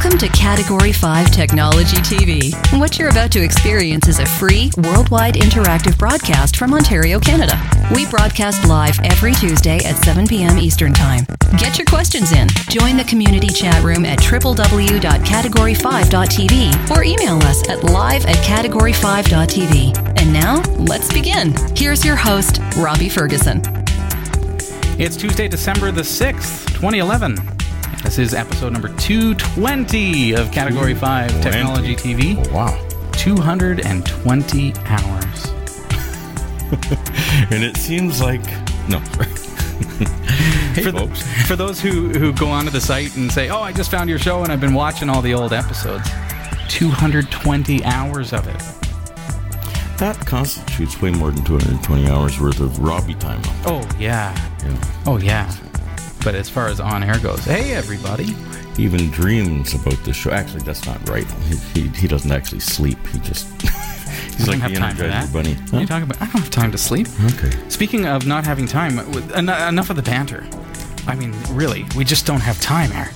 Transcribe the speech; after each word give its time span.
Welcome 0.00 0.20
to 0.20 0.28
Category 0.28 0.92
5 0.92 1.32
Technology 1.32 1.96
TV. 1.96 2.54
What 2.78 3.00
you're 3.00 3.08
about 3.08 3.32
to 3.32 3.42
experience 3.42 4.06
is 4.06 4.20
a 4.20 4.26
free, 4.26 4.70
worldwide 4.76 5.34
interactive 5.34 5.98
broadcast 5.98 6.56
from 6.56 6.72
Ontario, 6.72 7.18
Canada. 7.18 7.60
We 7.92 8.06
broadcast 8.06 8.64
live 8.68 8.96
every 9.02 9.32
Tuesday 9.32 9.78
at 9.84 9.96
7 9.96 10.28
p.m. 10.28 10.56
Eastern 10.56 10.92
Time. 10.92 11.26
Get 11.58 11.78
your 11.78 11.86
questions 11.86 12.30
in. 12.30 12.46
Join 12.68 12.96
the 12.96 13.02
community 13.02 13.48
chat 13.48 13.82
room 13.82 14.04
at 14.04 14.20
www.category5.tv 14.20 16.96
or 16.96 17.02
email 17.02 17.38
us 17.38 17.68
at 17.68 17.82
live 17.82 18.24
at 18.26 18.36
category5.tv. 18.36 20.20
And 20.20 20.32
now, 20.32 20.62
let's 20.76 21.12
begin. 21.12 21.52
Here's 21.74 22.04
your 22.04 22.14
host, 22.14 22.60
Robbie 22.76 23.08
Ferguson. 23.08 23.62
It's 24.96 25.16
Tuesday, 25.16 25.48
December 25.48 25.90
the 25.90 26.02
6th, 26.02 26.68
2011. 26.68 27.57
This 28.02 28.18
is 28.18 28.32
episode 28.32 28.72
number 28.72 28.88
220 28.96 30.32
of 30.32 30.50
Category 30.52 30.94
5 30.94 31.42
Technology 31.42 31.94
TV. 31.94 32.36
Wow. 32.52 32.78
220 33.12 34.72
hours. 34.86 35.44
and 37.50 37.64
it 37.64 37.76
seems 37.76 38.20
like 38.20 38.42
no. 38.88 38.98
hey, 40.74 40.82
for, 40.82 40.92
folks. 40.92 41.46
for 41.46 41.56
those 41.56 41.80
who, 41.80 42.08
who 42.10 42.32
go 42.32 42.48
onto 42.48 42.70
the 42.70 42.80
site 42.80 43.16
and 43.16 43.30
say, 43.30 43.48
"Oh, 43.50 43.60
I 43.60 43.72
just 43.72 43.90
found 43.90 44.08
your 44.08 44.18
show 44.18 44.42
and 44.42 44.52
I've 44.52 44.60
been 44.60 44.74
watching 44.74 45.10
all 45.10 45.20
the 45.20 45.34
old 45.34 45.52
episodes," 45.52 46.08
220 46.68 47.84
hours 47.84 48.32
of 48.32 48.46
it. 48.46 48.62
That 49.98 50.16
constitutes 50.24 51.02
way 51.02 51.10
more 51.10 51.30
than 51.30 51.44
220 51.44 52.08
hours 52.08 52.40
worth 52.40 52.60
of 52.60 52.78
Robbie 52.78 53.14
time. 53.14 53.40
Oh 53.66 53.86
yeah. 53.98 54.34
Yeah. 54.64 54.84
Oh 55.06 55.18
yeah. 55.18 55.52
But 56.28 56.34
as 56.34 56.50
far 56.50 56.66
as 56.66 56.78
on 56.78 57.02
air 57.02 57.18
goes, 57.20 57.42
hey 57.42 57.72
everybody. 57.72 58.34
He 58.76 58.84
even 58.84 59.10
dreams 59.10 59.72
about 59.72 59.96
the 60.04 60.12
show. 60.12 60.30
Actually, 60.30 60.60
that's 60.60 60.84
not 60.84 61.08
right. 61.08 61.24
He, 61.44 61.56
he, 61.56 61.88
he 61.88 62.06
doesn't 62.06 62.30
actually 62.30 62.60
sleep. 62.60 62.98
He 63.06 63.18
just 63.20 63.48
he's 63.62 64.46
like 64.46 64.58
the 64.58 64.68
have 64.68 64.74
time 64.74 64.94
for 64.94 65.04
Energizer 65.04 65.08
that. 65.08 65.32
Bunny. 65.32 65.56
Are 65.72 65.80
you 65.80 65.86
talking 65.86 66.02
about? 66.02 66.20
I 66.20 66.26
don't 66.26 66.42
have 66.42 66.50
time 66.50 66.70
to 66.72 66.76
sleep. 66.76 67.06
Okay. 67.32 67.50
Speaking 67.70 68.04
of 68.04 68.26
not 68.26 68.44
having 68.44 68.66
time, 68.66 68.98
enough 68.98 69.88
of 69.88 69.96
the 69.96 70.02
banter. 70.02 70.46
I 71.06 71.14
mean, 71.14 71.34
really, 71.48 71.86
we 71.96 72.04
just 72.04 72.26
don't 72.26 72.42
have 72.42 72.60
time, 72.60 72.92
Eric. 72.92 73.14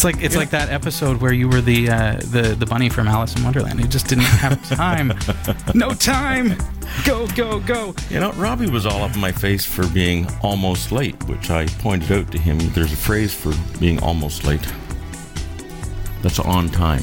It's 0.00 0.04
like 0.06 0.22
it's 0.22 0.34
like 0.34 0.48
that 0.48 0.70
episode 0.70 1.20
where 1.20 1.34
you 1.34 1.46
were 1.46 1.60
the 1.60 1.90
uh, 1.90 2.16
the 2.30 2.56
the 2.58 2.64
bunny 2.64 2.88
from 2.88 3.06
Alice 3.06 3.36
in 3.36 3.44
Wonderland. 3.44 3.80
You 3.80 3.86
just 3.86 4.06
didn't 4.06 4.24
have 4.24 4.66
time. 4.74 5.12
no 5.74 5.92
time. 5.92 6.56
Go 7.04 7.26
go 7.26 7.60
go. 7.60 7.94
You 8.08 8.18
know, 8.18 8.32
Robbie 8.32 8.70
was 8.70 8.86
all 8.86 9.02
up 9.02 9.14
in 9.14 9.20
my 9.20 9.30
face 9.30 9.66
for 9.66 9.86
being 9.88 10.26
almost 10.40 10.90
late, 10.90 11.22
which 11.24 11.50
I 11.50 11.66
pointed 11.66 12.10
out 12.12 12.32
to 12.32 12.38
him. 12.38 12.56
There's 12.70 12.94
a 12.94 12.96
phrase 12.96 13.34
for 13.34 13.52
being 13.78 14.02
almost 14.02 14.44
late. 14.44 14.66
That's 16.22 16.38
on 16.38 16.70
time. 16.70 17.02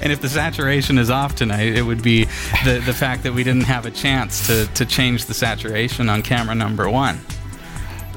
And 0.00 0.12
if 0.12 0.20
the 0.20 0.28
saturation 0.28 0.98
is 0.98 1.10
off 1.10 1.34
tonight, 1.34 1.74
it 1.74 1.82
would 1.82 2.00
be 2.04 2.26
the 2.64 2.80
the 2.86 2.94
fact 2.94 3.24
that 3.24 3.34
we 3.34 3.42
didn't 3.42 3.64
have 3.64 3.86
a 3.86 3.90
chance 3.90 4.46
to 4.46 4.66
to 4.74 4.86
change 4.86 5.24
the 5.24 5.34
saturation 5.34 6.08
on 6.08 6.22
camera 6.22 6.54
number 6.54 6.88
one. 6.88 7.18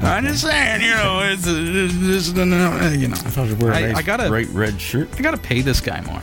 I'm 0.01 0.25
just 0.25 0.41
saying, 0.41 0.81
you 0.81 0.91
know, 0.91 1.19
it's, 1.23 1.43
it's, 1.45 2.27
it's 2.27 2.37
you 2.37 2.45
know. 2.45 2.71
I 3.15 3.17
thought 3.29 3.47
you 3.47 3.55
were 3.55 3.71
a 3.71 3.75
I- 3.75 3.81
nice 3.81 3.97
I 3.97 4.01
gotta- 4.01 4.29
bright 4.29 4.47
red 4.49 4.79
shirt. 4.79 5.09
I 5.17 5.21
gotta 5.21 5.37
pay 5.37 5.61
this 5.61 5.81
guy 5.81 6.01
more. 6.01 6.21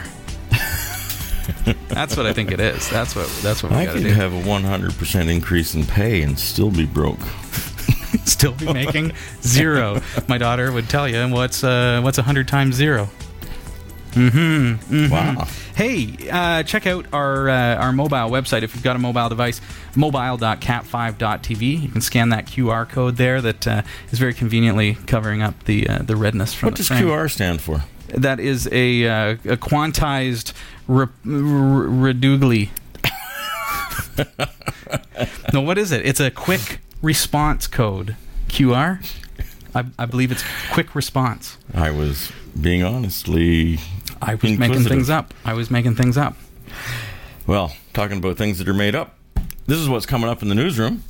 that's 1.88 2.16
what 2.16 2.26
I 2.26 2.32
think 2.32 2.50
it 2.52 2.60
is. 2.60 2.88
That's 2.90 3.14
what 3.16 3.28
that's 3.42 3.62
what 3.62 3.72
we 3.72 3.78
I 3.78 3.84
gotta 3.86 3.98
could 3.98 4.08
do. 4.08 4.14
have 4.14 4.32
a 4.32 4.40
100% 4.42 5.30
increase 5.30 5.74
in 5.74 5.84
pay 5.86 6.22
and 6.22 6.38
still 6.38 6.70
be 6.70 6.86
broke. 6.86 7.20
Still 8.24 8.52
be 8.52 8.72
making 8.72 9.12
zero. 9.42 10.00
My 10.28 10.36
daughter 10.38 10.72
would 10.72 10.88
tell 10.88 11.08
you 11.08 11.28
what's 11.28 11.62
uh, 11.62 12.00
what's 12.02 12.18
hundred 12.18 12.48
times 12.48 12.74
zero. 12.74 13.08
Mm-hmm. 14.16 15.10
Wow. 15.12 15.46
Hey, 15.74 16.16
uh, 16.30 16.62
check 16.62 16.86
out 16.86 17.04
our 17.12 17.50
uh, 17.50 17.74
our 17.76 17.92
mobile 17.92 18.30
website 18.30 18.62
if 18.62 18.74
you've 18.74 18.82
got 18.82 18.96
a 18.96 18.98
mobile 18.98 19.28
device, 19.28 19.60
mobile.cat5.tv. 19.94 21.82
You 21.82 21.88
can 21.88 22.00
scan 22.00 22.30
that 22.30 22.46
QR 22.46 22.88
code 22.88 23.16
there 23.18 23.42
that 23.42 23.66
uh, 23.66 23.82
is 24.10 24.18
very 24.18 24.32
conveniently 24.32 24.94
covering 25.06 25.42
up 25.42 25.64
the 25.64 25.86
uh, 25.88 25.98
the 25.98 26.16
redness 26.16 26.54
from 26.54 26.68
What 26.68 26.76
does 26.76 26.88
frame. 26.88 27.04
QR 27.04 27.30
stand 27.30 27.60
for? 27.60 27.84
That 28.08 28.40
is 28.40 28.68
a 28.72 29.06
uh, 29.06 29.32
a 29.44 29.56
quantized 29.58 30.52
re- 30.88 31.06
re- 31.24 31.86
redougly. 32.12 32.70
no, 35.52 35.60
what 35.60 35.76
is 35.76 35.92
it? 35.92 36.06
It's 36.06 36.20
a 36.20 36.30
quick 36.30 36.80
response 37.02 37.66
code. 37.66 38.16
QR. 38.48 39.04
I, 39.74 39.84
I 39.98 40.06
believe 40.06 40.32
it's 40.32 40.42
quick 40.72 40.94
response. 40.94 41.58
I 41.74 41.90
was 41.90 42.32
being 42.58 42.82
honestly. 42.82 43.78
I 44.22 44.34
was 44.34 44.58
making 44.58 44.84
things 44.84 45.10
up. 45.10 45.34
I 45.44 45.54
was 45.54 45.70
making 45.70 45.96
things 45.96 46.16
up. 46.16 46.36
Well, 47.46 47.74
talking 47.92 48.18
about 48.18 48.36
things 48.36 48.58
that 48.58 48.68
are 48.68 48.74
made 48.74 48.94
up. 48.94 49.14
This 49.66 49.78
is 49.78 49.88
what's 49.88 50.06
coming 50.06 50.28
up 50.28 50.42
in 50.42 50.48
the 50.48 50.54
newsroom. 50.54 51.02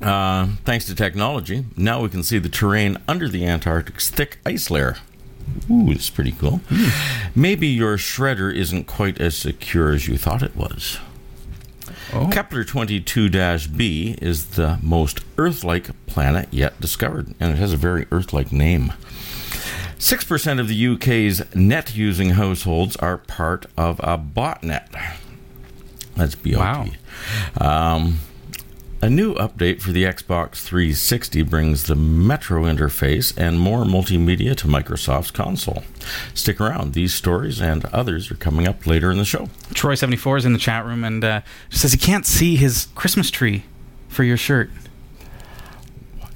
Uh, 0.00 0.48
thanks 0.64 0.86
to 0.86 0.94
technology, 0.94 1.66
now 1.76 2.00
we 2.00 2.08
can 2.08 2.22
see 2.22 2.38
the 2.38 2.48
terrain 2.48 2.96
under 3.06 3.28
the 3.28 3.44
Antarctic's 3.44 4.08
thick 4.08 4.38
ice 4.46 4.70
layer. 4.70 4.96
Ooh, 5.70 5.90
it's 5.90 6.08
pretty 6.08 6.32
cool. 6.32 6.60
Maybe 7.34 7.66
your 7.66 7.96
shredder 7.96 8.54
isn't 8.54 8.84
quite 8.84 9.20
as 9.20 9.36
secure 9.36 9.92
as 9.92 10.08
you 10.08 10.16
thought 10.16 10.42
it 10.42 10.56
was. 10.56 10.98
Oh. 12.12 12.28
Kepler 12.32 12.64
22 12.64 13.28
b 13.76 14.16
is 14.20 14.50
the 14.50 14.78
most 14.82 15.20
Earth 15.38 15.64
like 15.64 15.90
planet 16.06 16.48
yet 16.50 16.80
discovered, 16.80 17.34
and 17.38 17.52
it 17.52 17.58
has 17.58 17.72
a 17.72 17.76
very 17.76 18.06
Earth 18.10 18.32
like 18.32 18.52
name. 18.52 18.92
6% 20.00 20.58
of 20.58 20.66
the 20.68 20.86
UK's 20.88 21.54
net 21.54 21.94
using 21.94 22.30
households 22.30 22.96
are 22.96 23.18
part 23.18 23.66
of 23.76 24.00
a 24.00 24.16
botnet. 24.16 24.88
That's 26.16 26.34
BOT. 26.34 26.56
Wow. 26.56 26.86
Um, 27.60 28.20
a 29.02 29.10
new 29.10 29.34
update 29.34 29.82
for 29.82 29.92
the 29.92 30.04
Xbox 30.04 30.62
360 30.62 31.42
brings 31.42 31.82
the 31.84 31.94
Metro 31.94 32.62
interface 32.62 33.36
and 33.36 33.60
more 33.60 33.84
multimedia 33.84 34.56
to 34.56 34.66
Microsoft's 34.66 35.30
console. 35.30 35.84
Stick 36.32 36.62
around, 36.62 36.94
these 36.94 37.12
stories 37.12 37.60
and 37.60 37.84
others 37.86 38.30
are 38.30 38.36
coming 38.36 38.66
up 38.66 38.86
later 38.86 39.10
in 39.10 39.18
the 39.18 39.26
show. 39.26 39.50
Troy74 39.74 40.38
is 40.38 40.44
in 40.46 40.54
the 40.54 40.58
chat 40.58 40.86
room 40.86 41.04
and 41.04 41.22
uh, 41.22 41.42
says 41.68 41.92
he 41.92 41.98
can't 41.98 42.24
see 42.24 42.56
his 42.56 42.88
Christmas 42.94 43.30
tree 43.30 43.64
for 44.08 44.24
your 44.24 44.38
shirt. 44.38 44.70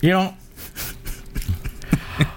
You 0.02 0.10
know, 0.10 0.34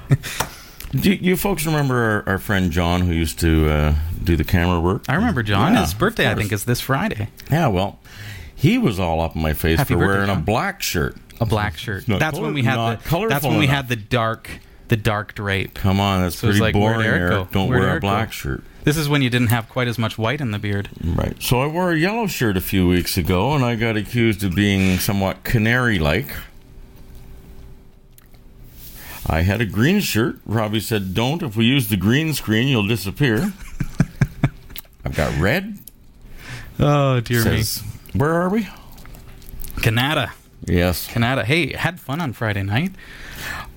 do 0.92 1.14
you 1.14 1.36
folks 1.38 1.66
remember 1.66 2.24
our, 2.26 2.34
our 2.34 2.38
friend 2.40 2.72
John 2.72 3.02
who 3.02 3.14
used 3.14 3.40
to 3.40 3.70
uh, 3.70 3.96
do 4.24 4.36
the 4.36 4.44
camera 4.44 4.80
work? 4.80 5.04
I 5.10 5.16
remember 5.16 5.44
John. 5.44 5.74
Yeah, 5.74 5.82
his 5.82 5.94
birthday, 5.94 6.30
I 6.30 6.36
think, 6.36 6.52
is 6.52 6.66
this 6.66 6.80
Friday. 6.82 7.30
Yeah, 7.52 7.68
well, 7.68 8.00
he 8.56 8.78
was 8.78 9.00
all 9.00 9.22
up 9.22 9.36
in 9.36 9.42
my 9.42 9.54
face 9.54 9.78
Happy 9.78 9.94
for 9.94 10.00
birthday, 10.00 10.26
wearing 10.26 10.30
a 10.30 10.42
black 10.42 10.82
shirt. 10.82 11.16
A 11.40 11.46
black 11.46 11.78
shirt. 11.78 12.06
That's 12.08 12.32
color- 12.32 12.46
when 12.46 12.54
we 12.54 12.64
had 12.64 12.78
the. 13.00 13.28
That's 13.28 13.44
when 13.46 13.58
we 13.58 13.66
enough. 13.66 13.76
had 13.76 13.90
the 13.90 13.96
dark, 13.96 14.50
the 14.88 14.98
dark 14.98 15.36
drape. 15.36 15.76
Come 15.76 16.00
on, 16.00 16.22
that's 16.24 16.38
So 16.38 16.48
pretty 16.48 16.62
like, 16.62 16.74
boring. 16.74 17.06
Eric 17.06 17.32
Eric. 17.34 17.52
Don't 17.52 17.68
Where'd 17.68 17.80
wear 17.82 17.88
a 17.90 17.92
Eric 17.92 18.02
go? 18.02 18.08
black 18.08 18.32
shirt. 18.34 18.64
This 18.86 18.96
is 18.96 19.10
when 19.10 19.22
you 19.22 19.30
didn't 19.30 19.48
have 19.50 19.68
quite 19.68 19.90
as 19.90 20.00
much 20.00 20.18
white 20.18 20.40
in 20.40 20.52
the 20.52 20.60
beard. 20.60 20.90
Right. 21.04 21.36
So 21.44 21.60
I 21.62 21.68
wore 21.68 21.92
a 21.92 21.98
yellow 21.98 22.26
shirt 22.26 22.56
a 22.56 22.62
few 22.62 22.88
weeks 22.88 23.18
ago, 23.18 23.54
and 23.54 23.64
I 23.66 23.76
got 23.76 23.98
accused 23.98 24.44
of 24.46 24.56
being 24.56 24.98
somewhat 24.98 25.44
canary-like. 25.44 26.28
I 29.30 29.42
had 29.42 29.60
a 29.62 29.66
green 29.66 30.00
shirt. 30.00 30.40
Robbie 30.46 30.80
said, 30.80 31.14
"Don't. 31.14 31.44
If 31.44 31.56
we 31.56 31.66
use 31.66 31.90
the 31.90 31.98
green 31.98 32.34
screen, 32.34 32.68
you'll 32.68 32.88
disappear." 32.88 33.52
I've 35.06 35.16
got 35.16 35.38
red. 35.40 35.80
Oh 36.80 37.20
dear 37.22 37.42
Says, 37.42 37.84
where 38.14 38.34
are 38.34 38.50
we? 38.50 38.62
me, 38.62 38.68
Canada, 39.82 40.32
Yes, 40.66 41.08
Canada. 41.08 41.44
Hey, 41.44 41.74
had 41.74 42.00
fun 42.00 42.20
on 42.22 42.34
Friday 42.34 42.64
night. 42.64 42.92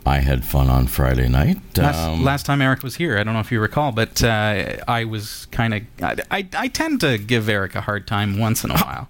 I 0.04 0.18
had 0.18 0.44
fun 0.44 0.68
on 0.68 0.86
Friday 0.86 1.28
night. 1.28 1.58
Last, 1.76 1.98
Um, 1.98 2.24
last 2.24 2.46
time 2.46 2.60
Eric 2.62 2.82
was 2.82 2.96
here, 2.96 3.18
I 3.18 3.22
don't 3.22 3.34
know 3.34 3.40
if 3.40 3.52
you 3.52 3.60
recall, 3.60 3.92
but 3.92 4.22
uh, 4.24 4.76
I 4.88 5.04
was 5.04 5.46
kind 5.52 5.74
of. 5.74 5.82
I, 6.02 6.16
I, 6.30 6.48
I 6.56 6.68
tend 6.68 7.00
to 7.02 7.18
give 7.18 7.48
Eric 7.48 7.74
a 7.74 7.82
hard 7.82 8.06
time 8.06 8.38
once 8.38 8.64
in 8.64 8.70
a 8.70 8.78
while. 8.78 9.08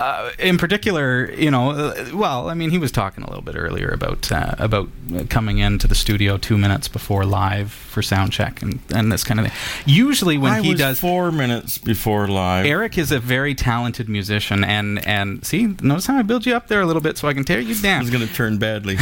Uh, 0.00 0.30
in 0.38 0.56
particular, 0.56 1.30
you 1.32 1.50
know, 1.50 1.72
uh, 1.72 2.06
well, 2.14 2.48
I 2.48 2.54
mean, 2.54 2.70
he 2.70 2.78
was 2.78 2.90
talking 2.90 3.22
a 3.22 3.28
little 3.28 3.42
bit 3.42 3.54
earlier 3.54 3.88
about 3.90 4.32
uh, 4.32 4.54
about 4.58 4.88
coming 5.28 5.58
into 5.58 5.86
the 5.86 5.94
studio 5.94 6.38
two 6.38 6.56
minutes 6.56 6.88
before 6.88 7.26
live 7.26 7.70
for 7.70 8.00
sound 8.00 8.32
check 8.32 8.62
and, 8.62 8.80
and 8.94 9.12
this 9.12 9.22
kind 9.24 9.38
of 9.38 9.46
thing. 9.46 9.54
Usually, 9.84 10.38
when 10.38 10.52
I 10.52 10.62
he 10.62 10.70
was 10.70 10.78
does, 10.78 11.00
four 11.00 11.30
minutes 11.30 11.76
before 11.76 12.28
live. 12.28 12.64
Eric 12.64 12.96
is 12.96 13.12
a 13.12 13.20
very 13.20 13.54
talented 13.54 14.08
musician, 14.08 14.64
and 14.64 15.06
and 15.06 15.44
see, 15.44 15.66
notice 15.82 16.06
how 16.06 16.16
I 16.16 16.22
build 16.22 16.46
you 16.46 16.54
up 16.56 16.68
there 16.68 16.80
a 16.80 16.86
little 16.86 17.02
bit 17.02 17.18
so 17.18 17.28
I 17.28 17.34
can 17.34 17.44
tear 17.44 17.60
you 17.60 17.74
down. 17.74 18.00
was 18.00 18.08
going 18.08 18.26
to 18.26 18.32
turn 18.32 18.56
badly, 18.56 18.96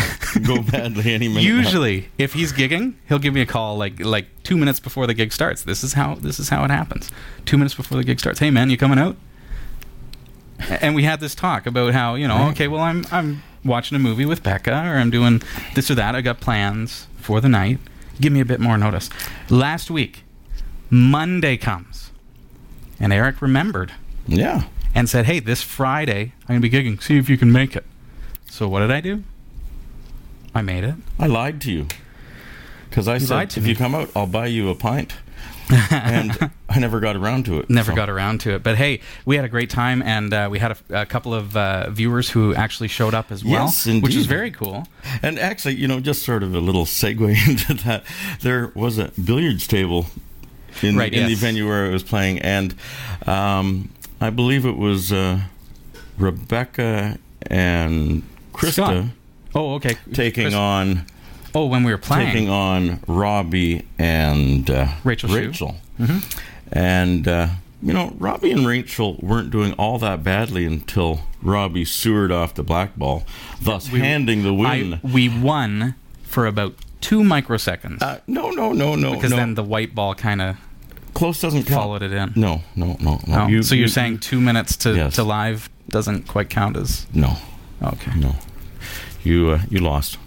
go 0.44 0.62
badly 0.72 1.14
any 1.14 1.28
minute. 1.28 1.44
now. 1.44 1.56
Usually, 1.56 2.08
if 2.18 2.32
he's 2.32 2.52
gigging, 2.52 2.94
he'll 3.08 3.20
give 3.20 3.34
me 3.34 3.40
a 3.40 3.46
call 3.46 3.76
like 3.76 4.00
like 4.00 4.26
two 4.42 4.56
minutes 4.56 4.80
before 4.80 5.06
the 5.06 5.14
gig 5.14 5.32
starts. 5.32 5.62
This 5.62 5.84
is 5.84 5.92
how 5.92 6.16
this 6.16 6.40
is 6.40 6.48
how 6.48 6.64
it 6.64 6.72
happens. 6.72 7.12
Two 7.44 7.56
minutes 7.56 7.76
before 7.76 7.98
the 7.98 8.04
gig 8.04 8.18
starts. 8.18 8.40
Hey 8.40 8.50
man, 8.50 8.68
you 8.68 8.76
coming 8.76 8.98
out? 8.98 9.16
And 10.80 10.94
we 10.94 11.04
had 11.04 11.20
this 11.20 11.34
talk 11.34 11.66
about 11.66 11.92
how 11.94 12.14
you 12.14 12.26
know, 12.28 12.36
Right. 12.36 12.50
okay, 12.52 12.68
well 12.68 12.82
I'm 12.82 13.04
I'm 13.12 13.42
watching 13.64 13.96
a 13.96 13.98
movie 13.98 14.24
with 14.26 14.42
Becca, 14.42 14.70
or 14.72 14.96
I'm 14.98 15.10
doing 15.10 15.42
this 15.74 15.90
or 15.90 15.94
that. 15.96 16.14
I 16.14 16.20
got 16.20 16.40
plans 16.40 17.06
for 17.16 17.40
the 17.40 17.48
night. 17.48 17.78
give 18.20 18.32
me 18.32 18.40
a 18.40 18.44
bit 18.44 18.58
more 18.58 18.76
notice. 18.76 19.08
Last 19.48 19.90
week, 19.92 20.24
Monday 20.90 21.56
comes, 21.56 22.10
and 22.98 23.12
Eric 23.12 23.40
remembered 23.40 23.92
Yeah. 24.26 24.62
and 24.94 25.08
said, 25.08 25.26
"Hey, 25.26 25.38
this 25.40 25.62
Friday 25.62 26.32
I'm 26.48 26.60
going 26.60 26.62
to 26.62 26.68
be 26.68 26.76
gigging. 26.76 27.00
See 27.02 27.16
if 27.18 27.28
you 27.30 27.38
can 27.38 27.52
make 27.52 27.76
it." 27.76 27.84
So 28.50 28.66
what 28.68 28.80
did 28.80 28.90
I 28.90 29.00
do? 29.00 29.22
I 30.54 30.62
made 30.62 30.82
it. 30.82 30.94
I 31.18 31.26
lied 31.26 31.60
to 31.62 31.70
you. 31.72 31.86
Because 32.90 33.06
I 33.06 33.18
said, 33.18 33.56
if 33.56 33.62
me. 33.62 33.68
you 33.70 33.76
come 33.76 33.94
out, 33.94 34.10
I'll 34.16 34.26
buy 34.26 34.46
you 34.46 34.70
a 34.70 34.74
pint. 34.74 35.12
and 35.90 36.50
I 36.68 36.78
never 36.78 37.00
got 37.00 37.16
around 37.16 37.44
to 37.46 37.58
it. 37.60 37.68
Never 37.68 37.92
so- 37.92 37.96
got 37.96 38.08
around 38.08 38.40
to 38.42 38.54
it, 38.54 38.62
but 38.62 38.76
hey, 38.76 39.00
we 39.24 39.36
had 39.36 39.44
a 39.44 39.48
great 39.48 39.70
time, 39.70 40.02
and 40.02 40.32
uh, 40.32 40.48
we 40.50 40.58
had 40.58 40.72
a, 40.90 41.02
a 41.02 41.06
couple 41.06 41.34
of 41.34 41.56
uh, 41.56 41.90
viewers 41.90 42.30
who 42.30 42.54
actually 42.54 42.88
showed 42.88 43.14
up 43.14 43.30
as 43.30 43.44
well, 43.44 43.64
Yes, 43.64 43.86
which 43.86 44.14
is 44.14 44.26
very 44.26 44.50
cool. 44.50 44.86
And 45.22 45.38
actually, 45.38 45.76
you 45.76 45.88
know, 45.88 46.00
just 46.00 46.22
sort 46.22 46.42
of 46.42 46.54
a 46.54 46.60
little 46.60 46.84
segue 46.84 47.48
into 47.48 47.74
that, 47.84 48.04
there 48.40 48.72
was 48.74 48.98
a 48.98 49.10
billiards 49.22 49.66
table 49.66 50.06
in, 50.82 50.96
Right, 50.96 51.12
in 51.12 51.26
the 51.26 51.34
venue 51.34 51.66
where 51.68 51.86
I 51.86 51.90
was 51.90 52.02
playing, 52.02 52.38
and 52.40 52.74
um, 53.26 53.90
I 54.20 54.30
believe 54.30 54.64
it 54.64 54.76
was 54.76 55.12
uh, 55.12 55.40
Rebecca 56.18 57.18
and 57.42 58.22
Krista 58.52 58.72
Scott. 58.72 59.04
Oh, 59.54 59.74
okay. 59.74 59.96
taking 60.12 60.44
Chris- 60.44 60.54
on 60.54 61.06
Oh, 61.54 61.66
when 61.66 61.82
we 61.84 61.92
were 61.92 61.98
playing. 61.98 62.26
taking 62.32 62.48
on 62.50 63.00
Robbie 63.06 63.86
and 63.98 64.68
uh, 64.70 64.88
Rachel. 65.04 65.30
Rachel. 65.30 65.76
And 66.70 67.26
uh, 67.26 67.48
you 67.82 67.92
know, 67.92 68.14
Robbie 68.18 68.52
and 68.52 68.66
Rachel 68.66 69.16
weren't 69.20 69.50
doing 69.50 69.72
all 69.74 69.98
that 70.00 70.22
badly 70.22 70.64
until 70.64 71.20
Robbie 71.42 71.84
sewered 71.84 72.30
off 72.32 72.54
the 72.54 72.62
black 72.62 72.96
ball, 72.96 73.24
thus 73.60 73.90
We- 73.90 74.00
handing 74.00 74.42
the 74.42 74.52
win. 74.52 74.94
I, 74.94 75.00
we 75.02 75.28
won 75.28 75.94
for 76.22 76.46
about 76.46 76.74
two 77.00 77.20
microseconds 77.20 78.02
uh, 78.02 78.18
no, 78.26 78.50
no, 78.50 78.72
no, 78.72 78.94
no, 78.96 79.14
because 79.14 79.30
no. 79.30 79.36
then 79.36 79.54
the 79.54 79.62
white 79.62 79.94
ball 79.94 80.14
kind 80.14 80.42
of 80.42 80.56
Close 81.14 81.40
doesn't 81.40 81.62
count. 81.64 81.80
followed 81.80 82.02
it 82.02 82.12
in. 82.12 82.32
No, 82.36 82.62
no, 82.76 82.96
no, 83.00 83.20
no. 83.26 83.44
Oh, 83.44 83.46
You- 83.46 83.62
so 83.62 83.74
you're 83.74 83.82
you- 83.82 83.88
saying 83.88 84.18
two 84.18 84.40
minutes 84.40 84.76
to, 84.78 84.94
Yes. 84.94 85.14
to 85.14 85.22
live 85.22 85.70
doesn't 85.88 86.28
quite 86.28 86.50
count 86.50 86.76
as 86.76 87.06
no, 87.14 87.36
okay. 87.82 88.12
no. 88.18 88.34
You 89.24 89.50
uh, 89.52 89.60
you 89.70 89.78
lost. 89.80 90.18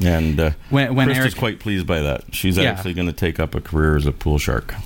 And 0.00 0.38
uh, 0.40 0.50
When 0.70 0.94
when 0.94 1.10
Eric 1.10 1.36
quite 1.36 1.60
pleased 1.60 1.86
by 1.86 2.00
that. 2.00 2.24
She's 2.34 2.56
Yeah. 2.56 2.70
actually 2.70 2.94
going 2.94 3.06
to 3.08 3.12
take 3.12 3.38
up 3.40 3.54
a 3.54 3.60
career 3.60 3.96
as 3.96 4.06
a 4.06 4.12
pool 4.12 4.38
shark. 4.38 4.74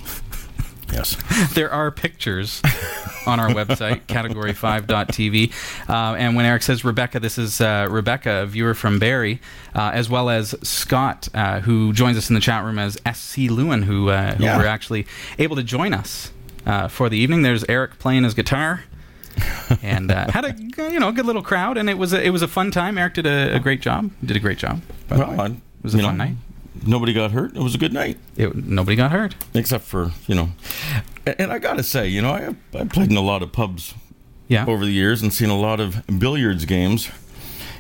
Yes. 0.93 1.17
there 1.55 1.69
are 1.73 1.91
pictures 1.91 2.63
on 3.27 3.41
our 3.41 3.49
website 3.49 4.03
category5.tv 4.07 5.53
uh, 5.89 6.15
and 6.15 6.37
when 6.37 6.47
eric 6.47 6.63
says 6.63 6.85
rebecca 6.85 7.19
this 7.19 7.39
is 7.39 7.61
uh, 7.61 7.89
rebecca 7.91 8.43
a 8.43 8.47
viewer 8.47 8.73
from 8.73 9.01
Barrie 9.01 9.41
uh, 9.75 9.91
as 9.93 10.09
well 10.09 10.31
as 10.31 10.55
scott 10.63 11.29
uh, 11.35 11.59
who 11.59 11.93
joins 11.93 12.17
us 12.17 12.29
in 12.31 12.35
the 12.35 12.41
chat 12.41 12.63
room 12.65 12.79
as 12.79 12.97
sc 13.15 13.37
lewin 13.37 13.83
who, 13.83 14.11
uh, 14.11 14.35
who 14.37 14.45
Yeah. 14.45 14.57
were 14.59 14.67
actually 14.67 15.07
able 15.41 15.57
to 15.57 15.65
join 15.65 15.93
us 15.93 16.31
uh, 16.65 16.87
for 16.87 17.09
the 17.09 17.19
evening 17.19 17.43
there's 17.43 17.65
eric 17.69 17.99
playing 17.99 18.23
his 18.23 18.35
guitar 18.35 18.85
and 19.83 20.11
uh, 20.11 20.31
had 20.31 20.45
a 20.45 20.55
you 20.91 21.01
know 21.01 21.13
good 21.13 21.27
little 21.27 21.43
crowd 21.43 21.77
and 21.77 21.91
it 21.91 21.99
was 21.99 22.13
a, 22.13 22.23
it 22.23 22.31
was 22.31 22.43
a 22.43 22.49
fun 22.49 22.71
time 22.71 22.99
eric 22.99 23.15
did 23.15 23.27
a, 23.27 23.57
a 23.57 23.59
great 23.59 23.81
job 23.81 24.11
did 24.25 24.37
a 24.37 24.41
great 24.41 24.59
job 24.59 24.81
well. 25.11 25.41
I, 25.41 25.47
it 25.47 25.55
was 25.83 25.95
a 25.95 25.99
fun 25.99 26.17
know, 26.17 26.25
night 26.25 26.37
Nobody 26.85 27.15
got 27.15 27.31
hurt. 27.31 27.57
It 27.57 27.63
was 27.63 27.75
a 27.75 27.79
good 27.79 27.95
night. 27.95 28.19
it, 28.37 28.55
nobody 28.55 28.97
got 28.97 29.11
hurt 29.11 29.35
except 29.55 29.85
for 29.85 30.13
you 30.27 30.35
know 30.35 30.51
and, 31.27 31.53
i 31.53 31.59
gotta 31.59 31.83
say 31.83 32.07
you 32.07 32.21
know 32.23 32.31
I, 32.31 32.55
I 32.79 32.85
played 32.85 33.11
in 33.11 33.17
a 33.17 33.23
lot 33.23 33.43
of 33.43 33.53
pubs 33.53 33.95
yeah 34.49 34.67
over 34.67 34.85
the 34.85 34.93
years 34.93 35.23
and 35.23 35.33
seen 35.33 35.51
a 35.51 35.59
lot 35.59 35.81
of 35.81 36.05
billiards 36.19 36.65
games 36.65 37.11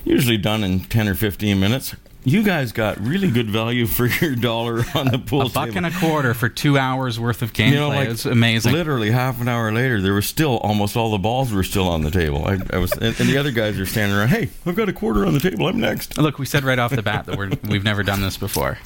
usually 0.05 0.38
done 0.38 0.64
in 0.64 0.81
10 0.81 1.08
or 1.08 1.14
15 1.14 1.58
minutes 1.61 1.94
you 2.26 2.43
guys 2.43 2.73
got 2.73 3.00
really 3.00 3.31
good 3.31 3.49
value 3.49 3.87
for 3.87 4.06
your 4.06 4.34
dollar 4.34 4.84
on 4.96 5.06
the 5.06 5.19
pool 5.19 5.43
a 5.43 5.49
buck 5.49 5.67
table. 5.67 5.76
and 5.78 5.87
a 5.87 5.90
quarter 5.93 6.34
for 6.34 6.49
two 6.49 6.76
hours 6.76 7.20
worth 7.20 7.40
of 7.40 7.52
gameplay 7.52 7.70
you 7.70 7.76
know, 7.76 7.88
like 7.88 8.08
it's 8.08 8.26
amazing 8.26 8.73
Literally 8.73 9.12
half 9.12 9.40
an 9.40 9.49
hour 9.49 9.70
later, 9.73 10.02
there 10.02 10.12
was 10.12 10.26
still 10.26 10.58
almost 10.58 10.96
all 10.96 11.12
the 11.12 11.19
balls 11.19 11.52
were 11.52 11.62
still 11.62 11.88
on 11.88 12.02
the 12.02 12.11
table. 12.11 12.44
I, 12.44 12.58
I 12.73 12.78
was, 12.78 12.93
and, 12.93 13.19
and 13.20 13.28
the 13.28 13.38
other 13.38 13.52
guys 13.52 13.78
are 13.78 13.87
standing 13.87 14.19
around. 14.19 14.28
Hey, 14.28 14.50
I've 14.67 14.75
got 14.75 14.88
a 14.88 14.93
quarter 14.93 15.25
on 15.25 15.34
the 15.34 15.40
table. 15.40 15.69
I'm 15.69 15.78
next. 15.81 16.19
Look, 16.19 16.38
we 16.40 16.46
said 16.46 16.64
right 16.64 16.78
off 16.81 16.90
the 16.90 17.02
bat 17.02 17.26
that 17.26 17.38
we're 17.38 17.50
we've 17.69 17.84
never 17.84 18.02
done 18.02 18.20
this 18.23 18.37
before. 18.37 18.79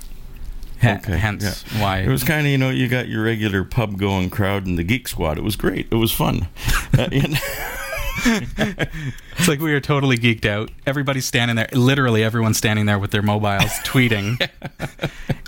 H- 0.83 1.05
hence 1.05 1.63
why 1.79 1.99
It 1.99 2.09
was 2.09 2.25
kind 2.25 2.47
of 2.47 2.51
you 2.51 2.57
know 2.59 2.71
you 2.71 2.89
got 2.89 3.07
your 3.09 3.25
regular 3.25 3.65
pub 3.65 3.99
going 3.99 4.31
crowd 4.31 4.67
and 4.67 4.79
the 4.79 4.83
geek 4.83 5.09
squad. 5.09 5.37
It 5.39 5.45
was 5.45 5.57
great. 5.57 5.89
It 5.91 5.97
was 5.97 6.13
fun. 6.13 6.49
Uh, 6.99 7.09
it's 8.27 9.49
like 9.49 9.61
we 9.61 9.73
were 9.73 9.81
totally 9.81 10.17
geeked 10.19 10.45
out. 10.47 10.71
Everybody's 10.87 11.25
standing 11.25 11.57
there, 11.57 11.69
literally 11.73 12.23
everyone's 12.25 12.59
standing 12.59 12.87
there 12.87 12.99
with 12.99 13.11
their 13.11 13.23
mobiles 13.23 13.71
tweeting. 13.85 14.41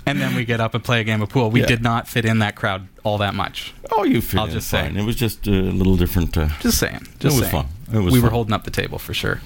and 0.05 0.19
then 0.21 0.35
we 0.35 0.45
get 0.45 0.59
up 0.59 0.73
and 0.73 0.83
play 0.83 1.01
a 1.01 1.03
game 1.03 1.21
of 1.21 1.29
pool. 1.29 1.49
We 1.51 1.61
Yeah. 1.61 1.65
did 1.67 1.81
not 1.81 2.07
fit 2.07 2.25
in 2.25 2.39
that 2.39 2.55
crowd 2.55 2.87
all 3.03 3.17
that 3.19 3.33
much. 3.35 3.73
oh, 3.91 4.03
you 4.03 4.21
fit 4.21 4.39
I'll 4.39 4.45
in 4.45 4.51
just 4.51 4.69
say. 4.69 4.81
fine. 4.83 4.97
It 4.97 5.03
was 5.05 5.15
just 5.15 5.45
a 5.47 5.51
little 5.51 5.97
different. 5.97 6.37
Uh, 6.37 6.49
Just 6.61 6.77
saying. 6.79 7.07
Just 7.19 7.37
It 7.37 7.41
was 7.41 7.49
saying. 7.49 7.51
fun. 7.51 7.67
It 7.93 7.99
was 7.99 8.13
we 8.13 8.19
were 8.19 8.29
holding 8.29 8.53
up 8.53 8.63
the 8.63 8.71
table 8.71 8.97
for 8.97 9.13
sure. 9.13 9.41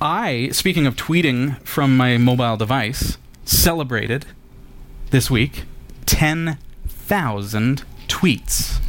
I, 0.00 0.50
speaking 0.52 0.86
of 0.86 0.96
tweeting 0.96 1.60
from 1.62 1.96
my 1.96 2.18
mobile 2.18 2.56
device, 2.56 3.18
celebrated 3.44 4.26
this 5.10 5.30
week 5.30 5.64
10,000 6.06 7.82
tweets. 8.08 8.80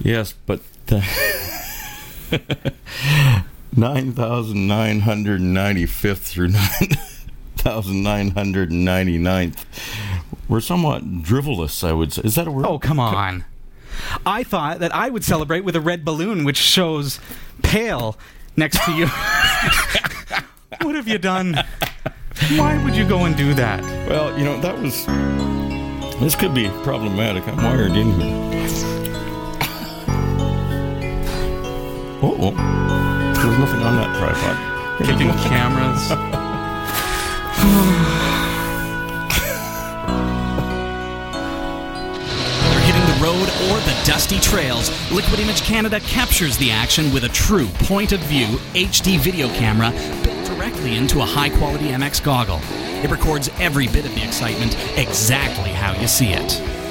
Yes, 0.00 0.34
but 0.46 0.60
the 0.86 1.00
9,995th 3.76 6.18
through 6.18 6.48
9,999th 7.56 9.64
were 10.48 10.60
somewhat 10.60 11.22
drivelous, 11.22 11.86
I 11.86 11.92
would 11.92 12.12
say. 12.12 12.22
Is 12.24 12.34
that 12.34 12.48
a 12.48 12.50
word? 12.50 12.66
Oh, 12.66 12.78
come 12.78 13.00
on. 13.00 13.44
I 14.26 14.42
thought 14.42 14.80
that 14.80 14.94
I 14.94 15.08
would 15.08 15.24
celebrate 15.24 15.60
with 15.60 15.76
a 15.76 15.80
red 15.80 16.04
balloon 16.04 16.44
which 16.44 16.56
shows 16.56 17.20
pale 17.62 18.18
next 18.56 18.84
to 18.84 18.92
you. 18.92 19.06
what 20.82 20.94
have 20.94 21.08
you 21.08 21.18
done? 21.18 21.56
Why 22.56 22.82
would 22.84 22.96
you 22.96 23.06
go 23.08 23.24
and 23.24 23.36
do 23.36 23.54
that? 23.54 23.80
Well, 24.08 24.36
you 24.38 24.44
know, 24.44 24.60
that 24.60 24.78
was. 24.78 25.06
This 26.20 26.34
could 26.34 26.54
be 26.54 26.68
problematic. 26.82 27.46
I'm 27.48 27.56
wired 27.56 27.92
in 27.92 28.12
here. 28.20 28.62
Oh, 32.24 32.36
oh. 32.38 32.52
There's 33.34 33.58
nothing 33.58 33.82
on 33.82 33.96
that 33.96 34.16
tripod. 34.16 34.56
Kicking 34.98 35.32
cameras. 35.42 36.08
Whether 42.62 42.80
hitting 42.86 43.06
the 43.06 43.18
road 43.20 43.48
or 43.68 43.80
the 43.80 44.00
dusty 44.06 44.38
trails, 44.38 44.90
Liquid 45.10 45.40
Image 45.40 45.62
Canada 45.62 45.98
captures 45.98 46.56
the 46.58 46.70
action 46.70 47.12
with 47.12 47.24
a 47.24 47.28
true 47.30 47.66
point 47.80 48.12
of 48.12 48.20
view 48.20 48.46
HD 48.74 49.18
video 49.18 49.48
camera 49.54 49.90
built 50.22 50.46
directly 50.46 50.96
into 50.96 51.22
a 51.22 51.24
high 51.24 51.50
quality 51.50 51.86
MX 51.88 52.22
goggle. 52.22 52.60
It 53.02 53.10
records 53.10 53.50
every 53.58 53.88
bit 53.88 54.04
of 54.04 54.14
the 54.14 54.22
excitement 54.22 54.76
exactly 54.96 55.70
how 55.70 56.00
you 56.00 56.06
see 56.06 56.28
it. 56.28 56.81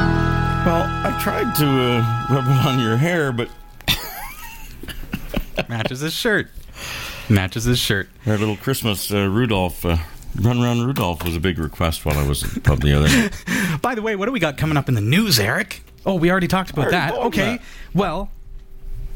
Well, 0.66 0.84
I 0.84 1.16
tried 1.22 1.54
to 1.58 1.68
uh, 1.68 2.28
rub 2.32 2.46
it 2.46 2.66
on 2.66 2.80
your 2.80 2.98
hair, 2.98 3.32
but 3.32 3.50
Matches 5.70 6.00
his 6.02 6.14
shirt. 6.14 6.48
Matches 7.30 7.64
his 7.66 7.80
shirt. 7.80 8.10
our 8.26 8.38
little 8.38 8.58
Christmas 8.58 9.12
uh, 9.12 9.28
Rudolph, 9.30 9.86
uh, 9.86 9.98
Run 10.42 10.62
Run 10.62 10.86
Rudolph 10.86 11.24
was 11.24 11.36
a 11.36 11.40
big 11.40 11.60
request 11.60 12.06
while 12.06 12.18
I 12.18 12.28
was 12.28 12.44
at 12.44 12.52
the 12.52 12.60
pub 12.62 12.82
the 12.82 12.94
other 12.98 13.08
night. 13.08 13.80
By 13.82 13.96
the 13.96 14.02
way, 14.02 14.16
what 14.16 14.26
do 14.26 14.32
we 14.32 14.40
got 14.40 14.58
coming 14.58 14.78
up 14.78 14.90
in 14.90 14.96
the 14.96 15.02
news, 15.02 15.40
Eric? 15.40 15.84
Oh, 16.06 16.16
we 16.16 16.30
already 16.32 16.48
talked 16.48 16.72
about 16.72 16.88
Already 16.88 16.98
that. 16.98 17.14
Okay. 17.28 17.58
that. 17.58 17.62
Well, 17.94 18.30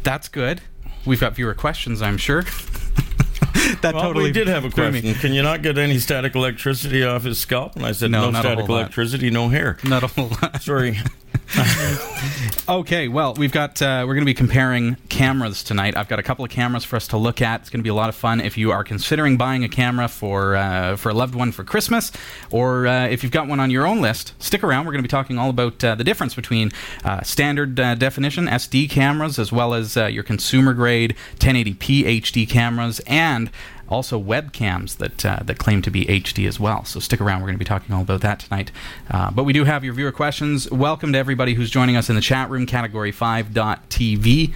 that's 0.04 0.28
good. 0.30 0.62
We've 1.06 1.20
got 1.20 1.34
viewer 1.36 1.54
questions, 1.54 2.02
I'm 2.02 2.18
sure. 2.18 2.44
that 3.82 3.94
Well, 3.94 4.04
totally 4.04 4.26
we 4.26 4.32
did 4.32 4.48
have 4.48 4.64
a 4.66 4.70
threw 4.72 4.92
me. 4.92 5.02
question. 5.02 5.20
Can 5.22 5.34
you 5.34 5.42
not 5.42 5.62
get 5.62 5.78
any 5.78 6.00
static 6.00 6.36
electricity 6.36 7.04
off 7.04 7.24
his 7.24 7.40
scalp? 7.40 7.76
And 7.76 7.86
I 7.86 7.92
said, 7.92 8.12
No, 8.12 8.30
no, 8.30 8.40
static 8.40 8.66
whole 8.66 8.76
lot. 8.76 8.82
electricity, 8.84 9.30
no 9.30 9.50
hair. 9.50 9.78
Not 9.84 10.04
a 10.04 10.08
whole 10.08 10.30
lot. 10.42 10.62
Sorry. 10.62 11.00
okay, 12.70 13.08
well, 13.08 13.34
we've 13.36 13.52
got 13.52 13.82
uh, 13.82 14.04
we're 14.06 14.14
going 14.14 14.22
to 14.22 14.26
be 14.26 14.34
comparing 14.34 14.96
cameras 15.08 15.64
tonight. 15.64 15.96
I've 15.96 16.10
got 16.10 16.20
a 16.20 16.24
couple 16.24 16.44
of 16.44 16.52
cameras 16.52 16.84
for 16.84 16.96
us 16.98 17.08
to 17.10 17.18
look 17.18 17.42
at. 17.42 17.62
It's 17.62 17.70
going 17.70 17.80
to 17.80 17.84
be 17.84 17.90
a 17.90 17.94
lot 17.94 18.10
of 18.10 18.16
fun 18.16 18.42
if 18.42 18.58
you 18.58 18.72
are 18.72 18.84
considering 18.84 19.38
buying 19.38 19.64
a 19.64 19.70
camera 19.70 20.08
for 20.10 20.56
uh, 20.56 20.98
for 20.98 21.10
a 21.10 21.14
loved 21.14 21.36
one 21.36 21.52
for 21.52 21.64
Christmas, 21.64 22.12
or 22.52 22.86
uh, 22.88 23.08
if 23.08 23.24
you've 23.24 23.32
got 23.32 23.48
one 23.48 23.60
on 23.60 23.72
your 23.72 23.88
own 23.88 24.02
list. 24.02 24.34
Stick 24.40 24.64
around. 24.64 24.86
We're 24.86 24.92
going 24.92 25.04
to 25.04 25.08
be 25.08 25.12
talking 25.12 25.38
all 25.38 25.50
about 25.50 25.82
uh, 25.84 25.96
the 25.96 26.04
difference 26.04 26.36
between 26.36 26.72
uh, 27.06 27.22
standard 27.22 27.80
uh, 27.80 27.96
definition 27.96 28.48
SD 28.48 28.90
cameras 28.90 29.40
as 29.40 29.52
well 29.52 29.74
as 29.74 29.96
your 29.96 30.24
consumer 30.24 30.74
grade 30.74 31.16
1080p 31.40 32.22
HD 32.22 32.48
cameras 32.48 33.00
and 33.08 33.50
also 33.90 34.22
webcams 34.22 34.98
that 34.98 35.26
uh, 35.26 35.40
that 35.44 35.58
claim 35.58 35.82
to 35.84 35.90
be 35.92 36.06
HD 36.06 36.48
as 36.48 36.60
well. 36.60 36.84
So 36.86 37.00
stick 37.00 37.22
around. 37.22 37.42
We're 37.42 37.48
going 37.48 37.56
to 37.56 37.60
be 37.60 37.66
talking 37.66 37.94
all 37.96 38.02
about 38.02 38.22
that 38.22 38.40
tonight. 38.40 38.72
Uh, 39.10 39.32
but 39.32 39.44
we 39.44 39.54
do 39.54 39.64
have 39.66 39.84
your 39.84 39.94
viewer 39.94 40.12
questions. 40.12 40.70
Welcome 40.72 41.14
to 41.14 41.18
everybody 41.20 41.54
who's 41.54 41.70
joining 41.70 41.96
us 41.96 42.10
in 42.10 42.16
the 42.16 42.22
chat 42.22 42.50
room, 42.50 42.66
category5.tv. 42.66 44.54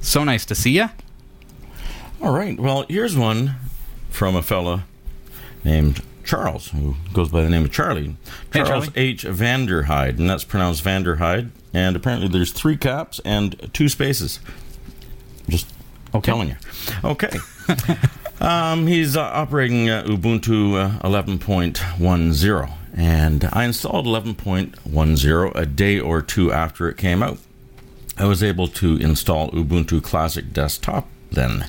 So 0.00 0.24
nice 0.24 0.44
to 0.46 0.54
see 0.54 0.72
you. 0.72 0.88
All 2.20 2.32
right. 2.34 2.58
Well, 2.58 2.84
here's 2.88 3.16
one 3.16 3.54
from 4.10 4.36
a 4.36 4.42
fella 4.42 4.84
named 5.64 6.02
Charles, 6.24 6.68
who 6.70 6.96
goes 7.12 7.28
by 7.30 7.42
the 7.42 7.48
name 7.50 7.64
of 7.64 7.72
Charlie. 7.72 8.16
Hey, 8.52 8.62
Charles 8.64 8.86
Charlie. 8.86 9.00
H. 9.00 9.24
Vanderhyde, 9.24 10.18
and 10.18 10.28
that's 10.30 10.44
pronounced 10.44 10.84
Vanderhyde. 10.84 11.50
And 11.74 11.96
apparently 11.96 12.28
there's 12.28 12.52
three 12.52 12.76
caps 12.76 13.20
and 13.24 13.70
two 13.72 13.88
spaces. 13.88 14.38
Just 15.48 15.72
Okay. 16.14 16.26
telling 16.30 16.48
you. 16.48 16.56
Okay. 17.04 17.30
um, 18.42 18.86
he's 18.86 19.16
uh, 19.16 19.22
operating 19.22 19.88
uh, 19.88 20.02
Ubuntu 20.04 20.74
uh, 20.74 20.98
11.10, 21.08 22.72
and 22.94 23.44
I 23.52 23.64
installed 23.64 24.06
11.10 24.06 25.54
a 25.54 25.66
day 25.66 26.00
or 26.00 26.22
two 26.22 26.52
after 26.52 26.88
it 26.88 26.96
came 26.96 27.22
out. 27.22 27.38
I 28.18 28.26
was 28.26 28.42
able 28.42 28.68
to 28.68 28.96
install 28.96 29.50
Ubuntu 29.52 30.02
Classic 30.02 30.52
Desktop 30.52 31.08
then. 31.32 31.66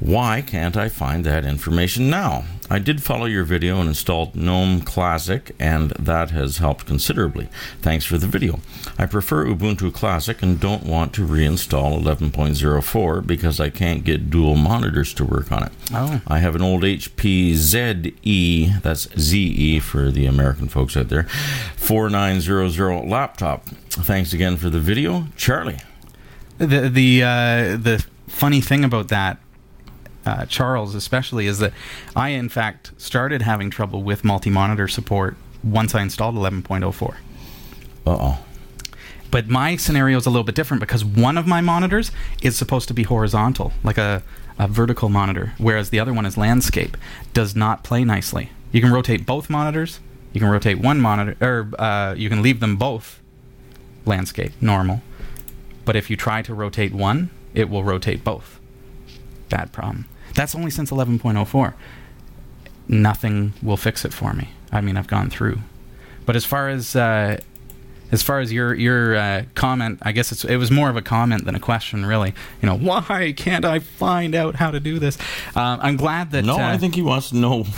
Why 0.00 0.42
can't 0.42 0.76
I 0.76 0.88
find 0.88 1.24
that 1.24 1.44
information 1.44 2.08
now? 2.08 2.44
I 2.70 2.78
did 2.78 3.02
follow 3.02 3.24
your 3.24 3.44
video 3.44 3.80
and 3.80 3.88
installed 3.88 4.36
GNOME 4.36 4.82
Classic, 4.82 5.54
and 5.58 5.90
that 5.92 6.30
has 6.30 6.58
helped 6.58 6.84
considerably. 6.84 7.48
Thanks 7.80 8.04
for 8.04 8.18
the 8.18 8.26
video. 8.26 8.60
I 8.98 9.06
prefer 9.06 9.46
Ubuntu 9.46 9.92
Classic 9.92 10.42
and 10.42 10.60
don't 10.60 10.84
want 10.84 11.14
to 11.14 11.26
reinstall 11.26 11.98
11.04 12.02 13.26
because 13.26 13.58
I 13.58 13.70
can't 13.70 14.04
get 14.04 14.28
dual 14.28 14.54
monitors 14.54 15.14
to 15.14 15.24
work 15.24 15.50
on 15.50 15.64
it. 15.64 15.72
Oh. 15.94 16.20
I 16.26 16.40
have 16.40 16.54
an 16.54 16.62
old 16.62 16.82
HP 16.82 17.54
ZE, 17.54 18.80
that's 18.82 19.08
ZE 19.18 19.80
for 19.80 20.10
the 20.10 20.26
American 20.26 20.68
folks 20.68 20.96
out 20.96 21.08
there, 21.08 21.24
4900 21.76 23.08
laptop. 23.08 23.66
Thanks 23.90 24.34
again 24.34 24.58
for 24.58 24.68
the 24.68 24.80
video, 24.80 25.26
Charlie. 25.36 25.78
The 26.58 26.88
the 26.88 27.22
uh, 27.22 27.76
the 27.76 28.04
funny 28.28 28.60
thing 28.60 28.84
about 28.84 29.08
that, 29.08 29.38
uh, 30.24 30.46
Charles 30.46 30.94
especially, 30.94 31.46
is 31.46 31.58
that 31.58 31.72
I 32.14 32.30
in 32.30 32.48
fact 32.48 32.92
started 32.96 33.42
having 33.42 33.70
trouble 33.70 34.02
with 34.02 34.24
multi-monitor 34.24 34.88
support 34.88 35.36
once 35.62 35.94
I 35.94 36.02
installed 36.02 36.34
11.04. 36.36 37.10
Uh 37.10 37.14
oh. 38.06 38.38
But 39.30 39.48
my 39.48 39.76
scenario 39.76 40.16
is 40.16 40.26
a 40.26 40.30
little 40.30 40.44
bit 40.44 40.54
different 40.54 40.80
because 40.80 41.04
one 41.04 41.36
of 41.36 41.46
my 41.46 41.60
monitors 41.60 42.10
is 42.42 42.56
supposed 42.56 42.88
to 42.88 42.94
be 42.94 43.02
horizontal, 43.02 43.72
like 43.84 43.98
a, 43.98 44.22
a 44.58 44.66
vertical 44.66 45.08
monitor, 45.10 45.52
whereas 45.58 45.90
the 45.90 46.00
other 46.00 46.14
one 46.14 46.24
is 46.24 46.36
landscape. 46.38 46.96
Does 47.34 47.54
not 47.54 47.84
play 47.84 48.04
nicely. 48.04 48.50
You 48.72 48.80
can 48.80 48.92
rotate 48.92 49.26
both 49.26 49.50
monitors. 49.50 50.00
You 50.32 50.40
can 50.40 50.48
rotate 50.48 50.78
one 50.78 51.00
monitor, 51.00 51.36
or 51.40 51.80
uh, 51.80 52.14
you 52.14 52.28
can 52.28 52.42
leave 52.42 52.60
them 52.60 52.76
both 52.76 53.20
landscape, 54.06 54.52
normal. 54.60 55.02
But 55.84 55.96
if 55.96 56.10
you 56.10 56.16
try 56.16 56.42
to 56.42 56.54
rotate 56.54 56.92
one, 56.92 57.30
it 57.54 57.68
will 57.68 57.84
rotate 57.84 58.24
both. 58.24 58.58
Bad 59.48 59.72
problem. 59.72 60.06
That's 60.34 60.54
only 60.54 60.70
since 60.70 60.90
11.04. 60.90 61.74
Nothing 62.88 63.52
will 63.62 63.76
fix 63.76 64.04
it 64.04 64.12
for 64.12 64.32
me. 64.32 64.50
I 64.70 64.80
mean, 64.80 64.96
I've 64.96 65.08
gone 65.08 65.30
through. 65.30 65.58
But 66.26 66.36
as 66.36 66.44
far 66.44 66.68
as 66.68 66.94
uh, 66.94 67.38
as 68.10 68.22
far 68.22 68.40
as 68.40 68.52
your 68.52 68.74
your 68.74 69.16
uh, 69.16 69.44
comment, 69.54 69.98
I 70.02 70.12
guess 70.12 70.32
it's 70.32 70.44
it 70.44 70.56
was 70.56 70.70
more 70.70 70.88
of 70.90 70.96
a 70.96 71.02
comment 71.02 71.44
than 71.44 71.54
a 71.54 71.60
question, 71.60 72.06
really. 72.06 72.34
You 72.62 72.68
know, 72.68 72.76
why 72.76 73.32
can't 73.36 73.64
I 73.64 73.78
find 73.78 74.34
out 74.34 74.54
how 74.56 74.70
to 74.70 74.80
do 74.80 74.98
this? 74.98 75.18
Uh, 75.54 75.78
I'm 75.80 75.96
glad 75.96 76.30
that. 76.32 76.44
No, 76.44 76.54
uh, 76.54 76.58
I 76.58 76.78
think 76.78 76.94
he 76.94 77.02
wants 77.02 77.30
to 77.30 77.36
know 77.36 77.62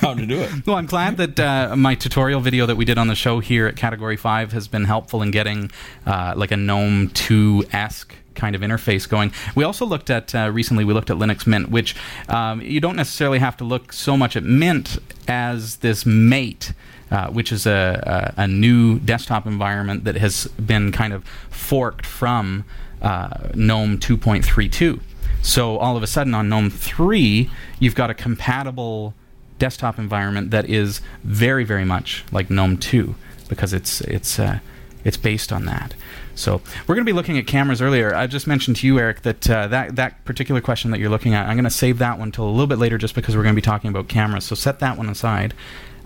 how 0.00 0.14
to 0.14 0.26
do 0.26 0.40
it. 0.40 0.50
well, 0.66 0.76
I'm 0.76 0.86
glad 0.86 1.16
that 1.18 1.40
uh, 1.40 1.76
my 1.76 1.94
tutorial 1.94 2.40
video 2.40 2.66
that 2.66 2.76
we 2.76 2.84
did 2.84 2.98
on 2.98 3.08
the 3.08 3.14
show 3.14 3.40
here 3.40 3.66
at 3.66 3.76
Category 3.76 4.16
5 4.16 4.52
has 4.52 4.68
been 4.68 4.84
helpful 4.84 5.22
in 5.22 5.30
getting 5.30 5.70
uh, 6.06 6.34
like 6.36 6.50
a 6.50 6.56
GNOME 6.56 7.10
2 7.10 7.66
esque 7.72 8.14
kind 8.34 8.54
of 8.54 8.62
interface 8.62 9.08
going. 9.08 9.32
We 9.54 9.64
also 9.64 9.84
looked 9.84 10.10
at, 10.10 10.34
uh, 10.34 10.50
recently, 10.52 10.84
we 10.84 10.94
looked 10.94 11.10
at 11.10 11.16
Linux 11.16 11.46
Mint, 11.46 11.70
which 11.70 11.94
um, 12.28 12.60
you 12.60 12.80
don't 12.80 12.96
necessarily 12.96 13.38
have 13.38 13.56
to 13.58 13.64
look 13.64 13.92
so 13.92 14.16
much 14.16 14.36
at 14.36 14.44
Mint 14.44 14.98
as 15.28 15.76
this 15.76 16.06
Mate. 16.06 16.72
Uh, 17.10 17.26
which 17.28 17.52
is 17.52 17.66
a, 17.66 18.32
a, 18.38 18.44
a 18.44 18.48
new 18.48 18.98
desktop 18.98 19.46
environment 19.46 20.04
that 20.04 20.14
has 20.14 20.46
been 20.52 20.90
kind 20.90 21.12
of 21.12 21.22
forked 21.50 22.06
from 22.06 22.64
uh, 23.02 23.50
GNOME 23.54 23.98
2.32. 23.98 24.98
So 25.42 25.76
all 25.76 25.94
of 25.94 26.02
a 26.02 26.06
sudden 26.06 26.34
on 26.34 26.48
GNOME 26.48 26.70
3, 26.70 27.50
you've 27.78 27.94
got 27.94 28.08
a 28.08 28.14
compatible 28.14 29.12
desktop 29.58 29.98
environment 29.98 30.50
that 30.52 30.70
is 30.70 31.02
very, 31.22 31.64
very 31.64 31.84
much 31.84 32.24
like 32.32 32.48
GNOME 32.48 32.78
2 32.78 33.14
because 33.48 33.72
it's 33.72 34.00
it's 34.02 34.38
uh, 34.38 34.60
it's 35.04 35.16
based 35.16 35.52
on 35.52 35.66
that. 35.66 35.94
So 36.34 36.60
we're 36.86 36.94
going 36.94 37.04
to 37.04 37.10
be 37.10 37.14
looking 37.14 37.38
at 37.38 37.46
cameras 37.46 37.82
earlier. 37.82 38.14
I 38.14 38.26
just 38.26 38.46
mentioned 38.46 38.76
to 38.78 38.86
you, 38.86 38.98
Eric, 38.98 39.22
that 39.22 39.50
uh, 39.50 39.66
that 39.68 39.96
that 39.96 40.24
particular 40.24 40.60
question 40.60 40.90
that 40.90 41.00
you're 41.00 41.10
looking 41.10 41.34
at, 41.34 41.46
I'm 41.46 41.56
going 41.56 41.64
to 41.64 41.70
save 41.70 41.98
that 41.98 42.18
one 42.18 42.32
till 42.32 42.44
a 42.44 42.50
little 42.50 42.66
bit 42.66 42.78
later, 42.78 42.98
just 42.98 43.14
because 43.14 43.36
we're 43.36 43.42
going 43.42 43.54
to 43.54 43.60
be 43.60 43.64
talking 43.64 43.90
about 43.90 44.08
cameras. 44.08 44.44
So 44.44 44.54
set 44.54 44.78
that 44.80 44.96
one 44.96 45.08
aside. 45.08 45.54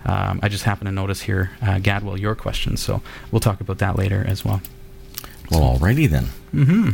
Um, 0.05 0.39
I 0.41 0.49
just 0.49 0.63
happen 0.63 0.85
to 0.85 0.91
notice 0.91 1.21
here, 1.21 1.51
uh, 1.61 1.75
Gadwell, 1.75 2.19
your 2.19 2.35
question. 2.35 2.77
So 2.77 3.01
we'll 3.31 3.39
talk 3.39 3.61
about 3.61 3.79
that 3.79 3.97
later 3.97 4.23
as 4.25 4.45
well. 4.45 4.61
Well, 5.51 5.77
alrighty 5.77 6.09
then. 6.09 6.27
Mm-hmm. 6.53 6.89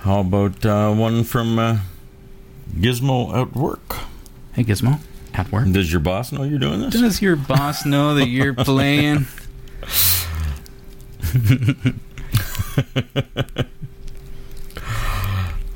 How 0.00 0.20
about 0.20 0.64
uh, 0.64 0.94
one 0.94 1.24
from 1.24 1.58
uh, 1.58 1.78
Gizmo 2.74 3.34
at 3.34 3.54
work? 3.54 3.96
Hey, 4.52 4.64
Gizmo, 4.64 5.00
at 5.34 5.50
work. 5.50 5.70
Does 5.70 5.90
your 5.90 6.00
boss 6.00 6.32
know 6.32 6.44
you're 6.44 6.58
doing 6.58 6.80
this? 6.80 6.94
Does 6.94 7.20
your 7.20 7.36
boss 7.36 7.84
know 7.84 8.14
that 8.14 8.28
you're 8.28 8.54
playing? 8.64 9.26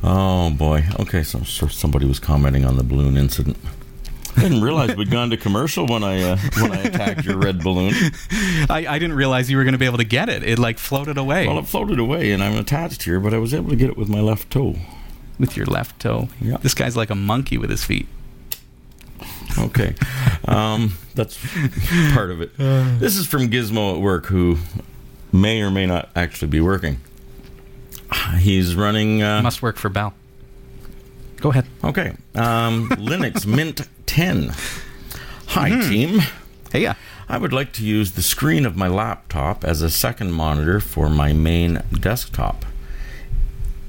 Oh 0.04 0.50
boy. 0.50 0.84
Okay, 0.98 1.22
so, 1.22 1.42
so 1.44 1.68
somebody 1.68 2.06
was 2.06 2.18
commenting 2.18 2.64
on 2.64 2.76
the 2.76 2.82
balloon 2.82 3.16
incident. 3.16 3.56
I 4.36 4.42
didn't 4.42 4.62
realize 4.62 4.96
we'd 4.96 5.10
gone 5.10 5.30
to 5.30 5.36
commercial 5.36 5.86
when 5.86 6.02
I 6.02 6.22
uh, 6.22 6.36
when 6.58 6.72
I 6.72 6.82
attacked 6.84 7.24
your 7.26 7.36
red 7.36 7.62
balloon. 7.62 7.92
I, 8.70 8.86
I 8.88 8.98
didn't 8.98 9.14
realize 9.14 9.50
you 9.50 9.58
were 9.58 9.62
going 9.64 9.74
to 9.74 9.78
be 9.78 9.84
able 9.86 9.98
to 9.98 10.04
get 10.04 10.28
it. 10.30 10.42
It 10.42 10.58
like 10.58 10.78
floated 10.78 11.18
away 11.18 11.46
Well, 11.46 11.58
it 11.58 11.66
floated 11.66 11.98
away, 11.98 12.32
and 12.32 12.42
I'm 12.42 12.56
attached 12.56 13.02
here, 13.02 13.20
but 13.20 13.34
I 13.34 13.38
was 13.38 13.52
able 13.54 13.70
to 13.70 13.76
get 13.76 13.90
it 13.90 13.96
with 13.96 14.08
my 14.08 14.20
left 14.20 14.50
toe. 14.50 14.76
with 15.38 15.56
your 15.56 15.66
left 15.66 16.00
toe. 16.00 16.28
Yeah. 16.40 16.56
This 16.56 16.72
guy's 16.74 16.96
like 16.96 17.10
a 17.10 17.14
monkey 17.14 17.58
with 17.58 17.68
his 17.70 17.84
feet. 17.84 18.08
Okay, 19.58 19.94
um, 20.46 20.94
that's 21.14 21.38
part 22.14 22.30
of 22.30 22.40
it. 22.40 22.50
This 22.98 23.16
is 23.16 23.26
from 23.26 23.50
Gizmo 23.50 23.94
at 23.96 24.00
work, 24.00 24.26
who 24.26 24.58
may 25.32 25.62
or 25.62 25.70
may 25.70 25.86
not 25.86 26.10
actually 26.14 26.48
be 26.48 26.60
working. 26.60 27.00
He's 28.38 28.74
running. 28.74 29.22
Uh, 29.22 29.42
Must 29.42 29.62
work 29.62 29.76
for 29.76 29.88
Bell. 29.88 30.14
Go 31.40 31.50
ahead. 31.50 31.66
Okay. 31.82 32.14
Um, 32.34 32.88
Linux 32.90 33.46
Mint 33.46 33.88
10. 34.06 34.52
Hi, 35.48 35.70
team. 35.88 36.20
Hey, 36.70 36.82
yeah. 36.82 36.94
I 37.28 37.38
would 37.38 37.52
like 37.52 37.72
to 37.74 37.84
use 37.84 38.12
the 38.12 38.22
screen 38.22 38.66
of 38.66 38.76
my 38.76 38.88
laptop 38.88 39.64
as 39.64 39.82
a 39.82 39.90
second 39.90 40.32
monitor 40.32 40.80
for 40.80 41.08
my 41.08 41.32
main 41.32 41.82
desktop. 41.92 42.64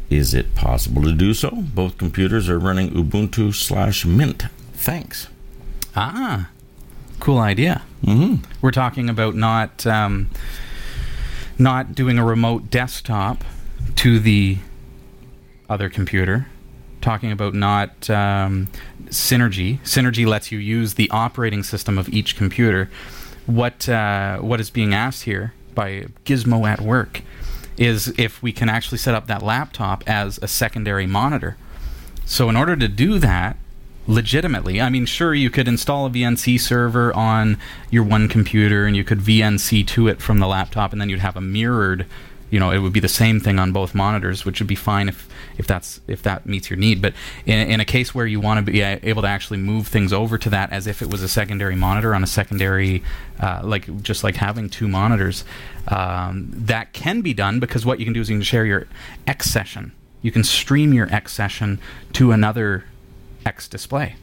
Is 0.10 0.34
it 0.34 0.56
possible 0.56 1.04
to 1.04 1.12
do 1.12 1.34
so? 1.34 1.50
Both 1.52 1.98
computers 1.98 2.48
are 2.50 2.60
running 2.60 2.92
Ubuntu 2.92 3.54
slash 3.54 4.06
Mint. 4.06 4.44
Thanks. 4.74 5.28
Ah, 5.96 6.50
cool 7.20 7.40
idea. 7.40 7.84
Mm-hmm. 8.04 8.44
We're 8.62 8.72
talking 8.72 9.10
about 9.10 9.36
not 9.36 9.86
um, 9.86 10.30
not 11.58 11.96
doing 11.96 12.18
a 12.18 12.26
remote 12.26 12.70
desktop 12.70 13.44
to 13.96 14.20
the 14.20 14.58
other 15.70 15.90
computer. 15.90 16.48
Talking 17.02 17.32
about 17.32 17.54
not 17.54 18.10
um, 18.10 18.70
synergy. 19.06 19.80
Synergy 19.82 20.26
lets 20.26 20.52
you 20.52 20.60
use 20.60 20.94
the 20.94 21.10
operating 21.10 21.64
system 21.64 21.98
of 21.98 22.10
each 22.10 22.36
computer. 22.38 22.90
What 23.46 23.90
uh, 23.90 24.38
what 24.38 24.62
is 24.62 24.70
being 24.70 24.94
asked 24.94 25.24
here 25.24 25.54
by 25.76 26.06
Gizmo 26.24 26.66
at 26.68 26.80
work 26.80 27.22
is 27.78 28.14
if 28.18 28.42
we 28.42 28.54
can 28.54 28.70
actually 28.70 29.00
set 29.00 29.16
up 29.16 29.28
that 29.28 29.42
laptop 29.42 30.04
as 30.08 30.40
a 30.42 30.48
secondary 30.48 31.08
monitor. 31.08 31.58
So 32.26 32.48
in 32.50 32.56
order 32.56 32.76
to 32.76 32.88
do 32.88 33.20
that, 33.20 33.58
legitimately. 34.08 34.82
I 34.82 34.90
mean, 34.90 35.06
sure, 35.06 35.34
you 35.34 35.50
could 35.50 35.68
install 35.68 36.06
a 36.06 36.10
VNC 36.10 36.60
server 36.60 37.14
on 37.14 37.58
your 37.90 38.04
one 38.04 38.28
computer 38.28 38.86
and 38.86 38.96
you 38.96 39.04
could 39.04 39.20
VNC 39.20 39.88
to 39.88 40.08
it 40.08 40.22
from 40.22 40.40
the 40.40 40.48
laptop, 40.48 40.92
and 40.92 41.02
then 41.02 41.10
you'd 41.10 41.20
have 41.20 41.38
a 41.38 41.42
mirrored. 41.42 42.06
You 42.50 42.60
know, 42.60 42.70
it 42.70 42.80
would 42.80 42.94
be 42.94 43.00
the 43.00 43.08
same 43.08 43.40
thing 43.40 43.58
on 43.58 43.72
both 43.72 43.96
monitors, 43.96 44.46
which 44.46 44.60
would 44.60 44.68
be 44.68 44.76
fine 44.76 45.10
if, 45.10 45.28
if 45.58 45.66
that's 45.66 46.02
if 46.08 46.22
that 46.22 46.46
meets 46.46 46.70
your 46.70 46.78
need. 46.78 47.02
But 47.02 47.16
in, 47.48 47.68
in 47.68 47.80
a 47.80 47.86
case 47.86 48.14
where 48.14 48.28
you 48.28 48.40
want 48.40 48.64
to 48.64 48.72
be 48.72 48.82
able 48.82 49.24
to 49.24 49.28
actually 49.28 49.58
move 49.58 49.88
things 49.88 50.14
over 50.14 50.38
to 50.38 50.52
that 50.52 50.72
as 50.72 50.86
if 50.86 51.02
it 51.02 51.10
was 51.10 51.24
a 51.24 51.28
secondary 51.28 51.76
monitor 51.76 52.14
on 52.14 52.22
a 52.22 52.28
secondary, 52.28 53.04
uh, 53.40 53.62
like 53.64 54.04
just 54.04 54.24
like 54.24 54.36
having 54.36 54.70
two 54.70 54.88
monitors, 54.88 55.44
um, 55.88 56.52
that 56.54 56.94
can 56.94 57.22
be 57.22 57.34
done 57.34 57.60
because 57.60 57.88
what 57.88 57.98
you 57.98 58.06
can 58.06 58.14
do 58.14 58.22
is 58.22 58.30
you 58.30 58.36
can 58.36 58.44
share 58.44 58.66
your 58.66 58.86
X 59.26 59.50
session. 59.50 59.92
You 60.22 60.32
can 60.32 60.44
stream 60.44 60.94
your 60.94 61.12
X 61.12 61.34
session 61.34 61.80
to 62.14 62.32
another 62.32 62.86
X 63.46 63.68
display. 63.68 64.16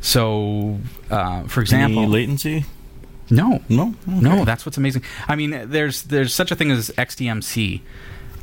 So, 0.00 0.78
uh, 1.10 1.44
for 1.44 1.60
example, 1.60 2.02
Any 2.02 2.10
latency? 2.12 2.64
no, 3.30 3.60
No, 3.68 3.94
no, 4.06 4.44
that's 4.44 4.64
what's 4.64 4.76
amazing. 4.78 5.02
I 5.26 5.34
mean, 5.36 5.68
there's 5.70 6.02
there's 6.02 6.34
such 6.34 6.50
a 6.50 6.54
thing 6.56 6.70
as 6.70 6.90
XDMC, 6.90 7.80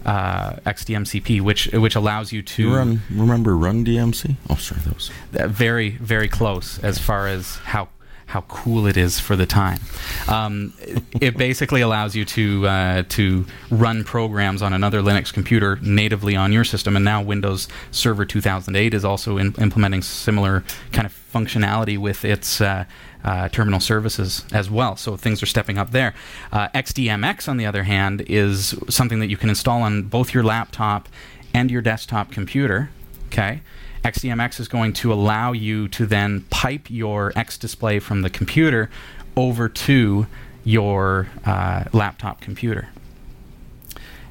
uh, 0.06 0.54
XDMCP, 0.66 1.40
which 1.42 1.68
which 1.68 1.96
allows 1.96 2.34
you 2.34 2.42
to 2.42 2.74
Run. 2.76 3.02
Remember 3.10 3.56
Run 3.56 3.86
DMC? 3.86 4.36
Oh, 4.50 4.56
sorry, 4.56 4.82
that 4.82 4.94
was. 4.96 5.10
very 5.32 5.92
very 5.92 6.28
close 6.28 6.80
as 6.80 6.98
far 7.00 7.28
as 7.28 7.56
how 7.58 7.88
how 8.28 8.42
cool 8.42 8.88
it 8.88 8.98
is 8.98 9.20
for 9.20 9.36
the 9.36 9.46
time. 9.46 9.80
Um, 10.28 10.74
it, 11.22 11.38
basically 11.38 11.82
allows 11.82 12.16
you 12.16 12.26
to 12.26 12.68
uh, 12.68 13.04
to 13.10 13.46
run 13.70 14.04
programs 14.04 14.62
on 14.62 14.74
another 14.74 15.02
Linux 15.02 15.34
computer 15.34 15.78
natively 15.82 16.36
on 16.36 16.52
your 16.52 16.64
system, 16.64 16.96
and 16.96 17.04
now 17.04 17.22
Windows 17.22 17.68
Server 17.92 18.26
2008 18.26 18.94
is 18.94 19.04
also 19.04 19.38
in, 19.38 19.54
implementing 19.60 20.02
similar 20.02 20.64
kind 20.92 21.06
of 21.06 21.14
functionality 21.34 21.98
with 21.98 22.26
its. 22.26 22.62
Uh, 22.62 22.86
uh, 23.26 23.48
terminal 23.48 23.80
services 23.80 24.44
as 24.52 24.70
well, 24.70 24.98
so 24.98 25.16
things 25.16 25.42
are 25.42 25.46
stepping 25.46 25.78
up 25.78 25.92
there. 25.92 26.14
Uh, 26.52 26.68
XDMX, 26.76 27.48
on 27.48 27.56
the 27.56 27.66
other 27.66 27.84
hand, 27.84 28.20
is 28.28 28.76
something 28.90 29.20
that 29.20 29.28
you 29.28 29.38
can 29.38 29.48
install 29.48 29.82
on 29.82 30.04
both 30.04 30.34
your 30.34 30.44
laptop 30.44 31.08
and 31.54 31.72
your 31.72 31.82
desktop 31.82 32.32
computer. 32.32 32.90
Okay, 33.28 33.62
XDMX 34.04 34.60
is 34.60 34.68
going 34.68 34.94
to 34.94 35.14
allow 35.14 35.54
you 35.54 35.88
to 35.90 36.06
then 36.06 36.42
pipe 36.50 36.90
your 36.90 37.32
X 37.36 37.58
display 37.58 38.00
from 38.00 38.22
the 38.22 38.30
computer 38.30 38.90
over 39.36 39.70
to 39.70 40.28
your 40.66 41.30
uh, 41.46 41.86
laptop 41.94 42.42
computer. 42.42 42.90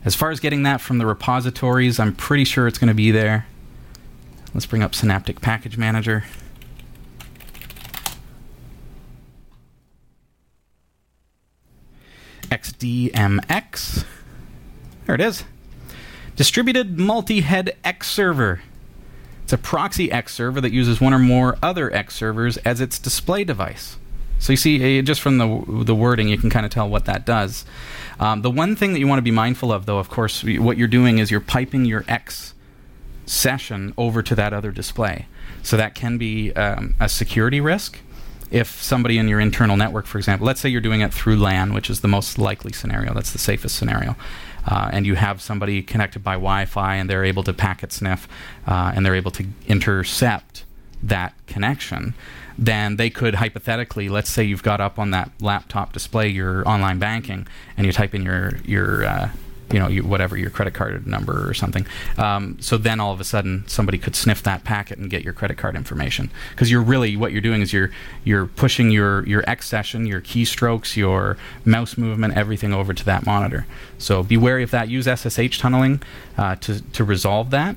As 0.04 0.14
far 0.14 0.30
as 0.30 0.40
getting 0.40 0.64
that 0.64 0.80
from 0.80 0.98
the 0.98 1.06
repositories, 1.06 1.98
I'm 1.98 2.14
pretty 2.14 2.44
sure 2.44 2.66
it's 2.66 2.78
going 2.78 2.88
to 2.88 2.94
be 2.94 3.10
there. 3.10 3.46
Let's 4.52 4.66
bring 4.66 4.82
up 4.82 4.94
Synaptic 4.94 5.40
Package 5.40 5.78
Manager. 5.78 6.24
XDMX. 12.50 14.04
There 15.06 15.14
it 15.14 15.20
is. 15.20 15.44
Distributed 16.36 16.98
multi-head 16.98 17.76
X 17.82 18.10
server. 18.10 18.60
It's 19.52 19.60
a 19.60 19.68
proxy 19.68 20.10
X 20.10 20.32
server 20.32 20.62
that 20.62 20.72
uses 20.72 20.98
one 20.98 21.12
or 21.12 21.18
more 21.18 21.58
other 21.62 21.92
X 21.92 22.14
servers 22.14 22.56
as 22.58 22.80
its 22.80 22.98
display 22.98 23.44
device. 23.44 23.98
So 24.38 24.54
you 24.54 24.56
see, 24.56 24.98
uh, 24.98 25.02
just 25.02 25.20
from 25.20 25.36
the 25.36 25.84
the 25.84 25.94
wording, 25.94 26.28
you 26.28 26.38
can 26.38 26.48
kind 26.48 26.64
of 26.64 26.72
tell 26.72 26.88
what 26.88 27.04
that 27.04 27.26
does. 27.26 27.66
Um, 28.18 28.40
the 28.40 28.50
one 28.50 28.74
thing 28.76 28.94
that 28.94 28.98
you 28.98 29.06
want 29.06 29.18
to 29.18 29.22
be 29.22 29.30
mindful 29.30 29.70
of, 29.70 29.84
though, 29.84 29.98
of 29.98 30.08
course, 30.08 30.42
what 30.42 30.78
you're 30.78 30.88
doing 30.88 31.18
is 31.18 31.30
you're 31.30 31.38
piping 31.38 31.84
your 31.84 32.02
X 32.08 32.54
session 33.26 33.92
over 33.98 34.22
to 34.22 34.34
that 34.36 34.54
other 34.54 34.70
display. 34.70 35.26
So 35.62 35.76
that 35.76 35.94
can 35.94 36.16
be 36.16 36.54
um, 36.54 36.94
a 36.98 37.06
security 37.10 37.60
risk. 37.60 37.98
If 38.50 38.80
somebody 38.80 39.18
in 39.18 39.28
your 39.28 39.38
internal 39.38 39.76
network, 39.76 40.06
for 40.06 40.16
example, 40.16 40.46
let's 40.46 40.62
say 40.62 40.70
you're 40.70 40.80
doing 40.80 41.02
it 41.02 41.12
through 41.12 41.36
LAN, 41.36 41.74
which 41.74 41.90
is 41.90 42.00
the 42.00 42.08
most 42.08 42.38
likely 42.38 42.72
scenario, 42.72 43.12
that's 43.12 43.32
the 43.32 43.38
safest 43.38 43.76
scenario, 43.76 44.16
uh, 44.66 44.90
and 44.92 45.06
you 45.06 45.14
have 45.14 45.40
somebody 45.40 45.82
connected 45.82 46.22
by 46.22 46.34
Wi 46.34 46.64
Fi 46.66 46.96
and 46.96 47.08
they're 47.08 47.24
able 47.24 47.42
to 47.42 47.52
packet 47.52 47.92
sniff 47.92 48.28
uh, 48.66 48.92
and 48.94 49.04
they're 49.04 49.14
able 49.14 49.30
to 49.32 49.46
intercept 49.66 50.64
that 51.02 51.34
connection, 51.46 52.14
then 52.56 52.96
they 52.96 53.10
could 53.10 53.36
hypothetically, 53.36 54.08
let's 54.08 54.30
say 54.30 54.44
you've 54.44 54.62
got 54.62 54.80
up 54.80 54.98
on 54.98 55.10
that 55.10 55.30
laptop 55.40 55.92
display 55.92 56.28
your 56.28 56.66
online 56.68 56.98
banking 56.98 57.46
and 57.76 57.86
you 57.86 57.92
type 57.92 58.14
in 58.14 58.22
your, 58.22 58.58
your 58.64 59.04
uh, 59.04 59.30
you 59.72 59.78
know, 59.78 59.88
you, 59.88 60.02
whatever 60.02 60.36
your 60.36 60.50
credit 60.50 60.74
card 60.74 61.06
number 61.06 61.48
or 61.48 61.54
something. 61.54 61.86
Um, 62.18 62.58
so 62.60 62.76
then 62.76 63.00
all 63.00 63.12
of 63.12 63.20
a 63.20 63.24
sudden 63.24 63.64
somebody 63.66 63.98
could 63.98 64.14
sniff 64.14 64.42
that 64.42 64.64
packet 64.64 64.98
and 64.98 65.08
get 65.10 65.24
your 65.24 65.32
credit 65.32 65.56
card 65.56 65.74
information 65.74 66.30
because 66.50 66.70
you're 66.70 66.82
really 66.82 67.16
what 67.16 67.32
you're 67.32 67.40
doing 67.40 67.62
is 67.62 67.72
you're 67.72 67.90
you're 68.24 68.46
pushing 68.46 68.90
your 68.90 69.26
your 69.26 69.42
X 69.48 69.66
session, 69.66 70.06
your 70.06 70.20
keystrokes, 70.20 70.96
your 70.96 71.36
mouse 71.64 71.96
movement, 71.96 72.36
everything 72.36 72.72
over 72.72 72.92
to 72.92 73.04
that 73.04 73.24
monitor. 73.24 73.66
So 73.98 74.22
be 74.22 74.36
wary 74.36 74.62
of 74.62 74.70
that. 74.72 74.88
Use 74.88 75.06
SSH 75.06 75.58
tunneling 75.58 76.02
uh, 76.36 76.56
to 76.56 76.80
to 76.80 77.04
resolve 77.04 77.50
that, 77.50 77.76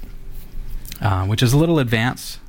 uh, 1.02 1.26
which 1.26 1.41
is 1.41 1.54
a 1.54 1.58
little 1.58 1.80
advanced. 1.80 2.39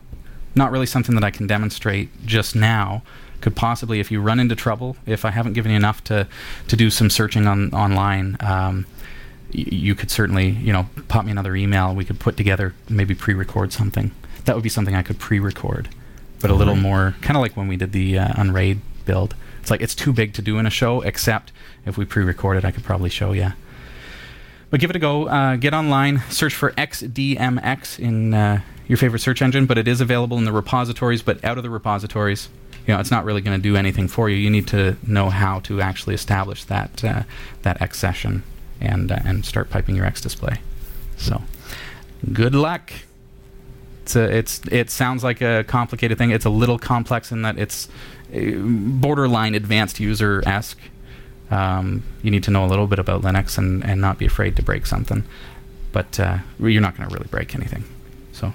Not 0.55 0.71
really 0.71 0.87
something 0.87 1.15
that 1.15 1.25
I 1.25 1.31
can 1.31 1.47
demonstrate 1.47 2.09
just 2.25 2.57
now. 2.57 3.03
Could 3.43 3.55
possibly, 3.55 4.01
if 4.01 4.11
you 4.11 4.23
run 4.23 4.41
into 4.41 4.57
trouble, 4.57 4.97
if 5.05 5.27
I 5.27 5.31
haven't 5.31 5.53
given 5.53 5.71
you 5.71 5.77
enough 5.77 6.03
to 6.05 6.27
to 6.69 6.77
do 6.77 6.91
some 6.91 7.11
searching 7.11 7.47
on 7.47 7.71
online. 7.73 8.37
Um, 8.41 8.87
you 9.57 9.95
could 9.95 10.11
certainly, 10.11 10.51
you 10.51 10.73
know, 10.73 10.87
pop 11.09 11.25
me 11.25 11.31
another 11.31 11.57
email. 11.57 11.95
We 11.95 12.05
could 12.05 12.21
put 12.21 12.37
together, 12.37 12.75
maybe 12.89 13.15
pre-record 13.15 13.73
something. 13.73 14.11
That 14.45 14.55
would 14.55 14.63
be 14.63 14.69
something 14.69 14.95
I 14.95 15.03
could 15.03 15.19
pre-record, 15.19 15.89
but 16.41 16.51
a 16.51 16.55
little 16.55 16.75
Right. 16.75 16.83
more, 16.83 17.15
kind 17.23 17.37
of 17.37 17.41
like 17.41 17.57
when 17.57 17.67
we 17.69 17.77
did 17.77 17.93
the 17.93 18.19
uh, 18.19 18.33
Unraid 18.37 18.81
build. 19.07 19.35
It's 19.61 19.71
like 19.71 19.81
it's 19.81 19.95
too 19.95 20.13
big 20.13 20.35
to 20.35 20.43
do 20.43 20.59
in 20.59 20.67
a 20.67 20.71
show. 20.71 21.01
Except 21.01 21.53
if 21.87 21.97
we 21.97 22.05
pre-record 22.05 22.59
it, 22.59 22.65
I 22.65 22.71
could 22.71 22.85
probably 22.85 23.11
show 23.11 23.33
you. 23.33 23.53
But 24.71 24.81
give 24.81 24.91
it 24.91 24.97
a 24.97 24.99
go. 25.01 25.27
Uh, 25.27 25.57
get 25.57 25.73
online, 25.75 26.23
search 26.29 26.55
for 26.55 26.73
XDMX 26.73 27.99
in 27.99 28.35
uh, 28.35 28.61
your 28.89 28.99
favorite 28.99 29.21
search 29.21 29.43
engine. 29.43 29.67
But 29.67 29.79
it 29.79 29.89
is 29.89 30.01
available 30.01 30.39
in 30.39 30.45
the 30.45 30.53
repositories. 30.53 31.23
But 31.23 31.43
out 31.45 31.57
of 31.57 31.65
the 31.65 31.71
repositories, 31.71 32.49
you 32.87 32.95
know, 32.95 33.01
it's 33.01 33.11
not 33.11 33.25
really 33.25 33.41
going 33.41 33.57
to 33.59 33.63
do 33.63 33.75
anything 33.77 34.07
for 34.07 34.29
you. 34.29 34.37
You 34.37 34.51
need 34.51 34.69
to 34.69 34.97
know 35.07 35.31
how 35.31 35.61
to 35.61 35.81
actually 35.81 36.15
establish 36.15 36.63
that 36.65 37.03
uh, 37.03 37.23
that 37.63 37.81
X 37.83 37.99
session 37.99 38.43
and 38.81 39.11
uh, 39.13 39.19
and 39.25 39.45
start 39.45 39.71
piping 39.71 39.97
your 39.97 40.07
X 40.07 40.21
display. 40.21 40.61
So, 41.17 41.43
good 42.33 42.55
luck. 42.55 42.93
It's 44.03 44.17
a, 44.17 44.37
it's 44.37 44.61
it 44.71 44.91
sounds 44.91 45.25
like 45.25 45.41
a 45.41 45.65
complicated 45.65 46.19
thing. 46.19 46.31
It's 46.31 46.45
a 46.45 46.51
little 46.51 46.79
complex 46.79 47.33
in 47.33 47.43
that 47.43 47.59
it's 47.59 47.89
uh, 48.35 48.39
borderline 48.57 49.55
advanced 49.55 49.99
user 50.01 50.43
esque. 50.47 50.79
Um, 51.51 52.03
you 52.23 52.31
need 52.31 52.43
to 52.45 52.51
know 52.51 52.65
a 52.65 52.69
little 52.69 52.87
bit 52.89 52.99
about 52.99 53.23
Linux 53.23 53.57
and, 53.57 53.85
and 53.85 54.01
not 54.01 54.19
be 54.19 54.27
afraid 54.27 54.57
to 54.57 54.63
break 54.63 54.85
something, 54.85 55.23
but 55.93 56.19
uh, 56.19 56.39
you're 56.59 56.83
not 56.83 56.97
going 56.97 57.09
to 57.09 57.15
really 57.15 57.29
break 57.29 57.55
anything. 57.55 57.85
So 58.33 58.53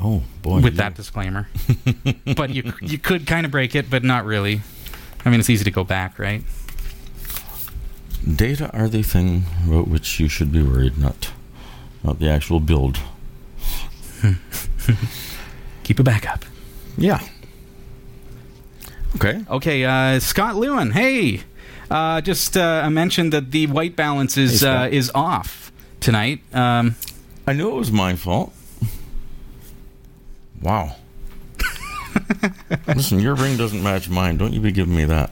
Oh 0.00 0.22
boy. 0.42 0.60
with 0.60 0.74
yeah. 0.74 0.82
that 0.84 0.94
disclaimer, 0.94 1.48
but 2.36 2.50
you 2.50 2.72
you 2.80 2.98
could 2.98 3.26
kind 3.26 3.44
of 3.44 3.52
break 3.52 3.74
it, 3.74 3.90
but 3.90 4.04
not 4.04 4.24
really. 4.24 4.60
I 5.24 5.30
mean, 5.30 5.40
it's 5.40 5.50
easy 5.50 5.64
to 5.64 5.70
go 5.70 5.84
back, 5.84 6.18
right? 6.18 6.42
Data 8.22 8.70
are 8.72 8.88
the 8.88 9.02
thing 9.02 9.44
about 9.66 9.88
which 9.88 10.20
you 10.20 10.28
should 10.28 10.52
be 10.52 10.62
worried, 10.62 10.98
not 10.98 11.30
not 12.02 12.18
the 12.18 12.28
actual 12.28 12.60
build. 12.60 12.98
Keep 15.84 16.00
a 16.00 16.02
backup. 16.02 16.44
Yeah. 16.96 17.20
Okay. 19.16 19.44
Okay, 19.48 19.84
uh, 19.84 20.20
Scott 20.20 20.56
Lewin. 20.56 20.90
Hey, 20.90 21.42
uh, 21.90 22.20
just 22.20 22.56
uh, 22.56 22.82
I 22.84 22.88
mentioned 22.88 23.32
that 23.32 23.50
the 23.50 23.66
white 23.66 23.96
balance 23.96 24.36
is 24.36 24.60
Hey, 24.60 24.68
uh, 24.68 24.88
is 24.88 25.10
off 25.14 25.72
tonight. 26.00 26.40
Um, 26.54 26.96
I 27.46 27.52
knew 27.54 27.70
it 27.70 27.74
was 27.74 27.90
my 27.90 28.14
fault. 28.16 28.52
Wow. 30.60 30.96
Listen, 32.88 33.20
your 33.20 33.34
ring 33.34 33.56
doesn't 33.56 33.82
match 33.82 34.08
mine. 34.08 34.36
Don't 34.36 34.52
you 34.52 34.60
be 34.60 34.72
giving 34.72 34.96
me 34.96 35.04
that. 35.04 35.30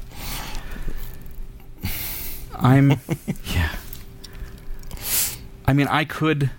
I'm 2.58 2.90
yeah. 3.54 3.74
I 5.66 5.72
mean, 5.72 5.88
I 5.88 6.04
could. 6.04 6.50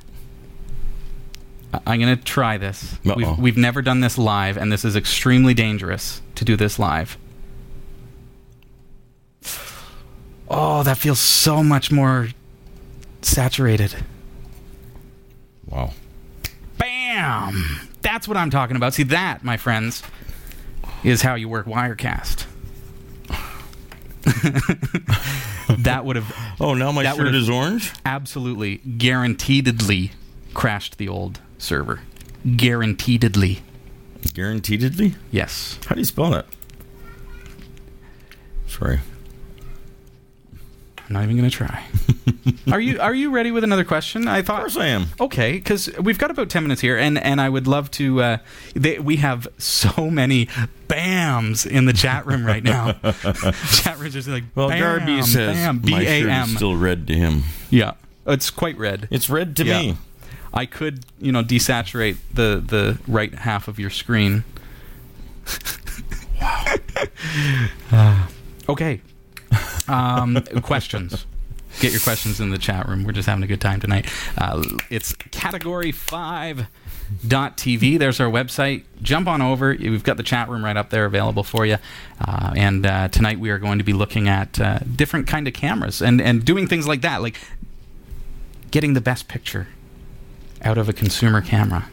I'm 1.85 1.99
gonna 1.99 2.15
try 2.15 2.57
this. 2.57 2.93
Uh-oh. 3.05 3.15
We've, 3.15 3.39
we've 3.39 3.57
never 3.57 3.81
done 3.81 3.99
this 4.01 4.17
live, 4.17 4.57
and 4.57 4.71
this 4.71 4.85
is 4.85 4.95
extremely 4.95 5.53
dangerous 5.53 6.21
to 6.35 6.45
do 6.45 6.55
this 6.55 6.79
live. 6.79 7.17
Oh, 10.49 10.83
that 10.83 10.97
feels 10.97 11.19
so 11.19 11.61
much 11.61 11.91
more 11.91 12.29
saturated. 13.21 13.95
Wow. 15.65 15.91
Bam! 16.77 17.89
That's 18.01 18.27
what 18.27 18.37
I'm 18.37 18.49
talking 18.49 18.77
about. 18.77 18.93
See, 18.93 19.03
that, 19.03 19.43
my 19.43 19.57
friends, 19.57 20.03
is 21.03 21.21
how 21.21 21.35
you 21.35 21.49
work 21.49 21.65
Wirecast. 21.65 22.45
that 25.87 26.05
would 26.05 26.15
have 26.15 26.35
Oh, 26.59 26.73
now 26.73 26.91
my 26.91 27.03
That 27.03 27.15
shirt 27.15 27.33
is 27.35 27.49
orange? 27.49 27.91
absolutely, 28.05 28.77
guaranteedly 28.77 30.11
crashed 30.53 30.97
the 30.97 31.07
old 31.07 31.39
server. 31.57 32.01
guaranteedly. 32.45 33.59
Guaranteedly? 34.33 35.15
Yes. 35.31 35.79
How 35.87 35.95
do 35.95 36.01
you 36.01 36.05
spell 36.05 36.31
that? 36.31 36.45
Sorry. 38.67 38.99
I'm 41.07 41.13
not 41.13 41.23
even 41.23 41.37
going 41.37 41.49
to 41.49 41.55
try. 41.55 41.85
are 42.71 42.79
you 42.81 42.99
Are 42.99 43.13
you 43.13 43.31
ready 43.31 43.51
with 43.51 43.63
another 43.63 43.85
question? 43.85 44.27
I 44.27 44.41
thought. 44.41 44.57
Of 44.65 44.73
course 44.73 44.77
I 44.77 44.87
am. 44.87 45.05
Okay, 45.19 45.53
because 45.53 45.89
we've 45.99 46.17
got 46.17 46.31
about 46.31 46.49
ten 46.49 46.63
minutes 46.63 46.81
here, 46.81 46.97
and 46.97 47.17
and 47.17 47.39
I 47.39 47.47
would 47.47 47.65
love 47.65 47.89
to. 47.91 48.21
Uh, 48.21 48.37
they, 48.75 48.99
we 48.99 49.15
have 49.17 49.47
so 49.57 50.09
many 50.09 50.47
bams 50.89 51.65
in 51.65 51.85
the 51.85 51.93
chat 51.93 52.25
room 52.25 52.45
right 52.45 52.63
now. 52.63 52.91
chat 53.71 53.97
rooms 53.99 54.07
are 54.07 54.09
just 54.09 54.27
like 54.27 54.43
Well, 54.53 54.67
bam, 54.67 54.79
Garby 54.79 55.21
says 55.21 55.55
bam, 55.55 55.79
B 55.79 55.91
my 55.91 56.01
A 56.01 56.21
shirt 56.23 56.47
is 56.49 56.55
still 56.55 56.75
red 56.75 57.07
to 57.07 57.13
him. 57.13 57.43
Yeah, 57.69 57.93
it's 58.25 58.49
quite 58.49 58.77
red. 58.77 59.07
It's 59.09 59.29
red 59.29 59.55
to 59.57 59.65
Yeah. 59.65 59.79
me. 59.79 59.97
I 60.53 60.65
could, 60.65 61.05
you 61.19 61.31
know, 61.31 61.43
desaturate 61.43 62.17
the 62.33 62.61
the 62.65 62.97
right 63.07 63.33
half 63.33 63.67
of 63.69 63.79
your 63.79 63.89
screen. 63.89 64.43
wow. 67.91 68.27
okay. 68.69 69.01
Um, 69.87 70.41
questions. 70.61 71.25
Get 71.79 71.91
your 71.91 72.01
questions 72.01 72.39
in 72.39 72.49
the 72.49 72.57
chat 72.57 72.87
room. 72.87 73.03
We're 73.03 73.11
just 73.11 73.27
having 73.27 73.43
a 73.43 73.47
good 73.47 73.61
time 73.61 73.79
tonight. 73.79 74.07
Uh, 74.37 74.63
it's 74.89 75.13
category 75.13 75.91
five 75.91 76.67
dot 77.27 77.55
TV. 77.57 77.99
There's 77.99 78.19
our 78.19 78.29
website. 78.29 78.83
Jump 79.01 79.27
on 79.27 79.41
over. 79.41 79.75
We've 79.79 80.03
got 80.03 80.17
the 80.17 80.23
chat 80.23 80.49
room 80.49 80.65
right 80.65 80.75
up 80.75 80.89
there 80.89 81.05
available 81.05 81.43
for 81.43 81.65
you. 81.65 81.77
Uh, 82.19 82.53
and 82.55 82.85
uh, 82.85 83.07
tonight 83.09 83.39
we 83.39 83.49
are 83.51 83.59
going 83.59 83.77
to 83.77 83.83
be 83.83 83.93
looking 83.93 84.27
at 84.27 84.59
uh, 84.59 84.79
different 84.79 85.27
kind 85.27 85.47
of 85.47 85.53
cameras 85.53 86.01
and 86.01 86.19
and 86.19 86.43
doing 86.43 86.67
things 86.67 86.87
like 86.87 87.01
that, 87.01 87.21
like 87.21 87.39
getting 88.71 88.93
the 88.93 89.01
best 89.01 89.27
picture 89.27 89.67
out 90.63 90.77
of 90.77 90.89
a 90.89 90.93
consumer 90.93 91.41
camera. 91.41 91.89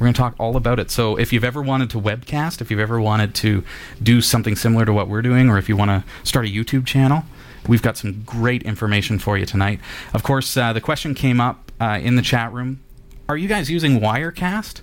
We're 0.00 0.06
going 0.06 0.14
to 0.14 0.18
talk 0.18 0.34
all 0.38 0.56
about 0.56 0.80
it. 0.80 0.90
So, 0.90 1.16
if 1.16 1.30
you've 1.30 1.44
ever 1.44 1.60
wanted 1.60 1.90
to 1.90 2.00
webcast, 2.00 2.62
if 2.62 2.70
you've 2.70 2.80
ever 2.80 2.98
wanted 2.98 3.34
to 3.36 3.62
do 4.02 4.22
something 4.22 4.56
similar 4.56 4.86
to 4.86 4.94
what 4.94 5.08
we're 5.08 5.20
doing, 5.20 5.50
or 5.50 5.58
if 5.58 5.68
you 5.68 5.76
want 5.76 5.90
to 5.90 6.04
start 6.24 6.46
a 6.46 6.48
YouTube 6.48 6.86
channel, 6.86 7.24
we've 7.68 7.82
got 7.82 7.98
some 7.98 8.22
great 8.22 8.62
information 8.62 9.18
for 9.18 9.36
you 9.36 9.44
tonight. 9.44 9.78
Of 10.14 10.22
course, 10.22 10.56
uh, 10.56 10.72
the 10.72 10.80
question 10.80 11.14
came 11.14 11.38
up 11.38 11.70
uh, 11.78 12.00
in 12.02 12.16
the 12.16 12.22
chat 12.22 12.50
room 12.50 12.80
Are 13.28 13.36
you 13.36 13.46
guys 13.46 13.70
using 13.70 14.00
Wirecast? 14.00 14.80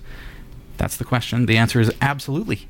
That's 0.76 0.96
the 0.96 1.04
question. 1.04 1.46
The 1.46 1.56
answer 1.56 1.80
is 1.80 1.92
absolutely. 2.00 2.68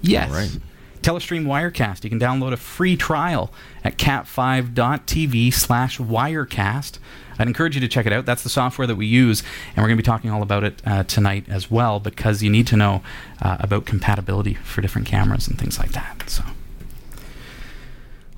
Yes. 0.00 0.30
All 0.30 0.36
right. 0.36 0.58
Telestream 1.02 1.44
Wirecast. 1.44 2.04
You 2.04 2.10
can 2.10 2.18
download 2.18 2.52
a 2.52 2.56
free 2.56 2.96
trial 2.96 3.52
at 3.84 3.98
cat5.tv 3.98 5.52
slash 5.52 5.98
Wirecast. 5.98 6.98
I'd 7.38 7.46
encourage 7.46 7.74
you 7.74 7.80
to 7.80 7.88
check 7.88 8.06
it 8.06 8.12
out. 8.12 8.26
That's 8.26 8.42
the 8.42 8.48
software 8.48 8.86
that 8.86 8.96
we 8.96 9.06
use, 9.06 9.42
and 9.68 9.78
we're 9.78 9.88
going 9.88 9.96
to 9.96 10.02
be 10.02 10.06
talking 10.06 10.30
all 10.30 10.42
about 10.42 10.64
it 10.64 10.82
uh, 10.86 11.04
tonight 11.04 11.44
as 11.48 11.70
well 11.70 12.00
because 12.00 12.42
you 12.42 12.50
need 12.50 12.66
to 12.68 12.76
know 12.76 13.02
uh, 13.40 13.56
about 13.60 13.84
compatibility 13.84 14.54
for 14.54 14.80
different 14.80 15.06
cameras 15.06 15.48
and 15.48 15.58
things 15.58 15.78
like 15.78 15.92
that. 15.92 16.28
So, 16.28 16.44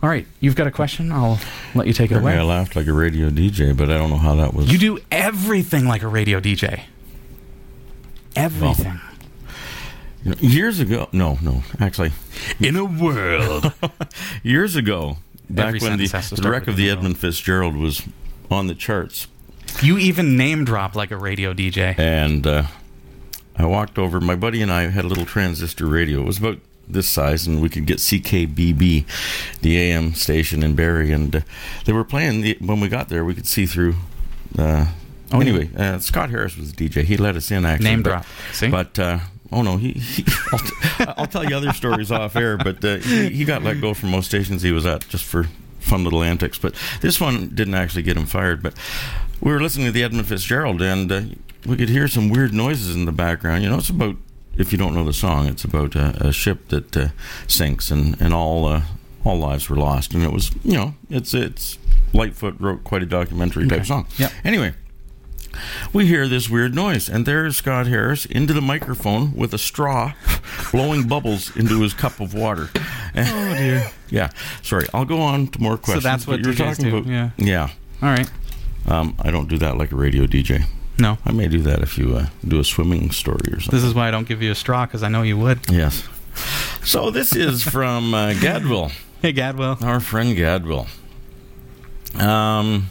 all 0.02 0.08
right, 0.08 0.26
you've 0.40 0.56
got 0.56 0.66
a 0.66 0.70
question. 0.70 1.12
I'll 1.12 1.40
let 1.74 1.86
you 1.86 1.92
take 1.92 2.10
it 2.10 2.16
Apparently 2.16 2.40
I 2.40 2.44
laughed 2.44 2.76
like 2.76 2.86
a 2.86 2.92
radio 2.92 3.30
DJ, 3.30 3.76
but 3.76 3.90
I 3.90 3.98
don't 3.98 4.10
know 4.10 4.18
how 4.18 4.34
that 4.36 4.54
was. 4.54 4.70
You 4.70 4.78
do 4.78 4.98
everything 5.10 5.86
like 5.86 6.02
a 6.02 6.08
radio 6.08 6.40
DJ. 6.40 6.82
Everything. 8.36 9.00
Know, 10.24 10.34
years 10.40 10.80
ago, 10.80 11.08
no, 11.12 11.38
no, 11.42 11.62
actually, 11.78 12.12
In 12.58 12.76
a 12.76 12.84
world. 12.84 13.72
years 14.42 14.74
ago, 14.74 15.18
back 15.50 15.68
Every 15.68 15.80
when 15.80 15.98
the, 15.98 16.06
sentence 16.06 16.12
has 16.12 16.28
to 16.30 16.42
the 16.42 16.50
wreck 16.50 16.66
of 16.66 16.76
the 16.76 16.84
in 16.84 16.88
a 16.88 16.94
row. 16.94 16.98
Edmund 16.98 17.18
Fitzgerald 17.18 17.76
was 17.76 18.02
on 18.50 18.66
the 18.66 18.74
charts, 18.74 19.26
you 19.82 19.98
even 19.98 20.36
name 20.36 20.64
drop 20.64 20.94
like 20.94 21.10
a 21.10 21.16
radio 21.16 21.52
DJ. 21.54 21.98
and 21.98 22.46
uh, 22.46 22.64
I 23.56 23.66
walked 23.66 23.98
over. 23.98 24.20
My 24.20 24.36
buddy 24.36 24.62
and 24.62 24.70
I 24.70 24.88
had 24.88 25.04
a 25.04 25.08
little 25.08 25.26
transistor 25.26 25.86
radio. 25.86 26.20
It 26.20 26.26
was 26.26 26.38
about 26.38 26.58
this 26.86 27.08
size, 27.08 27.46
and 27.46 27.62
we 27.62 27.68
could 27.68 27.86
get 27.86 27.98
CKBB, 27.98 29.04
the 29.62 29.78
AM 29.78 30.14
station 30.14 30.62
in 30.62 30.74
Barrie, 30.74 31.12
and 31.12 31.34
uh, 31.36 31.40
they 31.84 31.92
were 31.92 32.04
playing. 32.04 32.42
The, 32.42 32.56
when 32.60 32.80
we 32.80 32.88
got 32.88 33.08
there, 33.08 33.24
we 33.24 33.34
could 33.34 33.46
see 33.46 33.66
through. 33.66 33.94
Uh, 34.58 34.86
Oh, 35.32 35.40
anyway, 35.40 35.68
uh, 35.76 35.98
Scott 35.98 36.30
Harris 36.30 36.56
was 36.56 36.72
the 36.72 36.88
DJ. 36.88 37.02
He 37.02 37.16
let 37.16 37.34
us 37.34 37.50
in 37.50 37.64
actually. 37.64 37.88
Name 37.90 38.02
but- 38.02 38.10
drop. 38.10 38.26
See? 38.52 38.68
But 38.68 38.96
uh, 38.98 39.18
oh 39.50 39.62
no, 39.62 39.78
he. 39.78 39.92
he 39.92 40.24
I'll, 40.52 40.58
t- 40.58 41.04
I'll 41.16 41.26
tell 41.26 41.48
you 41.48 41.56
other 41.56 41.72
stories 41.72 42.12
off 42.12 42.36
air. 42.36 42.56
But 42.56 42.84
uh, 42.84 42.96
he, 42.98 43.30
he 43.30 43.44
got 43.44 43.64
let 43.64 43.80
go 43.80 43.94
from 43.94 44.10
most 44.10 44.26
stations 44.26 44.62
he 44.62 44.70
was 44.70 44.86
at 44.86 45.08
just 45.08 45.24
for 45.24 45.46
fun 45.84 46.04
little 46.04 46.22
antics. 46.22 46.58
But 46.58 46.74
this 47.00 47.20
one 47.20 47.48
didn't 47.54 47.74
actually 47.74 48.02
get 48.02 48.16
him 48.16 48.26
fired. 48.26 48.62
But 48.62 48.74
we 49.40 49.52
were 49.52 49.60
listening 49.60 49.86
to 49.86 49.92
the 49.92 50.02
Edmund 50.02 50.26
Fitzgerald, 50.26 50.82
and 50.82 51.12
uh, 51.12 51.22
we 51.66 51.76
could 51.76 51.88
hear 51.88 52.08
some 52.08 52.28
weird 52.30 52.52
noises 52.52 52.94
in 52.94 53.04
the 53.04 53.12
background. 53.12 53.62
You 53.62 53.70
know, 53.70 53.78
it's 53.78 53.90
about 53.90 54.16
if 54.56 54.72
you 54.72 54.78
don't 54.78 54.94
know 54.94 55.04
the 55.04 55.12
song, 55.12 55.46
it's 55.46 55.64
about 55.64 55.94
a, 55.96 56.28
a 56.28 56.32
ship 56.32 56.68
that 56.68 56.96
uh, 56.96 57.08
sinks, 57.46 57.90
and 57.90 58.20
and 58.20 58.32
all 58.34 58.66
uh, 58.66 58.82
all 59.24 59.38
lives 59.38 59.68
were 59.68 59.76
lost. 59.76 60.14
And 60.14 60.22
it 60.24 60.32
was, 60.32 60.50
you 60.64 60.74
know, 60.74 60.94
it's 61.10 61.34
it's 61.34 61.78
Lightfoot 62.12 62.56
wrote 62.60 62.84
quite 62.84 63.02
a 63.02 63.06
documentary 63.06 63.66
type 63.66 63.78
Okay. 63.80 63.84
song. 63.88 64.06
Yeah. 64.16 64.30
Anyway, 64.44 64.74
we 65.92 66.06
hear 66.06 66.28
this 66.28 66.48
weird 66.48 66.74
noise, 66.74 67.08
and 67.08 67.26
there's 67.26 67.56
Scott 67.56 67.86
Harris 67.86 68.26
into 68.26 68.52
the 68.52 68.60
microphone 68.60 69.34
with 69.34 69.52
a 69.54 69.58
straw, 69.58 70.12
blowing 70.72 71.06
bubbles 71.06 71.54
into 71.56 71.80
his 71.82 71.94
cup 71.94 72.20
of 72.20 72.34
water. 72.34 72.68
Oh 73.16 73.54
dear. 73.56 73.90
Yeah. 74.10 74.30
Sorry. 74.62 74.86
I'll 74.92 75.04
go 75.04 75.20
on 75.20 75.46
to 75.48 75.60
more 75.62 75.76
questions. 75.76 76.02
So 76.02 76.08
that's 76.08 76.26
what 76.26 76.40
you're 76.40 76.54
talking 76.54 76.84
do, 76.90 76.96
about. 76.98 77.10
yeah. 77.10 77.30
Yeah. 77.38 77.70
All 78.02 78.08
right. 78.08 78.30
Um, 78.86 79.16
I 79.20 79.30
don't 79.30 79.48
do 79.48 79.56
that 79.58 79.76
like 79.78 79.92
a 79.92 79.96
radio 79.96 80.26
DJ. 80.26 80.64
No. 80.98 81.18
I 81.24 81.32
may 81.32 81.48
do 81.48 81.60
that 81.62 81.82
if 81.82 81.96
you 81.98 82.16
uh, 82.16 82.26
do 82.46 82.60
a 82.60 82.64
swimming 82.64 83.10
story 83.10 83.52
or 83.52 83.60
something. 83.60 83.70
This 83.78 83.84
is 83.84 83.94
why 83.94 84.08
I 84.08 84.10
don't 84.10 84.28
give 84.28 84.42
you 84.42 84.50
a 84.52 84.54
straw 84.54 84.86
because 84.86 85.02
I 85.02 85.08
know 85.08 85.22
you 85.22 85.38
would. 85.38 85.60
yes. 85.70 86.06
So 86.84 87.10
this 87.10 87.34
is 87.34 87.62
from 87.62 88.12
uh, 88.14 88.32
Gadwell. 88.34 88.92
Hey, 89.22 89.32
Gadwell. 89.32 89.80
Our 89.82 90.00
friend 90.00 90.36
Gadwell. 90.36 90.86
Um, 92.20 92.90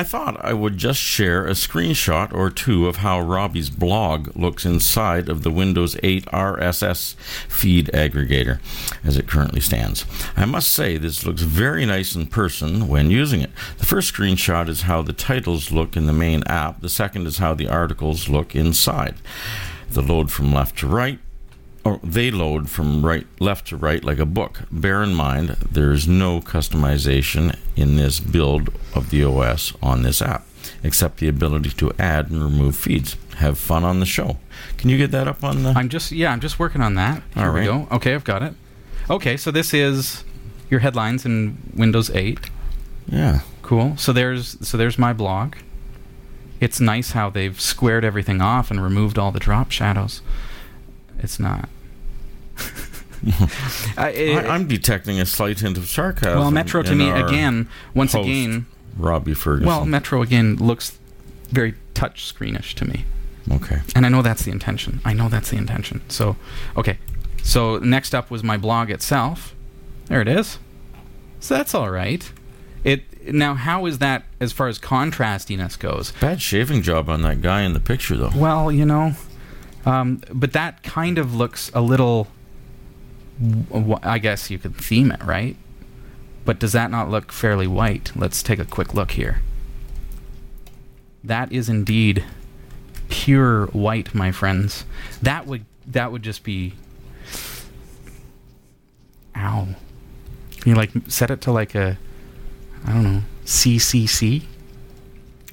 I 0.00 0.02
thought 0.02 0.42
I 0.42 0.54
would 0.54 0.78
just 0.78 0.98
share 0.98 1.46
a 1.46 1.50
screenshot 1.50 2.32
or 2.32 2.48
two 2.48 2.86
of 2.86 2.96
how 2.96 3.20
Robbie's 3.20 3.68
blog 3.68 4.34
looks 4.34 4.64
inside 4.64 5.28
of 5.28 5.42
the 5.42 5.50
Windows 5.50 5.94
8 6.02 6.24
RSS 6.24 7.16
feed 7.50 7.90
aggregator 7.92 8.60
as 9.04 9.18
it 9.18 9.28
currently 9.28 9.60
stands. 9.60 10.06
I 10.38 10.46
must 10.46 10.72
say 10.72 10.96
this 10.96 11.26
looks 11.26 11.42
very 11.42 11.84
nice 11.84 12.14
in 12.14 12.28
person 12.28 12.88
when 12.88 13.10
using 13.10 13.42
it. 13.42 13.50
The 13.76 13.84
first 13.84 14.14
screenshot 14.14 14.70
is 14.70 14.80
how 14.82 15.02
the 15.02 15.12
titles 15.12 15.70
look 15.70 15.98
in 15.98 16.06
the 16.06 16.14
main 16.14 16.44
app, 16.44 16.80
the 16.80 16.88
second 16.88 17.26
is 17.26 17.36
how 17.36 17.52
the 17.52 17.68
articles 17.68 18.26
look 18.26 18.56
inside. 18.56 19.16
The 19.90 20.00
load 20.00 20.32
from 20.32 20.50
left 20.50 20.78
to 20.78 20.86
right 20.86 21.18
or 21.84 21.98
they 22.02 22.30
load 22.30 22.68
from 22.68 23.04
right 23.04 23.26
left 23.38 23.68
to 23.68 23.76
right 23.76 24.04
like 24.04 24.18
a 24.18 24.26
book. 24.26 24.62
Bear 24.70 25.02
in 25.02 25.14
mind 25.14 25.56
there's 25.70 26.06
no 26.06 26.40
customization 26.40 27.56
in 27.76 27.96
this 27.96 28.20
build 28.20 28.70
of 28.94 29.10
the 29.10 29.24
OS 29.24 29.72
on 29.82 30.02
this 30.02 30.20
app, 30.20 30.46
except 30.82 31.18
the 31.18 31.28
ability 31.28 31.70
to 31.70 31.92
add 31.98 32.30
and 32.30 32.42
remove 32.42 32.76
feeds. 32.76 33.16
Have 33.36 33.56
fun 33.58 33.84
on 33.84 34.00
the 34.00 34.06
show. 34.06 34.36
Can 34.76 34.90
you 34.90 34.98
get 34.98 35.10
that 35.12 35.26
up 35.26 35.42
on 35.42 35.62
the? 35.62 35.70
I'm 35.70 35.88
just 35.88 36.12
yeah, 36.12 36.30
I'm 36.32 36.40
just 36.40 36.58
working 36.58 36.82
on 36.82 36.94
that. 36.96 37.22
Here 37.34 37.46
All 37.46 37.54
we 37.54 37.64
go. 37.64 37.88
Okay, 37.90 38.14
I've 38.14 38.24
got 38.24 38.42
it. 38.42 38.54
Okay, 39.08 39.36
so 39.36 39.50
this 39.50 39.72
is 39.72 40.24
your 40.68 40.80
headlines 40.80 41.24
in 41.24 41.56
Windows 41.74 42.10
8. 42.10 42.38
yeah. 43.08 43.40
Cool. 43.62 43.96
So 43.96 44.12
there's 44.12 44.56
so 44.66 44.76
there's 44.76 44.98
my 44.98 45.12
blog. 45.12 45.54
It's 46.60 46.80
nice 46.80 47.12
how 47.12 47.30
they've 47.30 47.58
squared 47.58 48.04
everything 48.04 48.40
off 48.42 48.70
and 48.70 48.82
removed 48.82 49.16
all 49.18 49.30
the 49.32 49.38
drop 49.40 49.70
shadows. 49.70 50.20
It's 51.22 51.38
not. 51.40 51.68
I, 53.96 54.10
it- 54.10 54.36
I, 54.46 54.54
I'm 54.54 54.66
detecting 54.66 55.20
a 55.20 55.26
slight 55.26 55.60
hint 55.60 55.76
of 55.76 55.88
sarcasm. 55.88 56.38
well, 56.38 56.50
Metro 56.50 56.82
to 56.82 56.92
in 56.92 56.98
me 56.98 57.10
again, 57.10 57.68
once 57.94 58.12
host, 58.12 58.26
again. 58.26 58.66
Robbie 58.96 59.34
Ferguson. 59.34 59.66
Well, 59.66 59.84
Metro 59.84 60.22
again 60.22 60.56
looks 60.56 60.98
very 61.48 61.74
touch 61.94 62.32
screenish 62.32 62.74
to 62.74 62.84
me. 62.86 63.04
okay. 63.52 63.80
And 63.94 64.06
I 64.06 64.08
know 64.08 64.22
that's 64.22 64.42
the 64.44 64.50
intention. 64.50 65.00
I 65.04 65.12
know 65.12 65.28
that's 65.28 65.50
the 65.50 65.56
intention. 65.56 66.00
So, 66.08 66.36
okay. 66.76 66.98
So 67.42 67.78
next 67.78 68.14
up 68.14 68.30
was 68.30 68.42
my 68.42 68.56
blog 68.56 68.90
itself. 68.90 69.54
There 70.06 70.20
it 70.20 70.28
is. 70.28 70.58
So 71.40 71.56
that's 71.56 71.74
all 71.74 71.90
right. 71.90 72.30
It 72.84 73.32
now 73.34 73.54
how 73.54 73.84
is 73.86 73.98
that 73.98 74.24
as 74.40 74.52
far 74.52 74.68
as 74.68 74.78
contrastiness 74.78 75.78
goes? 75.78 76.12
Bad 76.20 76.40
shaving 76.40 76.82
job 76.82 77.08
on 77.10 77.22
that 77.22 77.42
guy 77.42 77.62
in 77.62 77.72
the 77.74 77.80
picture, 77.80 78.16
though. 78.16 78.30
Well, 78.34 78.72
you 78.72 78.84
know, 78.86 79.12
um, 79.84 80.22
but 80.32 80.52
that 80.52 80.82
kind 80.82 81.18
of 81.18 81.34
looks 81.34 81.70
a 81.74 81.80
little. 81.80 82.28
I 84.02 84.18
guess 84.18 84.50
you 84.50 84.58
could 84.58 84.76
theme 84.76 85.10
it, 85.10 85.22
right? 85.24 85.56
But 86.44 86.58
does 86.58 86.72
that 86.72 86.90
not 86.90 87.08
look 87.08 87.32
fairly 87.32 87.66
white? 87.66 88.12
Let's 88.14 88.42
take 88.42 88.58
a 88.58 88.64
quick 88.64 88.92
look 88.92 89.12
here. 89.12 89.40
That 91.24 91.52
is 91.52 91.68
indeed 91.68 92.24
pure 93.08 93.66
white, 93.66 94.14
my 94.14 94.32
friends. 94.32 94.84
That 95.22 95.46
would 95.46 95.64
that 95.86 96.12
would 96.12 96.22
just 96.22 96.44
be. 96.44 96.74
Ow. 99.36 99.68
Can 100.60 100.70
you 100.70 100.74
like 100.74 100.90
set 101.08 101.30
it 101.30 101.40
to 101.42 101.52
like 101.52 101.74
a, 101.74 101.96
I 102.84 102.92
don't 102.92 103.02
know, 103.04 103.22
CCC? 103.44 104.42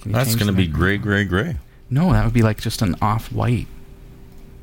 That's 0.06 0.36
going 0.36 0.48
to 0.48 0.54
the 0.54 0.66
be 0.66 0.68
gray, 0.68 0.98
gray, 0.98 1.24
gray. 1.24 1.58
No, 1.90 2.12
that 2.12 2.26
would 2.26 2.34
be 2.34 2.42
like 2.42 2.60
just 2.60 2.82
an 2.82 2.96
off 3.02 3.32
white. 3.32 3.68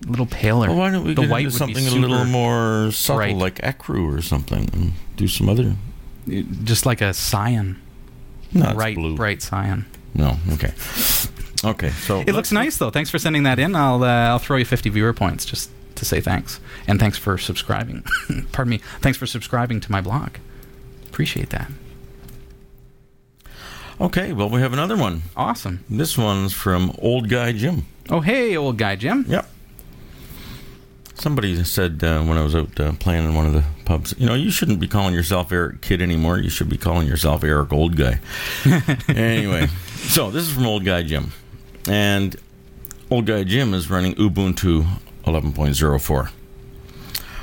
A 0.06 0.10
little 0.10 0.26
paler. 0.26 0.68
Well, 0.68 0.78
why 0.78 0.90
don't 0.90 1.04
we 1.04 1.14
the 1.14 1.26
white 1.26 1.50
something 1.52 1.86
a 1.86 1.90
little 1.90 2.24
more 2.24 2.90
subtle, 2.92 3.16
bright. 3.18 3.36
like 3.36 3.54
ecru 3.56 4.16
or 4.16 4.22
something, 4.22 4.68
and 4.72 4.92
do 5.16 5.28
some 5.28 5.48
other? 5.48 5.74
just 6.64 6.86
like 6.86 7.00
a 7.02 7.12
cyan, 7.12 7.80
No, 8.52 8.72
bright, 8.74 8.96
blue. 8.96 9.14
bright 9.16 9.42
cyan. 9.42 9.84
No, 10.14 10.38
okay, 10.52 10.72
okay. 11.64 11.90
So 11.90 12.20
It 12.20 12.32
looks 12.34 12.50
nice 12.52 12.76
though. 12.78 12.90
Thanks 12.90 13.10
for 13.10 13.18
sending 13.18 13.42
that 13.42 13.58
in. 13.58 13.74
I'll 13.76 14.02
uh, 14.02 14.28
I'll 14.28 14.38
throw 14.38 14.56
you 14.56 14.64
50 14.64 14.88
viewer 14.90 15.12
points 15.12 15.44
just 15.44 15.70
to 15.96 16.04
say 16.04 16.20
thanks 16.20 16.60
and 16.86 16.98
thanks 16.98 17.18
for 17.18 17.36
subscribing. 17.38 18.04
Pardon 18.52 18.70
me. 18.70 18.78
Thanks 19.00 19.18
for 19.18 19.26
subscribing 19.26 19.80
to 19.80 19.92
my 19.92 20.00
blog. 20.00 20.36
Appreciate 21.08 21.50
that. 21.50 21.70
Okay, 24.00 24.32
well, 24.32 24.50
we 24.50 24.60
have 24.60 24.72
another 24.72 24.96
one. 24.96 25.22
Awesome. 25.36 25.84
This 25.88 26.18
one's 26.18 26.52
from 26.52 26.92
Old 26.98 27.28
Guy 27.28 27.52
Jim. 27.52 27.86
Oh 28.10 28.20
hey, 28.20 28.56
old 28.56 28.76
guy 28.76 28.96
Jim. 28.96 29.24
Yep. 29.28 29.48
Somebody 31.24 31.64
said 31.64 32.04
uh, 32.04 32.22
when 32.22 32.36
I 32.36 32.42
was 32.42 32.54
out 32.54 32.78
uh, 32.78 32.92
playing 33.00 33.24
in 33.24 33.34
one 33.34 33.46
of 33.46 33.54
the 33.54 33.64
pubs, 33.86 34.14
you 34.18 34.26
know, 34.26 34.34
you 34.34 34.50
shouldn't 34.50 34.78
be 34.78 34.86
calling 34.86 35.14
yourself 35.14 35.50
Eric 35.52 35.80
Kidd 35.80 36.02
anymore. 36.02 36.36
You 36.36 36.50
should 36.50 36.68
be 36.68 36.76
calling 36.76 37.08
yourself 37.08 37.42
Eric 37.42 37.72
Old 37.72 37.96
Guy. 37.96 38.20
anyway, 39.08 39.68
so 39.94 40.30
this 40.30 40.42
is 40.42 40.52
from 40.52 40.66
Old 40.66 40.84
Guy 40.84 41.02
Jim. 41.02 41.32
And 41.88 42.36
Old 43.10 43.24
Guy 43.24 43.42
Jim 43.44 43.72
is 43.72 43.88
running 43.88 44.14
Ubuntu 44.16 44.86
11.04. 45.24 46.30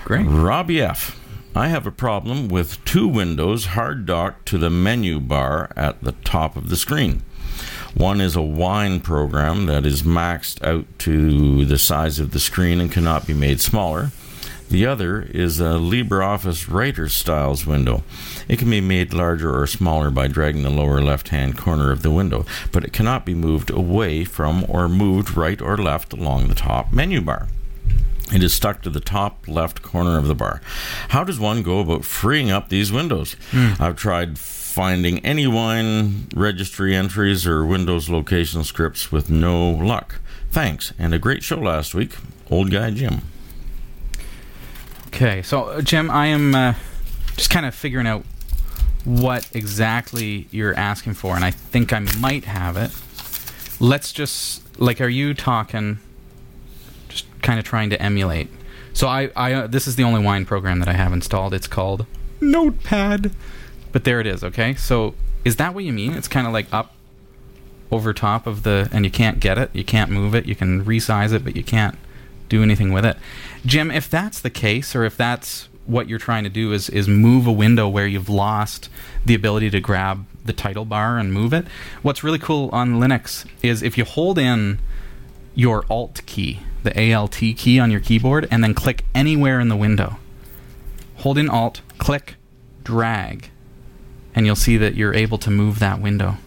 Great. 0.03 0.27
Robbie 0.27 0.79
F. 0.79 1.19
I 1.55 1.69
have 1.69 1.87
a 1.87 1.91
problem 1.91 2.49
with 2.49 2.85
two 2.85 3.07
windows 3.07 3.65
hard 3.65 4.05
docked 4.05 4.47
to 4.49 4.59
the 4.59 4.69
menu 4.69 5.19
bar 5.19 5.71
at 5.75 6.03
the 6.03 6.11
top 6.11 6.55
of 6.55 6.69
the 6.69 6.75
screen. 6.75 7.23
One 7.95 8.21
is 8.21 8.36
a 8.36 8.41
wine 8.41 9.01
program 9.01 9.65
that 9.65 9.86
is 9.86 10.04
maxed 10.04 10.63
out 10.63 10.86
to 10.99 11.65
the 11.65 11.77
size 11.77 12.19
of 12.19 12.32
the 12.32 12.39
screen 12.39 12.80
and 12.80 12.91
cannot 12.91 13.27
be 13.27 13.34
made 13.34 13.60
smaller. 13.62 14.12
The 14.69 14.86
other 14.86 15.21
is 15.21 15.60
a 15.60 15.73
LibreOffice 15.73 16.71
Writer 16.71 17.10
Styles 17.10 17.65
window. 17.65 18.04
It 18.47 18.58
can 18.58 18.69
be 18.69 18.80
made 18.80 19.13
larger 19.13 19.54
or 19.54 19.67
smaller 19.67 20.10
by 20.10 20.27
dragging 20.27 20.63
the 20.63 20.69
lower 20.69 21.01
left 21.01 21.27
hand 21.27 21.58
corner 21.58 21.91
of 21.91 22.04
the 22.04 22.12
window, 22.12 22.45
but 22.71 22.86
it 22.86 22.93
cannot 22.93 23.25
be 23.25 23.34
moved 23.34 23.69
away 23.69 24.23
from 24.23 24.65
or 24.69 24.88
moved 24.88 25.36
right 25.36 25.62
or 25.62 25.75
left 25.75 26.13
along 26.13 26.47
the 26.47 26.56
top 26.56 26.93
menu 26.93 27.19
bar. 27.19 27.49
It 28.34 28.41
is 28.41 28.54
stuck 28.54 28.82
to 28.84 28.89
the 28.89 29.01
top 29.01 29.45
left 29.45 29.82
corner 29.82 30.17
of 30.17 30.27
the 30.27 30.36
bar. 30.36 30.62
How 31.10 31.25
does 31.25 31.38
one 31.38 31.63
go 31.63 31.82
about 31.82 32.06
freeing 32.06 32.49
up 32.49 32.69
these 32.69 32.93
windows? 32.93 33.36
Hmm. 33.51 33.73
I've 33.77 33.97
tried 33.97 34.39
finding 34.71 35.19
any 35.25 35.45
wine 35.45 36.27
registry 36.34 36.95
entries 36.95 37.45
or 37.45 37.65
Windows 37.65 38.10
location 38.10 38.63
scripts 38.63 39.12
with 39.12 39.29
no 39.29 39.69
luck. 39.69 40.21
Thanks, 40.49 40.93
and 40.97 41.13
a 41.13 41.19
great 41.19 41.43
show 41.43 41.57
last 41.57 41.93
week. 41.93 42.15
Old 42.49 42.71
guy 42.71 42.91
Jim. 42.91 43.21
Okay, 45.07 45.41
so 45.41 45.65
uh, 45.65 45.81
Jim, 45.81 46.10
I 46.10 46.27
am 46.27 46.55
uh, 46.55 46.73
just 47.36 47.49
kind 47.49 47.65
of 47.65 47.75
figuring 47.75 48.07
out 48.07 48.23
what 49.03 49.49
exactly 49.53 50.47
you're 50.51 50.75
asking 50.75 51.15
for, 51.15 51.36
and 51.36 51.43
I 51.43 51.51
think 51.51 51.91
I 51.91 51.99
might 51.99 52.45
have 52.45 52.77
it. 52.77 52.91
Let's 53.79 54.13
just 54.13 54.79
like, 54.79 55.01
are 55.01 55.10
you 55.10 55.34
talking? 55.34 55.99
Just 57.10 57.25
kind 57.41 57.60
of 57.60 57.65
trying 57.65 57.89
to 57.89 58.01
emulate. 58.01 58.49
So 58.93 59.07
I, 59.07 59.31
I, 59.36 59.53
uh, 59.53 59.67
this 59.67 59.88
is 59.88 59.95
the 59.95 60.03
only 60.03 60.21
wine 60.23 60.45
program 60.45 60.79
that 60.79 60.88
I 60.88 60.93
have 60.93 61.13
installed. 61.13 61.53
It's 61.53 61.67
called 61.67 62.05
Notepad, 62.39 63.31
but 63.91 64.04
there 64.04 64.19
it 64.19 64.27
is. 64.27 64.43
Okay, 64.43 64.75
so 64.75 65.15
is 65.43 65.56
that 65.58 65.73
what 65.73 65.84
you 65.84 65.93
mean? 65.93 66.13
It's 66.13 66.27
kind 66.27 66.47
of 66.47 66.54
like 66.54 66.67
up 66.73 66.93
over 67.91 68.13
top 68.13 68.47
of 68.47 68.63
the, 68.63 68.89
and 68.91 69.04
you 69.04 69.12
can't 69.12 69.39
get 69.39 69.58
it. 69.58 69.69
You 69.73 69.84
can't 69.84 70.10
move 70.10 70.34
it. 70.34 70.45
You 70.45 70.56
can 70.56 70.86
resize 70.86 71.34
it, 71.34 71.43
but 71.43 71.56
you 71.56 71.63
can't 71.63 71.97
do 72.47 72.63
anything 72.63 72.93
with 72.93 73.06
it. 73.06 73.17
Jim, 73.65 73.91
if 73.91 74.10
that's 74.10 74.39
the 74.39 74.49
case, 74.49 74.95
or 74.95 75.04
if 75.04 75.17
that's 75.17 75.67
what 75.86 76.08
you're 76.08 76.19
trying 76.19 76.43
to 76.43 76.49
do 76.49 76.71
is 76.71 76.89
is 76.89 77.08
move 77.08 77.47
a 77.47 77.51
window 77.51 77.88
where 77.88 78.08
you've 78.08 78.30
lost 78.30 78.89
the 79.25 79.36
ability 79.36 79.69
to 79.69 79.80
grab 79.80 80.25
the 80.45 80.54
title 80.54 80.86
bar 80.86 81.17
and 81.17 81.34
move 81.34 81.54
it. 81.54 81.65
What's 82.01 82.23
really 82.23 82.39
cool 82.39 82.69
on 82.71 82.99
Linux 82.99 83.45
is 83.62 83.84
if 83.84 83.97
you 83.97 84.06
hold 84.06 84.38
in 84.38 84.80
your 85.54 85.86
Alt 85.89 86.21
key, 86.25 86.62
the 86.84 87.13
ALT 87.13 87.36
key 87.36 87.80
on 87.80 87.91
your 87.91 87.99
keyboard, 87.99 88.47
and 88.49 88.63
then 88.63 88.73
click 88.73 89.06
anywhere 89.13 89.60
in 89.60 89.69
the 89.69 89.75
window. 89.75 90.17
Hold 91.17 91.38
in 91.38 91.49
Alt, 91.49 91.82
click, 91.97 92.36
drag, 92.84 93.50
and 94.35 94.45
you'll 94.45 94.55
see 94.55 94.77
that 94.77 94.95
you're 94.95 95.13
able 95.13 95.37
to 95.39 95.49
move 95.51 95.79
that 95.79 95.99
window. 96.01 96.37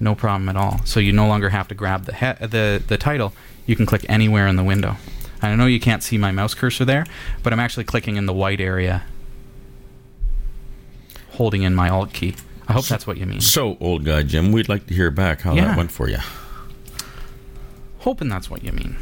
No 0.00 0.14
problem 0.14 0.48
at 0.48 0.56
all. 0.56 0.80
So 0.84 0.98
you 1.00 1.12
no 1.12 1.26
longer 1.28 1.50
have 1.50 1.68
to 1.68 1.74
grab 1.74 2.04
the 2.06 2.14
he- 2.14 2.46
the 2.46 2.82
the 2.86 2.98
title. 2.98 3.32
You 3.66 3.76
can 3.76 3.86
click 3.86 4.04
anywhere 4.08 4.46
in 4.46 4.56
the 4.56 4.64
window. 4.64 4.96
I 5.40 5.54
know 5.54 5.66
you 5.66 5.80
can't 5.80 6.02
see 6.02 6.18
my 6.18 6.32
mouse 6.32 6.54
cursor 6.54 6.84
there, 6.84 7.06
but 7.42 7.52
I'm 7.52 7.60
actually 7.60 7.84
clicking 7.84 8.16
in 8.16 8.26
the 8.26 8.32
white 8.32 8.60
area, 8.60 9.02
holding 11.32 11.62
in 11.62 11.74
my 11.74 11.88
Alt 11.88 12.12
key. 12.12 12.34
I 12.66 12.72
hope 12.72 12.86
that's 12.86 13.06
what 13.06 13.18
you 13.18 13.26
mean. 13.26 13.40
So, 13.40 13.76
old 13.80 14.04
guy 14.04 14.22
Jim, 14.22 14.52
we'd 14.52 14.68
like 14.68 14.86
to 14.86 14.94
hear 14.94 15.10
back 15.10 15.42
how 15.42 15.54
Yeah. 15.54 15.66
that 15.66 15.76
went 15.76 15.92
for 15.92 16.08
you. 16.08 16.18
hoping 17.98 18.28
that's 18.28 18.50
what 18.50 18.62
you 18.62 18.70
mean. 18.70 18.96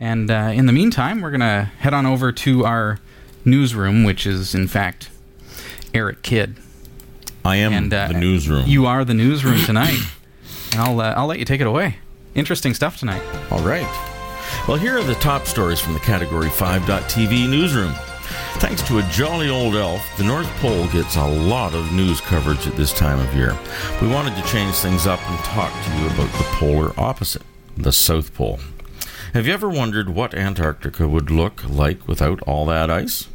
And 0.00 0.28
uh, 0.30 0.50
in 0.52 0.66
the 0.66 0.72
meantime, 0.72 1.20
we're 1.20 1.30
going 1.30 1.38
to 1.40 1.70
head 1.78 1.94
on 1.94 2.04
over 2.04 2.32
to 2.32 2.64
our 2.64 2.98
newsroom, 3.44 4.02
which 4.02 4.26
is, 4.26 4.54
in 4.56 4.66
fact, 4.66 5.08
Eric 5.94 6.22
Kidd. 6.22 6.56
I 7.44 7.56
am 7.56 7.72
and 7.72 7.92
uh, 7.92 8.08
the 8.08 8.14
newsroom. 8.14 8.66
You 8.66 8.86
are 8.86 9.04
the 9.04 9.14
newsroom 9.14 9.60
tonight. 9.64 9.98
and 10.72 10.80
I'll, 10.80 11.00
uh, 11.00 11.14
I'll 11.16 11.26
let 11.26 11.38
you 11.38 11.44
take 11.44 11.60
it 11.60 11.66
away. 11.66 11.96
Interesting 12.34 12.74
stuff 12.74 12.98
tonight. 12.98 13.22
All 13.50 13.62
right. 13.62 13.88
Well, 14.68 14.76
here 14.76 14.98
are 14.98 15.02
the 15.02 15.14
top 15.14 15.46
stories 15.46 15.80
from 15.80 15.94
the 15.94 16.00
Category 16.00 16.48
5.tv 16.48 17.48
newsroom. 17.48 17.92
Thanks 18.58 18.82
to 18.82 18.98
a 18.98 19.02
jolly 19.04 19.48
old 19.48 19.74
elf, 19.74 20.04
the 20.16 20.24
North 20.24 20.48
Pole 20.58 20.86
gets 20.88 21.16
a 21.16 21.26
lot 21.26 21.74
of 21.74 21.92
news 21.92 22.20
coverage 22.20 22.66
at 22.66 22.76
this 22.76 22.92
time 22.92 23.18
of 23.18 23.34
year. 23.34 23.56
We 24.02 24.08
wanted 24.08 24.36
to 24.36 24.48
change 24.48 24.74
things 24.76 25.06
up 25.06 25.20
and 25.28 25.38
talk 25.40 25.72
to 25.72 25.96
you 25.96 26.06
about 26.06 26.30
the 26.32 26.44
polar 26.52 26.92
opposite, 27.00 27.42
the 27.76 27.92
South 27.92 28.34
Pole. 28.34 28.60
Have 29.32 29.46
you 29.46 29.52
ever 29.52 29.68
wondered 29.68 30.10
what 30.10 30.34
Antarctica 30.34 31.08
would 31.08 31.30
look 31.30 31.64
like 31.68 32.06
without 32.06 32.42
all 32.42 32.66
that 32.66 32.90
ice? 32.90 33.28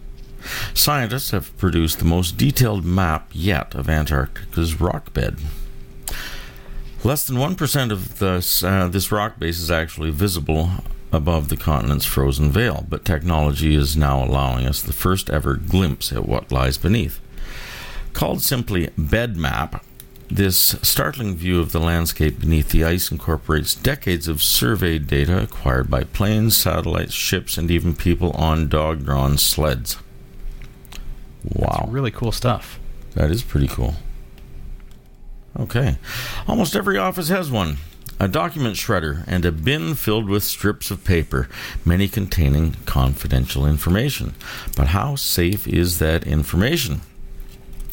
Scientists 0.73 1.31
have 1.31 1.55
produced 1.57 1.99
the 1.99 2.05
most 2.05 2.37
detailed 2.37 2.85
map 2.85 3.29
yet 3.31 3.75
of 3.75 3.89
Antarctica's 3.89 4.79
rock 4.79 5.13
bed. 5.13 5.37
Less 7.03 7.25
than 7.25 7.37
1% 7.37 7.91
of 7.91 8.19
this, 8.19 8.63
uh, 8.63 8.87
this 8.87 9.11
rock 9.11 9.37
base 9.37 9.59
is 9.59 9.69
actually 9.69 10.09
visible 10.09 10.71
above 11.11 11.49
the 11.49 11.57
continent's 11.57 12.05
frozen 12.05 12.51
veil, 12.51 12.85
but 12.89 13.05
technology 13.05 13.75
is 13.75 13.95
now 13.95 14.23
allowing 14.23 14.65
us 14.65 14.81
the 14.81 14.93
first 14.93 15.29
ever 15.29 15.55
glimpse 15.55 16.11
at 16.11 16.27
what 16.27 16.51
lies 16.51 16.77
beneath. 16.77 17.21
Called 18.13 18.41
simply 18.41 18.89
Bed 18.97 19.37
Map, 19.37 19.83
this 20.29 20.57
startling 20.81 21.35
view 21.35 21.59
of 21.59 21.71
the 21.71 21.79
landscape 21.79 22.39
beneath 22.39 22.69
the 22.69 22.83
ice 22.83 23.11
incorporates 23.11 23.75
decades 23.75 24.27
of 24.27 24.41
surveyed 24.41 25.05
data 25.05 25.43
acquired 25.43 25.89
by 25.89 26.03
planes, 26.03 26.57
satellites, 26.57 27.13
ships, 27.13 27.57
and 27.57 27.69
even 27.69 27.95
people 27.95 28.31
on 28.31 28.67
dog 28.67 29.05
drawn 29.05 29.37
sleds. 29.37 29.97
Wow. 31.53 31.87
Really 31.89 32.11
cool 32.11 32.31
stuff. 32.31 32.79
That 33.13 33.31
is 33.31 33.43
pretty 33.43 33.67
cool. 33.67 33.95
Okay. 35.57 35.97
Almost 36.47 36.75
every 36.75 36.97
office 36.97 37.29
has 37.29 37.49
one 37.49 37.77
a 38.19 38.27
document 38.27 38.75
shredder 38.75 39.25
and 39.27 39.43
a 39.45 39.51
bin 39.51 39.93
filled 39.93 40.29
with 40.29 40.43
strips 40.43 40.89
of 40.89 41.03
paper, 41.03 41.49
many 41.83 42.07
containing 42.07 42.73
confidential 42.85 43.65
information. 43.65 44.33
But 44.75 44.87
how 44.87 45.15
safe 45.15 45.67
is 45.67 45.99
that 45.99 46.25
information? 46.25 47.01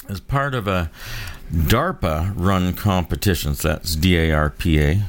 As 0.08 0.20
part 0.20 0.54
of 0.54 0.68
a 0.68 0.90
DARPA 1.52 2.34
run 2.36 2.72
competition, 2.74 3.54
that's 3.54 3.96
D 3.96 4.16
A 4.16 4.32
R 4.32 4.50
P 4.50 4.80
A, 4.80 5.02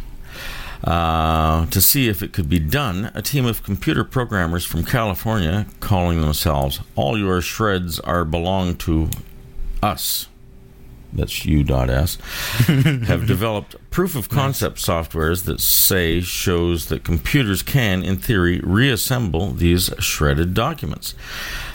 uh, 0.83 1.65
to 1.67 1.81
see 1.81 2.09
if 2.09 2.21
it 2.21 2.33
could 2.33 2.49
be 2.49 2.59
done, 2.59 3.11
a 3.13 3.21
team 3.21 3.45
of 3.45 3.63
computer 3.63 4.03
programmers 4.03 4.65
from 4.65 4.83
California, 4.83 5.65
calling 5.79 6.21
themselves 6.21 6.79
All 6.95 7.17
Your 7.17 7.41
Shreds 7.41 7.99
Are 8.01 8.25
Belong 8.25 8.75
to 8.77 9.09
Us, 9.81 10.27
that's 11.15 11.45
U.S, 11.45 12.15
have 12.67 13.27
developed 13.27 13.75
proof 13.91 14.15
of 14.15 14.29
concept 14.29 14.77
softwares 14.77 15.45
that 15.45 15.59
say 15.59 16.21
shows 16.21 16.87
that 16.87 17.03
computers 17.03 17.61
can, 17.61 18.03
in 18.03 18.17
theory, 18.17 18.59
reassemble 18.63 19.51
these 19.51 19.91
shredded 19.99 20.53
documents. 20.53 21.13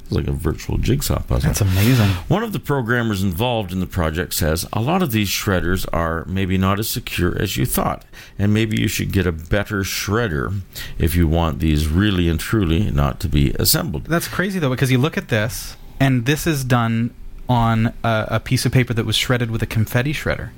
It's 0.00 0.12
like 0.12 0.28
a 0.28 0.32
virtual 0.32 0.76
jigsaw 0.76 1.22
puzzle. 1.22 1.48
That's 1.48 1.62
amazing. 1.62 2.08
One 2.28 2.42
of 2.42 2.52
the 2.52 2.60
programmers 2.60 3.22
involved 3.22 3.72
in 3.72 3.80
the 3.80 3.86
project 3.86 4.34
says 4.34 4.66
a 4.70 4.82
lot 4.82 5.02
of 5.02 5.12
these 5.12 5.30
shredders 5.30 5.86
are 5.94 6.26
maybe 6.26 6.58
not 6.58 6.78
as 6.78 6.90
secure 6.90 7.40
as 7.40 7.56
you 7.56 7.64
thought, 7.64 8.04
and 8.38 8.52
maybe 8.52 8.78
you 8.78 8.86
should 8.86 9.12
get 9.12 9.26
a 9.26 9.32
better 9.32 9.80
shredder 9.80 10.60
if 10.98 11.14
you 11.14 11.26
want 11.26 11.58
these 11.60 11.88
really 11.88 12.28
and 12.28 12.38
truly 12.38 12.90
not 12.90 13.18
to 13.20 13.28
be 13.28 13.52
assembled. 13.58 14.04
That's 14.04 14.28
crazy 14.28 14.58
though, 14.58 14.68
because 14.68 14.90
you 14.90 14.98
look 14.98 15.16
at 15.16 15.28
this, 15.28 15.76
and 15.98 16.26
this 16.26 16.46
is 16.46 16.64
done 16.64 17.14
on 17.48 17.86
a, 18.02 18.26
a 18.28 18.40
piece 18.40 18.66
of 18.66 18.72
paper 18.72 18.92
that 18.92 19.06
was 19.06 19.16
shredded 19.16 19.50
with 19.50 19.62
a 19.62 19.66
confetti 19.66 20.12
shredder. 20.12 20.50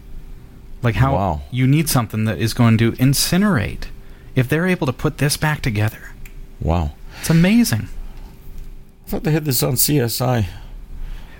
Like 0.83 0.97
how 0.97 1.15
Wow. 1.15 1.41
you 1.51 1.67
need 1.67 1.89
something 1.89 2.25
that 2.25 2.39
is 2.39 2.55
going 2.55 2.79
to 2.79 2.93
incinerate. 2.93 3.85
If 4.35 4.49
they're 4.49 4.67
able 4.67 4.87
to 4.87 4.93
put 4.93 5.19
this 5.19 5.37
back 5.37 5.63
together, 5.63 6.11
Wow. 6.61 6.93
it's 7.21 7.31
amazing. 7.31 7.89
I 9.07 9.11
thought 9.11 9.25
they 9.25 9.33
had 9.33 9.45
this 9.45 9.63
on 9.63 9.75
CSI. 9.77 10.47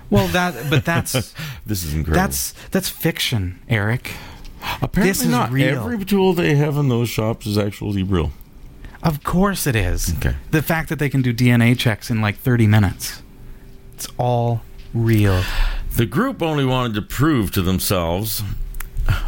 Well, 0.09 0.27
that 0.29 0.69
but 0.69 0.85
that's 0.85 1.11
This 1.65 1.83
is 1.83 1.93
incredible. 1.93 2.21
that's 2.25 2.53
that's 2.71 2.89
fiction, 2.89 3.59
Eric. 3.69 4.11
Apparently 4.81 5.11
this 5.11 5.21
is 5.21 5.27
not 5.29 5.51
real. 5.51 5.83
every 5.85 6.03
tool 6.03 6.33
they 6.33 6.55
have 6.55 6.77
in 6.77 6.89
those 6.89 7.09
shops 7.09 7.45
is 7.45 7.57
actually 7.57 8.03
real. 8.03 8.31
Of 9.03 9.23
course 9.23 9.67
it 9.67 9.75
is. 9.75 10.13
Okay. 10.17 10.35
The 10.51 10.61
fact 10.63 10.89
that 10.89 10.97
they 10.97 11.09
can 11.09 11.21
do 11.21 11.31
DNA 11.33 11.77
checks 11.77 12.09
in 12.09 12.19
like 12.21 12.37
30 12.37 12.65
minutes. 12.67 13.21
It's 13.93 14.07
all 14.17 14.61
real. 14.93 15.43
The 15.95 16.05
group 16.07 16.41
only 16.41 16.65
wanted 16.65 16.95
to 16.95 17.01
prove 17.03 17.51
to 17.51 17.61
themselves. 17.61 18.41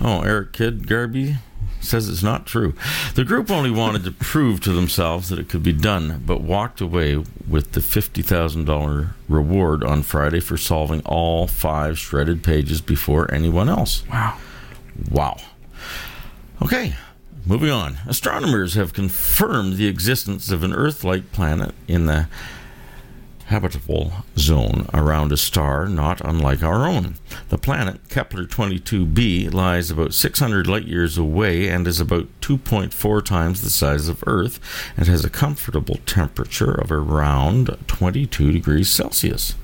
Oh, 0.02 0.22
Eric 0.22 0.54
Kidd 0.54 0.88
Garby 0.88 1.38
says 1.82 2.10
it's 2.10 2.24
not 2.24 2.46
true. 2.46 2.74
The 3.16 3.24
group 3.24 3.50
only 3.50 3.72
wanted 3.72 4.04
to 4.04 4.12
prove 4.12 4.60
to 4.62 4.72
themselves 4.72 5.30
that 5.30 5.40
it 5.40 5.50
could 5.50 5.64
be 5.64 5.74
done, 5.74 6.24
but 6.26 6.42
walked 6.42 6.82
away 6.82 7.24
with 7.48 7.72
the 7.72 7.80
$50,000 7.80 9.14
reward 9.28 9.84
on 9.84 10.04
Friday 10.04 10.40
for 10.40 10.58
solving 10.58 11.02
all 11.06 11.48
five 11.48 11.98
shredded 11.98 12.44
pages 12.44 12.82
before 12.82 13.34
anyone 13.34 13.70
else. 13.70 14.04
Wow. 14.08 14.38
Wow. 15.10 15.38
Okay, 16.62 16.96
moving 17.46 17.70
on. 17.70 17.98
Astronomers 18.06 18.74
have 18.74 18.94
confirmed 18.94 19.78
the 19.78 19.88
existence 19.88 20.52
of 20.52 20.64
an 20.64 20.74
Earth 20.74 21.04
like 21.06 21.32
planet 21.32 21.74
in 21.88 22.06
the 22.06 22.28
habitable 23.50 24.12
zone 24.38 24.88
around 24.94 25.32
a 25.32 25.38
star 25.38 25.88
not 25.88 26.22
unlike 26.22 26.62
our 26.62 26.88
own. 26.88 27.16
The 27.50 27.58
planet, 27.58 28.00
Kepler 28.08 28.46
22b, 28.46 29.52
lies 29.52 29.90
about 29.90 30.14
600 30.14 30.68
light 30.68 30.86
years 30.86 31.18
away 31.18 31.68
and 31.68 31.88
is 31.88 32.00
about 32.00 32.28
2.4 32.42 33.26
times 33.26 33.62
the 33.62 33.72
size 33.72 34.08
of 34.08 34.24
Earth 34.28 34.60
and 34.96 35.08
has 35.08 35.26
a 35.26 35.32
comfortable 35.32 35.98
temperature 36.06 36.72
of 36.72 36.92
around 36.92 37.76
22 37.88 38.52
degrees 38.52 38.90
Celsius. 38.90 39.56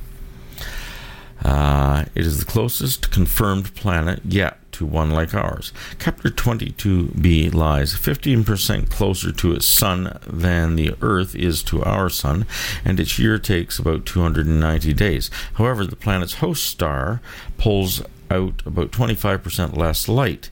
Uh, 1.43 2.05
it 2.15 2.25
is 2.25 2.39
the 2.39 2.45
closest 2.45 3.11
confirmed 3.11 3.75
planet 3.75 4.19
yet 4.25 4.57
to 4.75 4.85
one 4.85 5.11
like 5.11 5.33
ours. 5.33 5.71
Kepler 5.99 6.31
22b 6.31 7.53
lies 7.53 7.93
15% 7.93 8.89
closer 8.89 9.31
to 9.31 9.53
its 9.53 9.65
sun 9.65 10.17
than 10.27 10.75
the 10.75 10.95
Earth 11.01 11.35
is 11.35 11.63
to 11.63 11.83
our 11.83 12.09
sun, 12.09 12.45
and 12.83 12.99
its 12.99 13.17
year 13.17 13.39
takes 13.39 13.79
about 13.79 14.05
290 14.05 14.93
days. 14.93 15.29
However, 15.53 15.85
the 15.85 15.95
planet's 15.95 16.35
host 16.35 16.63
star 16.63 17.21
pulls 17.57 18.01
out 18.29 18.61
about 18.65 18.91
25% 18.91 19.77
less 19.77 20.07
light. 20.07 20.49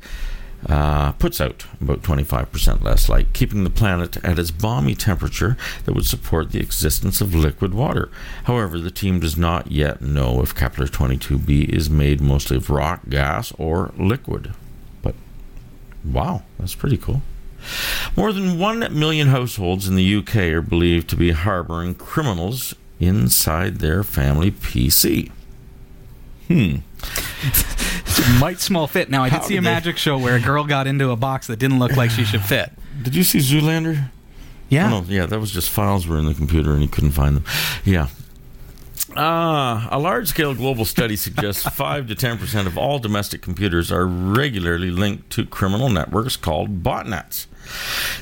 Uh, 0.69 1.11
puts 1.13 1.41
out 1.41 1.65
about 1.81 2.01
25% 2.03 2.81
less 2.83 3.09
light, 3.09 3.33
keeping 3.33 3.63
the 3.65 3.69
planet 3.69 4.15
at 4.23 4.39
its 4.39 4.49
balmy 4.49 4.95
temperature 4.95 5.57
that 5.83 5.93
would 5.93 6.05
support 6.05 6.51
the 6.51 6.59
existence 6.59 7.19
of 7.19 7.35
liquid 7.35 7.73
water. 7.73 8.09
However, 8.45 8.79
the 8.79 8.91
team 8.91 9.19
does 9.19 9.35
not 9.35 9.71
yet 9.71 10.01
know 10.01 10.41
if 10.41 10.55
Kepler 10.55 10.87
22b 10.87 11.67
is 11.67 11.89
made 11.89 12.21
mostly 12.21 12.57
of 12.57 12.69
rock, 12.69 13.01
gas, 13.09 13.51
or 13.57 13.91
liquid. 13.97 14.53
But 15.01 15.15
wow, 16.05 16.43
that's 16.57 16.75
pretty 16.75 16.97
cool. 16.97 17.21
More 18.15 18.31
than 18.31 18.59
1 18.59 18.97
million 18.97 19.27
households 19.27 19.87
in 19.87 19.95
the 19.95 20.15
UK 20.15 20.35
are 20.35 20.61
believed 20.61 21.09
to 21.09 21.15
be 21.15 21.31
harboring 21.31 21.95
criminals 21.95 22.73
inside 22.99 23.79
their 23.79 24.03
family 24.03 24.51
PC. 24.51 25.31
Hmm. 26.47 26.77
Might 28.39 28.59
small 28.59 28.87
fit. 28.87 29.09
Now, 29.09 29.23
I 29.23 29.29
did 29.29 29.39
How 29.39 29.41
see 29.41 29.55
a 29.55 29.57
did 29.61 29.65
they- 29.65 29.73
magic 29.73 29.97
show 29.97 30.17
where 30.17 30.35
a 30.35 30.39
girl 30.39 30.63
got 30.65 30.87
into 30.87 31.11
a 31.11 31.15
box 31.15 31.47
that 31.47 31.57
didn't 31.59 31.79
look 31.79 31.95
like 31.95 32.09
she 32.11 32.23
should 32.23 32.41
fit. 32.41 32.71
Did 33.01 33.15
you 33.15 33.23
see 33.23 33.39
Zoolander? 33.39 34.09
Yeah. 34.69 34.87
Oh, 34.93 35.01
no, 35.01 35.05
yeah, 35.07 35.25
that 35.25 35.39
was 35.39 35.51
just 35.51 35.69
files 35.69 36.07
were 36.07 36.17
in 36.17 36.25
the 36.25 36.33
computer 36.33 36.71
and 36.73 36.81
he 36.81 36.87
couldn't 36.87 37.11
find 37.11 37.35
them. 37.37 37.45
Yeah. 37.85 38.07
Uh, 39.15 39.87
a 39.91 39.99
large 39.99 40.27
scale 40.29 40.55
global 40.55 40.85
study 40.85 41.15
suggests 41.15 41.67
5 41.69 42.07
to 42.07 42.15
10% 42.15 42.65
of 42.65 42.77
all 42.77 42.97
domestic 42.99 43.41
computers 43.41 43.91
are 43.91 44.07
regularly 44.07 44.89
linked 44.89 45.29
to 45.31 45.45
criminal 45.45 45.89
networks 45.89 46.35
called 46.35 46.81
botnets. 46.81 47.45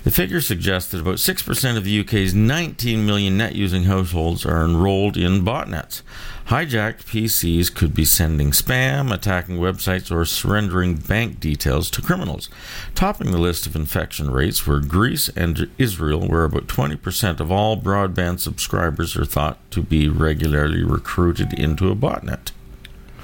The 0.04 0.12
figure 0.12 0.42
suggests 0.42 0.92
that 0.92 1.02
about 1.02 1.16
6% 1.16 1.78
of 1.78 1.84
the 1.84 2.00
UK's 2.00 2.34
19 2.34 3.06
million 3.06 3.38
net 3.38 3.56
using 3.56 3.84
households 3.84 4.46
are 4.46 4.64
enrolled 4.64 5.18
in 5.18 5.44
botnets. 5.46 6.02
Hijacked 6.48 7.06
PCs 7.06 7.74
could 7.74 7.94
be 7.94 8.04
sending 8.04 8.52
spam, 8.52 9.14
attacking 9.14 9.58
websites, 9.58 10.12
or 10.12 10.26
surrendering 10.26 10.96
bank 10.96 11.40
details 11.40 11.90
to 11.92 12.02
criminals. 12.02 12.50
Topping 12.96 13.32
the 13.32 13.38
list 13.38 13.66
of 13.68 13.76
infection 13.76 14.32
rates 14.32 14.68
were 14.68 14.80
Greece 14.80 15.30
and 15.30 15.70
Israel, 15.78 16.28
where 16.28 16.44
about 16.44 16.68
20% 16.68 17.40
of 17.40 17.52
all 17.52 17.78
broadband 17.78 18.40
subscribers 18.40 19.16
are 19.16 19.26
thought 19.26 19.60
to 19.72 19.82
be 19.82 20.10
regularly 20.10 20.84
recruited 20.84 21.54
into 21.54 21.90
a 21.90 21.96
botnet. 21.96 22.52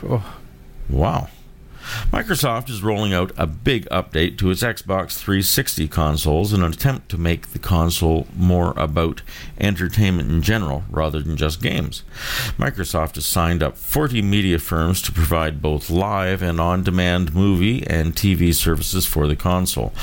Oh. 0.04 0.36
Wow. 0.90 1.30
Microsoft 2.12 2.70
is 2.70 2.84
rolling 2.84 3.14
out 3.14 3.32
a 3.38 3.48
big 3.48 3.88
update 3.90 4.38
to 4.38 4.50
its 4.50 4.64
Xbox 4.64 5.18
360 5.18 5.88
consoles 5.88 6.54
in 6.54 6.64
an 6.64 6.72
attempt 6.72 7.10
to 7.10 7.18
make 7.18 7.48
the 7.48 7.60
console 7.60 8.28
more 8.36 8.74
about 8.78 9.22
entertainment 9.60 10.30
in 10.30 10.42
general 10.42 10.84
rather 10.90 11.20
than 11.22 11.38
just 11.38 11.62
games. 11.62 12.04
Microsoft 12.58 13.16
has 13.16 13.26
signed 13.26 13.64
up 13.64 13.78
40 13.78 14.22
media 14.22 14.60
firms 14.60 15.02
to 15.04 15.12
provide 15.12 15.62
both 15.62 15.90
live 15.90 16.42
and 16.42 16.60
on 16.60 16.84
demand 16.84 17.34
movie 17.34 17.86
and 17.88 18.16
TV 18.16 18.54
services 18.54 19.06
for 19.06 19.28
the 19.28 19.36
console. 19.36 19.94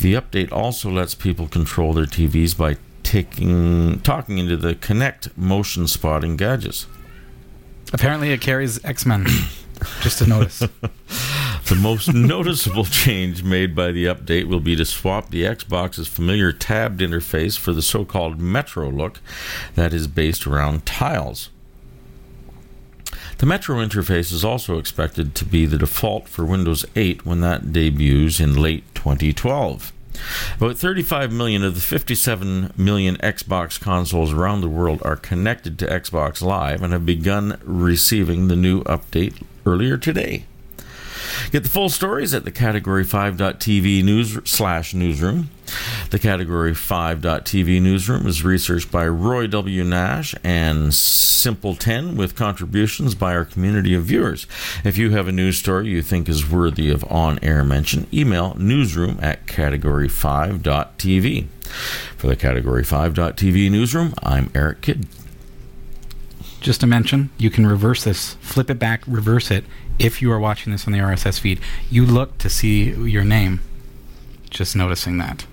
The 0.00 0.14
update 0.14 0.52
also 0.52 0.90
lets 0.90 1.14
people 1.14 1.48
control 1.48 1.92
their 1.92 2.06
TVs 2.06 2.56
by 2.56 2.76
taking 3.02 4.00
talking 4.00 4.38
into 4.38 4.56
the 4.56 4.74
Kinect 4.74 5.36
motion 5.36 5.86
spotting 5.86 6.36
gadgets. 6.36 6.86
Apparently, 7.92 8.32
it 8.32 8.40
carries 8.40 8.82
X 8.84 9.04
Men. 9.04 9.26
Just 10.02 10.18
to 10.18 10.26
notice. 10.26 10.62
The 11.66 11.76
most 11.76 12.12
noticeable 12.12 12.84
change 12.84 13.42
made 13.42 13.74
by 13.74 13.92
the 13.92 14.04
update 14.04 14.46
will 14.46 14.60
be 14.60 14.76
to 14.76 14.84
swap 14.84 15.30
the 15.30 15.44
Xbox's 15.44 16.08
familiar 16.08 16.52
tabbed 16.52 17.00
interface 17.00 17.56
for 17.56 17.72
the 17.72 17.80
so 17.80 18.04
called 18.04 18.38
Metro 18.38 18.90
look 18.90 19.20
that 19.74 19.94
is 19.94 20.06
based 20.06 20.46
around 20.46 20.84
tiles. 20.84 21.48
The 23.38 23.46
Metro 23.46 23.76
interface 23.76 24.32
is 24.32 24.44
also 24.44 24.78
expected 24.78 25.34
to 25.36 25.44
be 25.44 25.64
the 25.64 25.78
default 25.78 26.28
for 26.28 26.44
Windows 26.44 26.84
8 26.94 27.24
when 27.24 27.40
that 27.40 27.72
debuts 27.72 28.38
in 28.38 28.54
late 28.54 28.84
2012. 28.94 29.92
About 30.56 30.76
35 30.76 31.32
million 31.32 31.64
of 31.64 31.74
the 31.74 31.80
57 31.80 32.72
million 32.76 33.16
Xbox 33.16 33.80
consoles 33.80 34.32
around 34.32 34.60
the 34.60 34.68
world 34.68 35.02
are 35.04 35.16
connected 35.16 35.78
to 35.78 35.86
Xbox 35.86 36.42
Live 36.42 36.82
and 36.82 36.92
have 36.92 37.06
begun 37.06 37.58
receiving 37.64 38.48
the 38.48 38.56
new 38.56 38.82
update 38.84 39.42
earlier 39.66 39.96
today. 39.96 40.44
Get 41.50 41.62
the 41.62 41.68
full 41.68 41.88
stories 41.88 42.34
at 42.34 42.44
the 42.44 42.50
Category 42.50 43.04
5.tv 43.04 44.04
news 44.04 44.38
slash 44.44 44.94
newsroom. 44.94 45.50
The 46.10 46.18
Category 46.18 46.72
5.tv 46.72 47.80
newsroom 47.80 48.26
is 48.26 48.44
researched 48.44 48.92
by 48.92 49.08
Roy 49.08 49.46
W. 49.46 49.84
Nash 49.84 50.34
and 50.44 50.92
Simple 50.92 51.74
10 51.74 52.16
with 52.16 52.36
contributions 52.36 53.14
by 53.14 53.34
our 53.34 53.44
community 53.44 53.94
of 53.94 54.04
viewers. 54.04 54.46
If 54.84 54.98
you 54.98 55.10
have 55.10 55.26
a 55.26 55.32
news 55.32 55.58
story 55.58 55.88
you 55.88 56.02
think 56.02 56.28
is 56.28 56.48
worthy 56.48 56.90
of 56.90 57.04
on 57.10 57.38
air 57.42 57.64
mention, 57.64 58.06
email 58.12 58.54
newsroom 58.58 59.18
at 59.22 59.46
category5.tv. 59.46 61.46
For 62.16 62.26
the 62.26 62.36
Category 62.36 62.82
5.tv 62.82 63.70
newsroom, 63.70 64.14
I'm 64.22 64.50
Eric 64.54 64.82
Kidd. 64.82 65.06
Just 66.60 66.80
to 66.82 66.86
mention, 66.86 67.30
you 67.38 67.50
can 67.50 67.66
reverse 67.66 68.04
this, 68.04 68.34
flip 68.34 68.70
it 68.70 68.78
back, 68.78 69.02
reverse 69.06 69.50
it. 69.50 69.64
If 69.98 70.22
you 70.22 70.30
are 70.30 70.38
watching 70.38 70.72
this 70.72 70.86
on 70.86 70.92
the 70.92 71.00
RSS 71.00 71.40
feed, 71.40 71.60
you 71.90 72.06
look 72.06 72.38
to 72.38 72.48
see 72.48 72.90
your 72.90 73.24
name. 73.24 73.60
Just 74.50 74.76
noticing 74.76 75.18
that. 75.18 75.46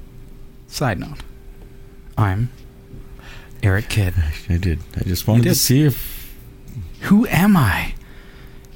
Side 0.70 1.00
note, 1.00 1.18
I'm 2.18 2.52
Eric 3.64 3.90
Kidd. 3.90 4.14
I 4.50 4.58
did. 4.58 4.80
I 4.96 5.04
just 5.04 5.28
wanted 5.28 5.44
to 5.44 5.56
see 5.56 5.84
if 5.84 6.34
Who 7.02 7.26
am 7.28 7.58
I? 7.58 7.96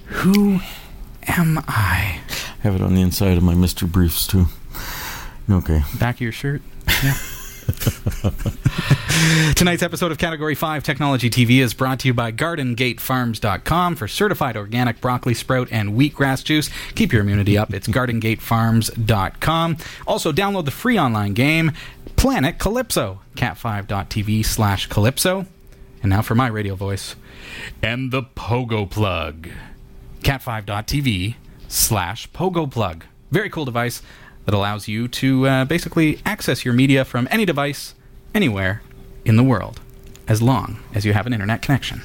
Who 0.05 0.59
am 1.27 1.59
I? 1.67 2.19
I 2.29 2.61
have 2.61 2.75
it 2.75 2.81
on 2.81 2.95
the 2.95 3.01
inside 3.01 3.37
of 3.37 3.43
my 3.43 3.53
Mr. 3.53 3.89
Briefs 3.89 4.27
too. 4.27 4.47
Okay. 5.49 5.81
Back 5.99 6.15
of 6.15 6.21
your 6.21 6.31
shirt? 6.31 6.61
Yeah. 7.03 7.15
Tonight's 9.55 9.83
episode 9.83 10.11
of 10.11 10.17
Category 10.17 10.55
5 10.55 10.83
Technology 10.83 11.29
TV 11.29 11.61
is 11.61 11.73
brought 11.73 11.99
to 11.99 12.07
you 12.07 12.13
by 12.13 12.31
GardenGateFarms.com 12.31 13.95
for 13.95 14.07
certified 14.07 14.57
organic 14.57 14.99
broccoli 14.99 15.33
sprout 15.33 15.67
and 15.71 15.91
wheatgrass 15.91 16.43
juice. 16.43 16.69
Keep 16.95 17.13
your 17.13 17.21
immunity 17.21 17.57
up. 17.57 17.73
It's 17.73 17.87
GardenGateFarms.com. 17.87 19.77
Also, 20.07 20.31
download 20.31 20.65
the 20.65 20.71
free 20.71 20.99
online 20.99 21.33
game 21.33 21.71
Planet 22.15 22.59
Calypso, 22.59 23.21
cat5.tv 23.35 24.45
slash 24.45 24.87
Calypso. 24.87 25.45
And 26.01 26.09
now 26.09 26.21
for 26.21 26.35
my 26.35 26.47
radio 26.47 26.75
voice. 26.75 27.15
And 27.81 28.11
the 28.11 28.23
Pogo 28.23 28.89
Plug. 28.89 29.47
cat5.tv 30.21 31.35
slash 31.67 32.29
Pogo 32.31 32.69
Plug. 32.69 33.05
Very 33.31 33.49
cool 33.49 33.65
device 33.65 34.01
that 34.45 34.53
allows 34.53 34.87
you 34.87 35.07
to 35.07 35.47
uh, 35.47 35.65
basically 35.65 36.19
access 36.25 36.65
your 36.65 36.73
media 36.73 37.05
from 37.05 37.27
any 37.31 37.45
device, 37.45 37.95
anywhere 38.33 38.81
in 39.25 39.35
the 39.35 39.43
world, 39.43 39.79
as 40.27 40.41
long 40.41 40.79
as 40.93 41.05
you 41.05 41.13
have 41.13 41.25
an 41.25 41.33
internet 41.33 41.61
connection. 41.61 42.01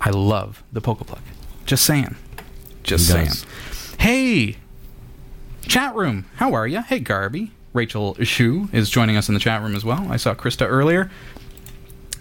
I 0.00 0.10
love 0.10 0.62
the 0.72 0.80
Pogo 0.80 1.06
Plug. 1.06 1.22
Just 1.64 1.84
saying. 1.84 2.16
Just 2.82 3.08
saying. 3.08 3.30
Hey, 3.98 4.56
chat 5.66 5.94
room. 5.94 6.26
How 6.36 6.54
are 6.54 6.66
you? 6.66 6.82
Hey, 6.82 7.00
Garby. 7.00 7.50
Rachel 7.72 8.16
Shu 8.22 8.68
is 8.72 8.88
joining 8.88 9.16
us 9.16 9.28
in 9.28 9.34
the 9.34 9.40
chat 9.40 9.60
room 9.62 9.74
as 9.74 9.84
well. 9.84 10.06
I 10.10 10.16
saw 10.16 10.34
Krista 10.34 10.66
earlier. 10.66 11.10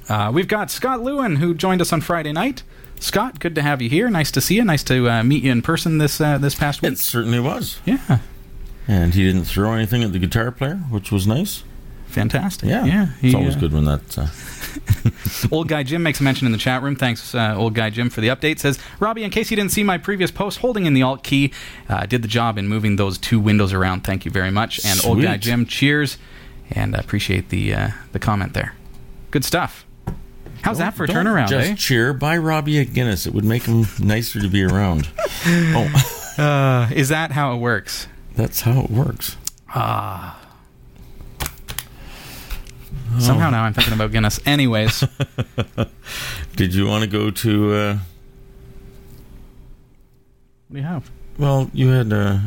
Uh, 0.09 0.31
we've 0.33 0.47
got 0.47 0.69
Scott 0.69 1.01
Lewin, 1.01 1.37
who 1.37 1.53
joined 1.53 1.81
us 1.81 1.93
on 1.93 2.01
Friday 2.01 2.31
night. 2.33 2.63
Scott, 2.99 3.39
good 3.39 3.55
to 3.55 3.61
have 3.61 3.81
you 3.81 3.89
here. 3.89 4.09
Nice 4.09 4.31
to 4.31 4.41
see 4.41 4.55
you. 4.55 4.63
Nice 4.65 4.83
to 4.83 5.09
uh, 5.09 5.23
meet 5.23 5.43
you 5.43 5.51
in 5.51 5.61
person 5.61 5.97
this 5.97 6.19
uh, 6.19 6.37
this 6.37 6.55
past 6.55 6.81
week. 6.81 6.93
It 6.93 6.99
certainly 6.99 7.39
was. 7.39 7.79
yeah, 7.85 8.19
And 8.87 9.13
he 9.13 9.23
didn't 9.25 9.45
throw 9.45 9.73
anything 9.73 10.03
at 10.03 10.13
the 10.13 10.19
guitar 10.19 10.51
player, 10.51 10.75
which 10.89 11.11
was 11.11 11.25
nice. 11.25 11.63
fantastic. 12.07 12.69
Yeah. 12.69 12.85
yeah. 12.85 13.07
it's 13.21 13.33
always 13.35 13.55
uh, 13.55 13.59
good 13.59 13.73
when 13.73 13.85
that. 13.85 14.17
Uh, 14.17 14.27
Old 15.51 15.67
Guy 15.67 15.83
Jim 15.83 16.03
makes 16.03 16.19
a 16.19 16.23
mention 16.23 16.45
in 16.45 16.51
the 16.51 16.57
chat 16.57 16.83
room. 16.83 16.95
Thanks, 16.95 17.33
uh, 17.33 17.55
Old 17.57 17.73
Guy 17.73 17.89
Jim, 17.89 18.09
for 18.09 18.21
the 18.21 18.27
update. 18.27 18.59
Says, 18.59 18.77
Robbie, 18.99 19.23
in 19.23 19.31
case 19.31 19.49
you 19.49 19.57
didn't 19.57 19.71
see 19.71 19.83
my 19.83 19.97
previous 19.97 20.29
post, 20.31 20.59
holding 20.59 20.85
in 20.85 20.93
the 20.93 21.01
Alt 21.01 21.23
key 21.23 21.51
uh, 21.89 22.05
did 22.05 22.21
the 22.21 22.27
job 22.27 22.57
in 22.57 22.67
moving 22.67 22.95
those 22.97 23.17
two 23.17 23.39
windows 23.39 23.73
around. 23.73 24.03
Thank 24.03 24.25
you 24.25 24.31
very 24.31 24.51
much. 24.51 24.85
And 24.85 25.03
Old 25.05 25.21
Guy 25.21 25.37
Jim, 25.37 25.65
cheers, 25.65 26.17
and 26.69 26.95
I 26.95 26.99
appreciate 26.99 27.49
the 27.49 27.73
uh, 27.73 27.89
the 28.11 28.19
comment 28.19 28.53
there. 28.53 28.73
Good 29.31 29.45
stuff. 29.45 29.85
How's 30.61 30.77
that 30.79 30.95
for 30.95 31.03
a 31.03 31.07
turnaround, 31.07 31.47
Just 31.49 31.69
eh? 31.71 31.75
cheer. 31.75 32.11
Buy 32.13 32.37
Robbie 32.37 32.79
a 32.79 32.85
Guinness. 32.85 33.27
It 33.27 33.33
would 33.33 33.45
make 33.45 33.63
him 33.63 33.85
nicer 33.99 34.39
to 34.41 34.47
be 34.47 34.63
around. 34.63 35.07
oh, 35.47 36.11
Uh, 36.37 36.89
is 36.93 37.07
that 37.09 37.31
how 37.31 37.53
it 37.55 37.59
works? 37.59 38.07
That's 38.35 38.61
how 38.61 38.81
it 38.81 38.89
works. 38.89 39.37
Ah 39.69 40.41
somehow 43.19 43.49
now 43.49 43.63
I'm 43.63 43.73
thinking 43.73 43.93
about 43.93 44.11
Guinness. 44.11 44.39
Anyways, 44.45 45.03
Did 46.55 46.73
you 46.73 46.87
want 46.87 47.03
to 47.03 47.09
go 47.09 47.31
to? 47.31 47.73
Uh, 47.73 47.93
what 50.67 50.73
do 50.73 50.77
you 50.77 50.83
have? 50.83 51.11
well, 51.37 51.69
you 51.73 51.89
had 51.89 52.13
uh, 52.13 52.39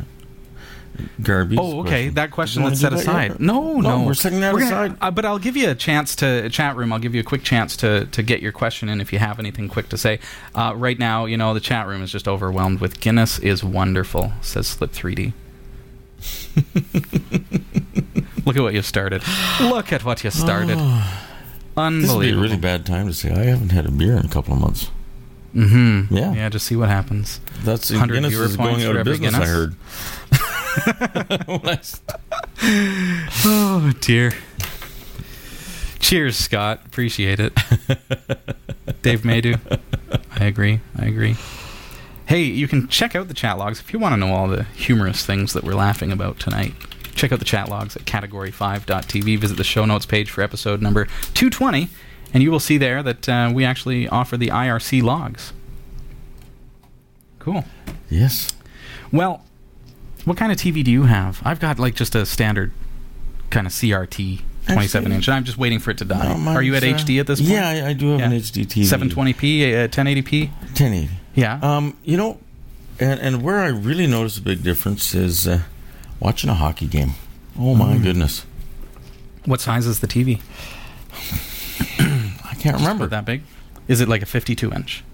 Garby's. 1.22 1.58
Oh, 1.60 1.80
okay. 1.80 1.88
question. 1.88 2.14
That 2.14 2.30
question 2.30 2.62
you 2.62 2.74
set 2.74 2.92
wanna 2.92 3.02
do 3.02 3.06
that 3.06 3.12
aside. 3.12 3.30
yet? 3.32 3.40
No, 3.40 3.80
no, 3.80 4.04
we're 4.04 4.14
setting 4.14 4.40
that 4.40 4.54
We're 4.54 4.64
aside. 4.64 4.98
Gonna, 4.98 5.08
uh, 5.08 5.10
but 5.10 5.24
I'll 5.24 5.38
give 5.38 5.56
you 5.56 5.70
a 5.70 5.74
chance 5.74 6.16
to 6.16 6.48
chat 6.50 6.76
room. 6.76 6.92
I'll 6.92 6.98
give 6.98 7.14
you 7.14 7.20
a 7.20 7.24
quick 7.24 7.42
chance 7.42 7.76
to 7.78 8.06
to 8.06 8.22
get 8.22 8.40
your 8.40 8.52
question 8.52 8.88
in 8.88 9.00
if 9.00 9.12
you 9.12 9.18
have 9.18 9.38
anything 9.38 9.68
quick 9.68 9.88
to 9.90 9.98
say. 9.98 10.20
Uh, 10.54 10.72
right 10.74 10.98
now, 10.98 11.26
you 11.26 11.36
know, 11.36 11.54
the 11.54 11.60
chat 11.60 11.86
room 11.86 12.02
is 12.02 12.10
just 12.10 12.26
overwhelmed 12.26 12.80
with 12.80 13.00
Guinness 13.00 13.38
is 13.38 13.62
wonderful. 13.62 14.32
Says 14.40 14.66
Slip 14.66 14.92
3D. 14.92 15.32
Look 18.46 18.56
at 18.56 18.62
what 18.62 18.74
you 18.74 18.82
started. 18.82 19.22
Look 19.60 19.92
at 19.92 20.04
what 20.04 20.24
you 20.24 20.30
started. 20.30 20.78
This 21.78 22.10
would 22.10 22.22
be 22.22 22.30
a 22.30 22.32
Unbelievable. 22.32 22.42
really 22.42 22.56
bad 22.56 22.84
time 22.84 23.06
to 23.06 23.14
say 23.14 23.30
I 23.30 23.44
haven't 23.44 23.68
had 23.70 23.86
a 23.86 23.90
beer 23.92 24.16
in 24.16 24.26
a 24.26 24.28
couple 24.28 24.52
of 24.52 24.58
months. 24.60 24.90
mm-hmm. 25.54 26.12
Yeah. 26.12 26.32
Yeah. 26.34 26.48
Just 26.48 26.66
see 26.66 26.74
what 26.74 26.88
happens. 26.88 27.38
That's 27.62 27.88
100 27.90 28.14
Guinness 28.14 28.32
viewer 28.32 28.46
is 28.46 28.56
going 28.56 28.82
out 28.82 28.94
for 28.94 28.98
of 28.98 29.06
every 29.06 29.12
business. 29.20 29.34
I 29.36 29.38
Guinness. 29.38 29.76
heard. 31.28 31.46
When 31.46 31.68
I 31.68 31.74
s- 31.74 32.00
Oh 33.44 33.92
dear. 34.00 34.32
Cheers, 36.00 36.36
Scott. 36.36 36.80
Appreciate 36.86 37.38
it. 37.38 37.54
Dave 39.02 39.22
Maydew. 39.22 39.60
I 40.40 40.46
agree. 40.46 40.80
I 40.98 41.04
agree. 41.06 41.36
Hey, 42.28 42.42
you 42.42 42.68
can 42.68 42.88
check 42.88 43.16
out 43.16 43.28
the 43.28 43.32
chat 43.34 43.56
logs 43.56 43.80
if 43.80 43.90
you 43.90 43.98
want 43.98 44.12
to 44.12 44.18
know 44.18 44.34
all 44.34 44.48
the 44.48 44.64
humorous 44.64 45.24
things 45.24 45.54
that 45.54 45.64
we're 45.64 45.72
laughing 45.72 46.12
about 46.12 46.38
tonight. 46.38 46.74
Check 47.14 47.32
out 47.32 47.38
the 47.38 47.44
chat 47.46 47.70
logs 47.70 47.96
at 47.96 48.04
category5.tv. 48.04 49.38
Visit 49.38 49.56
the 49.56 49.64
show 49.64 49.86
notes 49.86 50.04
page 50.04 50.30
for 50.30 50.42
episode 50.42 50.82
number 50.82 51.06
220, 51.32 51.88
and 52.34 52.42
you 52.42 52.50
will 52.50 52.60
see 52.60 52.76
there 52.76 53.02
that 53.02 53.26
uh, 53.30 53.50
we 53.54 53.64
actually 53.64 54.06
offer 54.08 54.36
the 54.36 54.48
IRC 54.48 55.02
logs. 55.02 55.54
Cool. 57.38 57.64
yes. 58.10 58.52
Well, 59.10 59.42
what 60.26 60.36
kind 60.36 60.52
of 60.52 60.58
TV 60.58 60.84
do 60.84 60.90
you 60.90 61.04
have? 61.04 61.40
I've 61.46 61.60
got 61.60 61.78
like 61.78 61.94
just 61.94 62.14
a 62.14 62.26
standard 62.26 62.72
kind 63.48 63.66
of 63.66 63.72
CRT 63.72 64.42
27 64.66 65.12
inch, 65.12 65.28
and 65.28 65.34
I'm 65.34 65.44
just 65.44 65.56
waiting 65.56 65.78
for 65.78 65.92
it 65.92 65.96
to 65.98 66.04
die. 66.04 66.36
No, 66.36 66.50
Are 66.50 66.62
you 66.62 66.74
at 66.74 66.82
uh, 66.82 66.88
HD 66.88 67.20
at 67.20 67.26
this 67.26 67.40
point? 67.40 67.52
Yeah, 67.52 67.68
I, 67.86 67.88
I 67.88 67.92
do 67.94 68.18
have 68.18 68.20
an 68.20 68.38
HD 68.38 68.66
TV. 68.66 68.82
720p, 68.82 69.84
uh, 69.84 69.88
1080p? 69.88 70.50
1080. 70.50 71.08
Yeah. 71.38 71.58
Um, 71.62 71.96
you 72.04 72.16
know, 72.16 72.38
and, 72.98 73.20
and 73.20 73.42
where 73.42 73.58
I 73.60 73.68
really 73.68 74.06
notice 74.06 74.38
a 74.38 74.42
big 74.42 74.62
difference 74.64 75.14
is 75.14 75.46
uh, 75.46 75.60
watching 76.18 76.50
a 76.50 76.54
hockey 76.54 76.86
game. 76.86 77.12
Oh 77.58 77.74
my 77.74 77.94
Mm. 77.96 78.02
goodness, 78.02 78.44
what 79.44 79.60
size 79.60 79.86
is 79.86 80.00
the 80.00 80.06
TV? 80.08 80.40
I 82.00 82.54
can't 82.58 82.76
remember. 82.76 83.06
That 83.06 83.24
big? 83.24 83.42
Is 83.86 84.00
it 84.00 84.08
like 84.08 84.22
a 84.22 84.26
52 84.26 84.72
inch? 84.72 85.04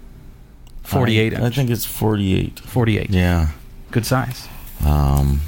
48 0.83 1.33
I, 1.33 1.35
inch. 1.37 1.45
I 1.45 1.49
think 1.55 1.69
it's 1.69 1.85
48. 1.85 2.59
48. 2.59 3.09
Yeah. 3.09 3.49
Good 3.91 4.05
size. 4.05 4.47
Um, 4.85 5.41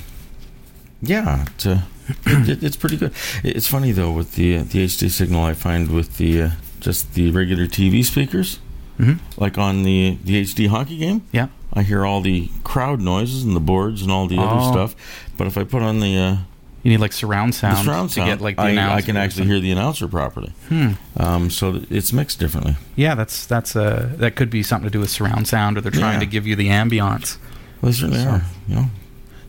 yeah, 1.01 1.45
it's, 1.55 1.65
uh, 1.65 1.82
it, 2.25 2.63
it's 2.63 2.75
pretty 2.75 2.97
good. 2.97 3.13
It's 3.43 3.67
funny 3.67 3.91
though 3.91 4.11
with 4.11 4.36
the 4.36 4.57
uh, 4.57 4.63
the 4.63 4.86
HD 4.86 5.09
signal 5.09 5.43
I 5.43 5.53
find 5.53 5.89
with 5.89 6.17
the 6.17 6.41
uh, 6.41 6.49
just 6.80 7.13
the 7.13 7.30
regular 7.32 7.67
TV 7.67 8.03
speakers, 8.05 8.59
Mm-hmm. 8.99 9.39
like 9.41 9.57
on 9.57 9.83
the 9.83 10.17
the 10.23 10.41
HD 10.43 10.67
hockey 10.67 10.97
game. 10.97 11.21
Yeah. 11.31 11.47
I 11.73 11.83
hear 11.83 12.05
all 12.05 12.21
the 12.21 12.49
crowd 12.63 12.99
noises 13.01 13.43
and 13.43 13.55
the 13.55 13.59
boards 13.59 14.01
and 14.01 14.11
all 14.11 14.27
the 14.27 14.37
other 14.37 14.59
Oh. 14.61 14.71
stuff. 14.71 14.95
But 15.37 15.45
if 15.47 15.57
I 15.57 15.63
put 15.65 15.83
on 15.83 15.99
the, 15.99 16.17
uh, 16.17 16.37
You 16.83 16.91
need 16.91 16.99
like 17.01 17.11
surround 17.13 17.53
sound, 17.53 17.85
surround 17.85 18.11
sound 18.11 18.27
to 18.29 18.35
get 18.35 18.41
like 18.41 18.55
the 18.55 18.61
I, 18.79 18.95
I 18.95 19.01
can 19.01 19.17
actually 19.17 19.45
hear 19.45 19.59
the 19.59 19.71
announcer 19.71 20.07
properly. 20.07 20.53
Hmm. 20.69 20.91
Um, 21.17 21.49
so 21.49 21.81
it's 21.89 22.11
mixed 22.13 22.39
differently. 22.39 22.75
Yeah, 22.95 23.13
that's 23.15 23.45
that's 23.45 23.75
uh 23.75 24.09
that 24.17 24.35
could 24.35 24.49
be 24.49 24.63
something 24.63 24.87
to 24.89 24.91
do 24.91 24.99
with 25.01 25.09
surround 25.09 25.47
sound, 25.47 25.77
or 25.77 25.81
they're 25.81 25.91
trying 25.91 26.13
Yeah. 26.15 26.19
to 26.21 26.25
give 26.25 26.47
you 26.47 26.55
the 26.55 26.69
ambiance. 26.69 27.37
Well, 27.81 27.91
they 27.91 27.97
certainly 27.97 28.23
So- 28.23 28.29
are. 28.29 28.43
You 28.67 28.75
know. 28.75 28.89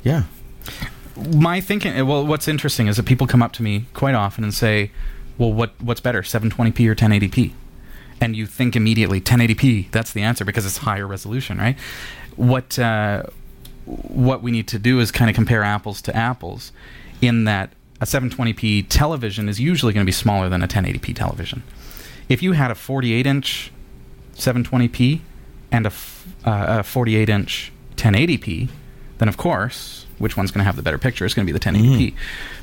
Yeah. 0.04 0.22
my 1.34 1.60
thinking 1.60 2.06
well 2.06 2.24
what's 2.26 2.46
interesting 2.46 2.86
is 2.86 2.96
that 2.96 3.04
people 3.06 3.26
come 3.26 3.42
up 3.42 3.52
to 3.52 3.62
me 3.62 3.86
quite 3.92 4.14
often 4.14 4.44
and 4.44 4.54
say 4.54 4.90
well 5.36 5.52
what 5.52 5.72
what's 5.80 6.00
better 6.00 6.22
720p 6.22 6.86
or 6.88 6.94
1080p 6.94 7.52
and 8.20 8.36
you 8.36 8.46
think 8.46 8.76
immediately 8.76 9.20
1080p 9.20 9.90
that's 9.90 10.12
the 10.12 10.22
answer 10.22 10.44
because 10.44 10.66
it's 10.66 10.78
higher 10.78 11.06
resolution 11.06 11.58
right 11.58 11.78
what 12.36 12.78
uh, 12.78 13.22
what 13.86 14.42
we 14.42 14.50
need 14.50 14.68
to 14.68 14.78
do 14.78 15.00
is 15.00 15.10
kind 15.10 15.30
of 15.30 15.34
compare 15.34 15.62
apples 15.62 16.02
to 16.02 16.14
apples 16.14 16.72
in 17.20 17.44
that 17.44 17.72
a 18.00 18.04
720p 18.04 18.86
television 18.88 19.48
is 19.48 19.58
usually 19.58 19.92
going 19.92 20.04
to 20.04 20.08
be 20.08 20.12
smaller 20.12 20.48
than 20.48 20.62
a 20.62 20.68
1080p 20.68 21.14
television 21.14 21.62
if 22.28 22.42
you 22.42 22.52
had 22.52 22.70
a 22.70 22.74
48 22.74 23.26
inch 23.26 23.72
720p 24.34 25.20
and 25.72 25.86
a, 25.86 25.88
f- 25.88 26.26
uh, 26.44 26.78
a 26.80 26.82
48 26.82 27.28
inch 27.28 27.72
1080p, 27.96 28.68
then 29.18 29.28
of 29.28 29.36
course, 29.36 30.06
which 30.18 30.36
one's 30.36 30.50
going 30.50 30.60
to 30.60 30.64
have 30.64 30.76
the 30.76 30.82
better 30.82 30.98
picture? 30.98 31.24
It's 31.24 31.34
going 31.34 31.46
to 31.46 31.52
be 31.52 31.58
the 31.58 31.64
1080p. 31.64 32.14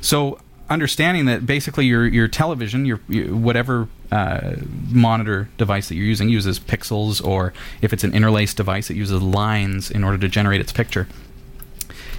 So 0.02 0.40
understanding 0.70 1.26
that 1.26 1.46
basically 1.46 1.86
your 1.86 2.08
your 2.08 2.28
television, 2.28 2.86
your, 2.86 3.00
your 3.08 3.36
whatever 3.36 3.88
uh, 4.12 4.56
monitor 4.90 5.50
device 5.58 5.90
that 5.90 5.96
you're 5.96 6.06
using 6.06 6.30
uses 6.30 6.60
pixels, 6.60 7.26
or 7.26 7.54
if 7.82 7.94
it's 7.94 8.04
an 8.04 8.14
interlaced 8.14 8.58
device, 8.58 8.90
it 8.90 8.96
uses 8.96 9.22
lines 9.22 9.92
in 9.92 10.04
order 10.04 10.18
to 10.18 10.28
generate 10.28 10.62
its 10.62 10.72
picture. 10.72 11.08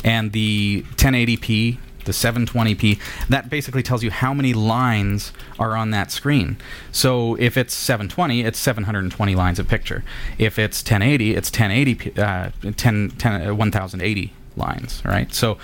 And 0.04 0.32
the 0.32 0.84
1080p, 0.96 1.78
the 2.04 2.12
720p, 2.12 3.00
that 3.28 3.50
basically 3.50 3.82
tells 3.82 4.04
you 4.04 4.10
how 4.10 4.32
many 4.32 4.54
lines 4.54 5.32
are 5.58 5.76
on 5.76 5.90
that 5.90 6.12
screen. 6.12 6.58
So 6.92 7.34
if 7.36 7.56
it's 7.56 7.74
720, 7.74 8.42
it's 8.42 8.58
720 8.58 9.34
lines 9.34 9.58
of 9.58 9.66
picture. 9.66 10.04
If 10.38 10.58
it's 10.58 10.80
1080, 10.82 11.34
it's 11.34 11.50
1080, 11.50 12.20
uh, 12.20 12.50
10, 12.76 13.10
10, 13.10 13.48
uh, 13.48 13.54
1080 13.54 14.32
lines, 14.56 15.02
right? 15.04 15.32
So 15.34 15.58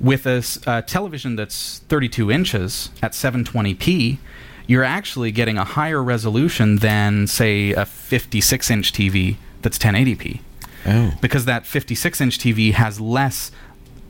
with 0.00 0.26
a 0.26 0.42
a 0.66 0.82
television 0.82 1.36
that's 1.36 1.80
32 1.88 2.30
inches 2.30 2.90
at 3.02 3.12
720p, 3.12 4.18
you're 4.66 4.84
actually 4.84 5.32
getting 5.32 5.56
a 5.58 5.64
higher 5.64 6.02
resolution 6.02 6.76
than, 6.76 7.26
say, 7.26 7.72
a 7.72 7.84
56 7.86 8.70
inch 8.70 8.92
TV 8.92 9.36
that's 9.62 9.78
1080p 9.78 10.40
Oh. 10.86 11.12
because 11.20 11.44
that 11.46 11.66
56 11.66 12.20
inch 12.20 12.38
TV 12.38 12.72
has 12.72 13.00
less 13.00 13.50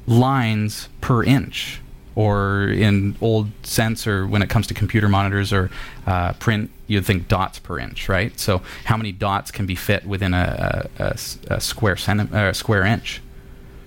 lines 0.06 0.88
per 1.00 1.22
inch. 1.24 1.80
Or 2.14 2.64
in 2.68 3.14
old 3.20 3.50
sense, 3.62 4.04
or 4.04 4.26
when 4.26 4.42
it 4.42 4.48
comes 4.50 4.66
to 4.66 4.74
computer 4.74 5.08
monitors 5.08 5.52
or 5.52 5.70
uh, 6.04 6.32
print, 6.34 6.72
you'd 6.88 7.06
think 7.06 7.28
dots 7.28 7.60
per 7.60 7.78
inch, 7.78 8.08
right? 8.08 8.36
So 8.40 8.60
how 8.86 8.96
many 8.96 9.12
dots 9.12 9.52
can 9.52 9.66
be 9.66 9.76
fit 9.76 10.04
within 10.04 10.34
a 10.34 10.88
square 11.60 11.94
centi- 11.94 12.32
uh, 12.32 12.52
square 12.52 12.84
inch? 12.84 13.22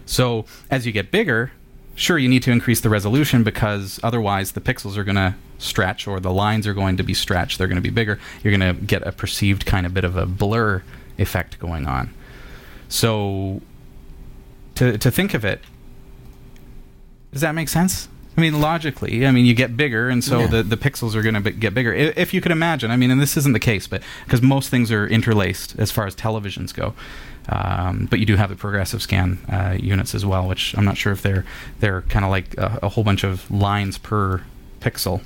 So 0.05 0.45
as 0.69 0.85
you 0.85 0.93
get 0.93 1.11
bigger, 1.11 1.51
sure 1.95 2.17
you 2.17 2.29
need 2.29 2.43
to 2.43 2.51
increase 2.51 2.81
the 2.81 2.89
resolution 2.89 3.43
because 3.43 3.99
otherwise 4.03 4.53
the 4.53 4.61
pixels 4.61 4.97
are 4.97 5.03
going 5.03 5.15
to 5.15 5.35
stretch 5.59 6.07
or 6.07 6.19
the 6.19 6.31
lines 6.33 6.65
are 6.65 6.73
going 6.73 6.97
to 6.97 7.03
be 7.03 7.13
stretched. 7.13 7.57
They're 7.57 7.67
going 7.67 7.75
to 7.75 7.81
be 7.81 7.89
bigger. 7.89 8.19
You're 8.43 8.57
going 8.57 8.75
to 8.75 8.81
get 8.83 9.05
a 9.05 9.11
perceived 9.11 9.65
kind 9.65 9.85
of 9.85 9.93
bit 9.93 10.03
of 10.03 10.15
a 10.15 10.25
blur 10.25 10.83
effect 11.17 11.59
going 11.59 11.85
on. 11.87 12.13
So 12.89 13.61
to 14.75 14.97
to 14.97 15.11
think 15.11 15.33
of 15.33 15.45
it, 15.45 15.61
does 17.31 17.41
that 17.41 17.53
make 17.55 17.69
sense? 17.69 18.07
I 18.37 18.41
mean, 18.41 18.61
logically, 18.61 19.27
I 19.27 19.31
mean, 19.31 19.45
you 19.45 19.53
get 19.53 19.75
bigger, 19.75 20.07
and 20.09 20.23
so 20.23 20.39
Yeah. 20.41 20.47
the, 20.47 20.63
the 20.63 20.77
pixels 20.77 21.15
are 21.15 21.21
going 21.21 21.35
to 21.43 21.51
get 21.51 21.73
bigger. 21.73 21.93
If 21.93 22.33
you 22.33 22.39
could 22.39 22.53
imagine, 22.53 22.89
I 22.89 22.95
mean, 22.95 23.11
and 23.11 23.19
this 23.21 23.35
isn't 23.35 23.51
the 23.51 23.59
case, 23.59 23.87
but 23.87 24.01
because 24.23 24.41
most 24.41 24.69
things 24.69 24.89
are 24.89 25.05
interlaced 25.05 25.77
as 25.77 25.91
far 25.91 26.07
as 26.07 26.15
televisions 26.15 26.73
go, 26.73 26.93
um, 27.49 28.07
but 28.09 28.19
you 28.19 28.25
do 28.25 28.35
have 28.35 28.49
the 28.49 28.55
progressive 28.55 29.01
scan 29.01 29.39
uh, 29.51 29.77
units 29.79 30.13
as 30.15 30.25
well, 30.25 30.47
which 30.47 30.75
I'm 30.77 30.85
not 30.85 30.97
sure 30.97 31.11
if 31.11 31.21
they're 31.21 31.45
they're 31.79 32.01
kind 32.03 32.23
of 32.25 32.31
like 32.31 32.55
a, 32.57 32.79
a 32.83 32.89
whole 32.89 33.03
bunch 33.03 33.23
of 33.23 33.49
lines 33.49 33.97
per 33.97 34.43
pixel. 34.79 35.21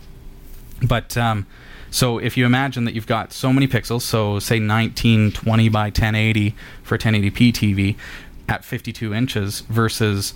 But 0.82 1.18
um, 1.18 1.46
so 1.92 2.18
if 2.18 2.36
you 2.38 2.46
imagine 2.46 2.86
that 2.86 2.94
you've 2.94 3.08
got 3.08 3.32
so 3.32 3.54
many 3.54 3.68
pixels, 3.68 4.02
so 4.02 4.40
say 4.40 4.56
1920 4.56 5.70
by 5.70 5.86
1080 5.86 6.56
for 6.84 6.98
1080p 6.98 7.52
TV 7.54 7.96
at 8.48 8.64
52 8.64 9.14
inches 9.14 9.62
versus 9.62 10.34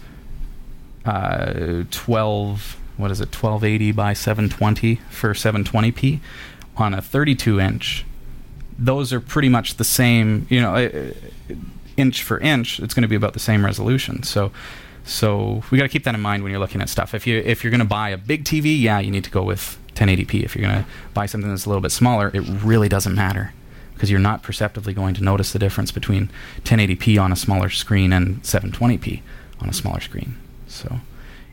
uh, 1.05 1.83
12 1.91 2.77
what 2.97 3.11
is 3.11 3.21
it 3.21 3.27
1280 3.27 3.91
by 3.93 4.13
720 4.13 4.95
for 5.09 5.33
720p 5.33 6.19
on 6.75 6.93
a 6.93 7.01
32 7.01 7.59
inch 7.59 8.05
those 8.77 9.13
are 9.13 9.21
pretty 9.21 9.47
much 9.47 9.75
the 9.75 9.83
same 9.83 10.45
you 10.49 10.59
know 10.59 10.75
uh, 10.75 11.13
inch 11.97 12.23
for 12.23 12.39
inch 12.39 12.79
it's 12.79 12.93
going 12.93 13.01
to 13.01 13.07
be 13.07 13.15
about 13.15 13.33
the 13.33 13.39
same 13.39 13.65
resolution 13.65 14.23
so 14.23 14.51
so 15.03 15.63
we 15.71 15.77
got 15.77 15.85
to 15.85 15.89
keep 15.89 16.03
that 16.03 16.13
in 16.13 16.21
mind 16.21 16.43
when 16.43 16.51
you're 16.51 16.59
looking 16.59 16.81
at 16.81 16.89
stuff 16.89 17.13
if 17.13 17.25
you 17.27 17.39
if 17.45 17.63
you're 17.63 17.71
going 17.71 17.79
to 17.79 17.85
buy 17.85 18.09
a 18.09 18.17
big 18.17 18.43
TV 18.43 18.79
yeah 18.79 18.99
you 18.99 19.11
need 19.11 19.23
to 19.23 19.31
go 19.31 19.43
with 19.43 19.77
1080p 19.95 20.43
if 20.43 20.55
you're 20.55 20.69
going 20.69 20.83
to 20.83 20.89
buy 21.13 21.25
something 21.25 21.49
that's 21.49 21.65
a 21.65 21.69
little 21.69 21.81
bit 21.81 21.91
smaller 21.91 22.31
it 22.33 22.41
really 22.41 22.87
doesn't 22.87 23.15
matter 23.15 23.53
because 23.99 24.09
you're 24.09 24.17
not 24.17 24.41
perceptively 24.43 24.93
going 24.93 25.13
to 25.13 25.21
notice 25.21 25.51
the 25.51 25.59
difference 25.59 25.91
between 25.91 26.29
1080p 26.63 27.21
on 27.21 27.33
a 27.33 27.35
smaller 27.35 27.69
screen 27.69 28.13
and 28.13 28.41
720p 28.43 29.21
on 29.59 29.67
a 29.67 29.73
smaller 29.73 29.99
screen. 29.99 30.37
So 30.67 31.01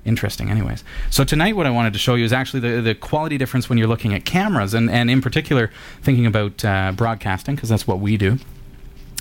interesting, 0.05 0.49
anyways. 0.49 0.85
So 1.11 1.25
tonight, 1.25 1.57
what 1.57 1.67
I 1.67 1.71
wanted 1.71 1.93
to 1.95 1.99
show 1.99 2.15
you 2.15 2.25
is 2.25 2.33
actually 2.33 2.61
the, 2.61 2.81
the 2.81 2.95
quality 2.95 3.37
difference 3.37 3.69
when 3.69 3.79
you're 3.79 3.89
looking 3.89 4.15
at 4.15 4.25
cameras, 4.25 4.75
and, 4.75 4.89
and 4.89 5.11
in 5.11 5.21
particular, 5.23 5.73
thinking 6.03 6.25
about 6.25 6.65
uh, 6.65 6.93
broadcasting, 6.95 7.57
because 7.57 7.69
that's 7.69 7.89
what 7.89 7.99
we 7.99 8.17
do. 8.17 8.39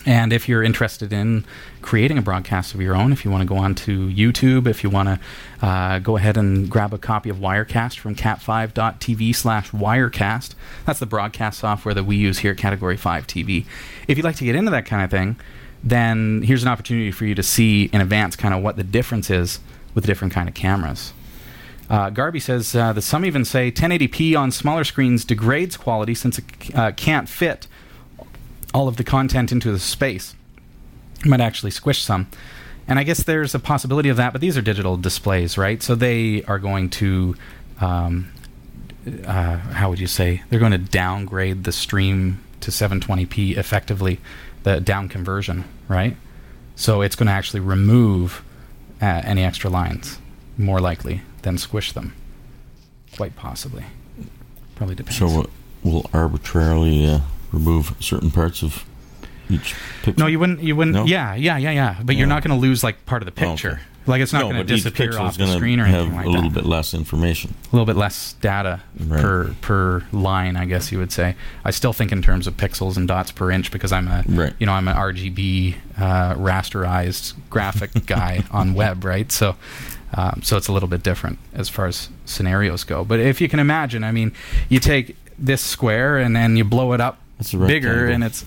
And 0.05 0.31
if 0.31 0.47
you're 0.47 0.61
interested 0.61 1.11
in 1.11 1.45
creating 1.81 2.17
a 2.17 2.21
broadcast 2.21 2.75
of 2.75 2.81
your 2.81 2.95
own, 2.95 3.11
if 3.11 3.25
you 3.25 3.31
want 3.31 3.41
to 3.41 3.47
go 3.47 3.57
on 3.57 3.73
to 3.75 4.07
YouTube, 4.09 4.67
if 4.67 4.83
you 4.83 4.89
want 4.89 5.09
to 5.09 5.65
uh, 5.65 5.99
go 5.99 6.15
ahead 6.17 6.37
and 6.37 6.69
grab 6.69 6.93
a 6.93 6.99
copy 6.99 7.29
of 7.29 7.37
Wirecast 7.37 7.97
from 7.97 8.15
cat5.tv 8.15 9.35
slash 9.35 9.71
Wirecast, 9.71 10.53
that's 10.85 10.99
the 10.99 11.07
broadcast 11.07 11.59
software 11.59 11.95
that 11.95 12.03
we 12.03 12.15
use 12.17 12.39
here 12.39 12.51
at 12.51 12.57
Category 12.57 12.97
5 12.97 13.25
TV. 13.25 13.65
If 14.07 14.17
you'd 14.17 14.23
like 14.23 14.35
to 14.35 14.45
get 14.45 14.55
into 14.55 14.69
that 14.71 14.85
kind 14.85 15.03
of 15.03 15.09
thing, 15.09 15.37
then 15.83 16.43
here's 16.43 16.61
an 16.61 16.69
opportunity 16.69 17.11
for 17.11 17.25
you 17.25 17.33
to 17.33 17.43
see 17.43 17.85
in 17.85 17.99
advance 17.99 18.35
kind 18.35 18.53
of 18.53 18.61
what 18.61 18.75
the 18.75 18.83
difference 18.83 19.29
is 19.31 19.59
with 19.95 20.05
different 20.05 20.33
kind 20.33 20.47
of 20.47 20.53
cameras. 20.53 21.13
Uh, 21.89 22.09
Garby 22.09 22.39
says 22.39 22.75
uh, 22.75 22.93
that 22.93 23.01
some 23.01 23.25
even 23.25 23.45
say 23.45 23.71
1080p 23.71 24.37
on 24.37 24.51
smaller 24.51 24.83
screens 24.83 25.23
degrades 25.23 25.77
quality 25.77 26.15
since 26.15 26.39
it 26.39 26.45
c- 26.61 26.73
uh, 26.73 26.91
can't 26.91 27.29
fit 27.29 27.67
all 28.75 28.89
of 28.89 28.97
the 28.97 29.05
content 29.05 29.53
into 29.53 29.71
the 29.71 29.79
space. 29.79 30.35
It 31.21 31.27
might 31.27 31.39
actually 31.39 31.71
squish 31.71 32.03
some. 32.03 32.27
And 32.89 32.99
I 32.99 33.03
guess 33.03 33.23
there's 33.23 33.55
a 33.55 33.59
possibility 33.59 34.09
of 34.09 34.17
that, 34.17 34.33
but 34.33 34.41
these 34.41 34.57
are 34.57 34.61
digital 34.61 34.97
displays, 34.97 35.57
right? 35.57 35.81
So 35.81 35.95
they 35.95 36.43
are 36.43 36.59
going 36.59 36.89
to, 36.89 37.37
um, 37.79 38.31
uh, 39.25 39.57
how 39.57 39.89
would 39.89 39.99
you 40.01 40.07
say, 40.07 40.43
they're 40.49 40.59
going 40.59 40.73
to 40.73 40.77
downgrade 40.77 41.63
the 41.63 41.71
stream 41.71 42.43
to 42.59 42.69
720p 42.69 43.55
effectively, 43.55 44.19
the 44.63 44.81
down 44.81 45.07
conversion, 45.07 45.63
right? 45.87 46.17
So 46.75 47.01
it's 47.01 47.15
going 47.15 47.27
to 47.27 47.33
actually 47.33 47.61
remove 47.61 48.43
uh, 49.01 49.05
any 49.23 49.45
extra 49.45 49.69
lines, 49.69 50.19
more 50.57 50.81
likely 50.81 51.21
than 51.43 51.57
squish 51.57 51.93
them. 51.93 52.13
Quite 53.15 53.37
possibly. 53.37 53.85
Probably 54.75 54.95
depends. 54.95 55.17
So 55.17 55.49
we'll 55.81 56.09
arbitrarily 56.11 57.05
uh, 57.05 57.19
remove 57.55 57.95
certain 57.99 58.29
parts 58.31 58.61
of 58.61 58.85
each 59.49 59.75
picture. 60.03 60.19
No, 60.19 60.27
you 60.27 60.37
wouldn't. 60.39 60.61
You 60.61 60.75
wouldn't. 60.75 60.95
No? 60.95 61.05
Yeah, 61.05 61.33
yeah, 61.35 61.57
yeah, 61.57 61.71
yeah. 61.71 62.01
But 62.03 62.15
you're 62.15 62.27
not 62.27 62.43
going 62.43 62.55
to 62.59 62.61
lose 62.61 62.83
like 62.83 63.05
part 63.05 63.21
of 63.21 63.25
the 63.33 63.43
Oh, 63.45 63.49
picture. 63.51 63.71
okay. 63.71 63.81
Like 64.07 64.21
it's 64.21 64.31
not 64.33 64.41
no, 64.43 64.51
going 64.51 64.57
to 64.67 64.75
disappear 64.75 65.17
off 65.17 65.35
the 65.35 65.47
screen 65.55 65.79
or 65.79 65.85
have 65.85 65.95
anything 66.01 66.15
like 66.15 66.25
a 66.27 66.29
little 66.29 66.51
bit 66.51 66.63
less 66.65 66.93
information. 66.93 67.55
a 67.63 67.75
little 67.75 67.87
bit 67.87 67.95
less 67.95 68.33
data 68.33 68.81
Right. 68.99 69.19
per 69.19 69.55
per 69.61 70.03
line, 70.11 70.55
I 70.57 70.65
guess 70.65 70.91
you 70.91 70.99
would 70.99 71.11
say. 71.11 71.35
I 71.63 71.71
still 71.71 71.91
think 71.91 72.11
in 72.11 72.21
terms 72.21 72.45
of 72.45 72.55
pixels 72.55 72.97
and 72.97 73.07
dots 73.07 73.31
per 73.31 73.49
inch 73.49 73.71
because 73.71 73.91
I'm 73.91 74.07
a 74.07 74.23
Right. 74.27 74.53
you 74.59 74.67
know 74.67 74.73
I'm 74.73 74.87
an 74.87 74.95
RGB 74.95 75.73
uh, 75.97 76.35
rasterized 76.35 77.33
graphic 77.49 77.91
guy 78.05 78.43
on 78.51 78.75
web, 78.75 79.03
right? 79.03 79.31
So 79.31 79.55
um, 80.13 80.41
so 80.43 80.55
it's 80.55 80.67
a 80.67 80.71
little 80.71 80.89
bit 80.89 81.01
different 81.01 81.39
as 81.55 81.67
far 81.69 81.87
as 81.87 82.09
scenarios 82.25 82.83
go. 82.83 83.03
But 83.03 83.19
if 83.19 83.41
you 83.41 83.49
can 83.49 83.59
imagine, 83.59 84.03
I 84.03 84.11
mean, 84.11 84.33
you 84.69 84.79
take 84.79 85.15
this 85.39 85.63
square 85.63 86.17
and 86.19 86.35
then 86.35 86.55
you 86.57 86.63
blow 86.63 86.93
it 86.93 87.01
up 87.01 87.17
A 87.39 87.57
bigger, 87.57 88.07
and 88.07 88.23
it's 88.23 88.45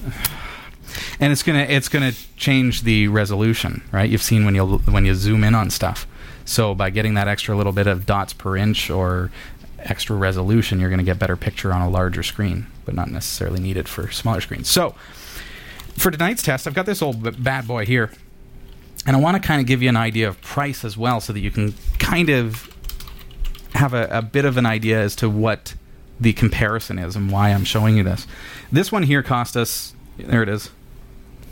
and 1.20 1.32
it's 1.32 1.42
gonna 1.42 1.66
it's 1.68 1.88
gonna 1.88 2.12
change 2.36 2.82
the 2.82 3.08
resolution, 3.08 3.82
right? 3.92 4.08
You've 4.08 4.22
seen 4.22 4.44
when 4.44 4.54
you 4.54 4.64
when 4.66 5.04
you 5.04 5.14
zoom 5.14 5.44
in 5.44 5.54
on 5.54 5.70
stuff. 5.70 6.06
So 6.44 6.74
by 6.74 6.88
getting 6.88 7.14
that 7.14 7.28
extra 7.28 7.54
little 7.54 7.72
bit 7.72 7.86
of 7.86 8.06
dots 8.06 8.32
per 8.32 8.56
inch 8.56 8.88
or 8.88 9.30
extra 9.80 10.16
resolution, 10.16 10.80
you're 10.80 10.88
going 10.88 10.98
to 10.98 11.04
get 11.04 11.18
better 11.18 11.36
picture 11.36 11.72
on 11.72 11.82
a 11.82 11.90
larger 11.90 12.22
screen, 12.22 12.66
but 12.86 12.94
not 12.94 13.10
necessarily 13.10 13.60
needed 13.60 13.88
for 13.88 14.10
smaller 14.10 14.40
screens. 14.40 14.68
So 14.68 14.94
for 15.96 16.10
tonight's 16.10 16.42
test, 16.42 16.66
I've 16.66 16.74
got 16.74 16.86
this 16.86 17.02
old 17.02 17.42
bad 17.42 17.68
boy 17.68 17.84
here, 17.84 18.10
and 19.06 19.14
I 19.14 19.20
want 19.20 19.40
to 19.40 19.46
kind 19.46 19.60
of 19.60 19.66
give 19.66 19.82
you 19.82 19.90
an 19.90 19.96
idea 19.96 20.26
of 20.26 20.40
price 20.40 20.84
as 20.84 20.96
well, 20.96 21.20
so 21.20 21.34
that 21.34 21.40
you 21.40 21.50
can 21.50 21.74
kind 21.98 22.30
of 22.30 22.74
have 23.74 23.92
a, 23.92 24.08
a 24.10 24.22
bit 24.22 24.46
of 24.46 24.56
an 24.56 24.66
idea 24.66 24.98
as 25.00 25.14
to 25.16 25.28
what 25.28 25.74
the 26.18 26.32
comparison 26.32 26.98
is 26.98 27.14
and 27.14 27.30
why 27.30 27.50
I'm 27.50 27.64
showing 27.64 27.96
you 27.96 28.02
this. 28.02 28.26
This 28.70 28.92
one 28.92 29.04
here 29.04 29.22
cost 29.22 29.56
us 29.56 29.94
there 30.18 30.42
it 30.42 30.48
is, 30.48 30.70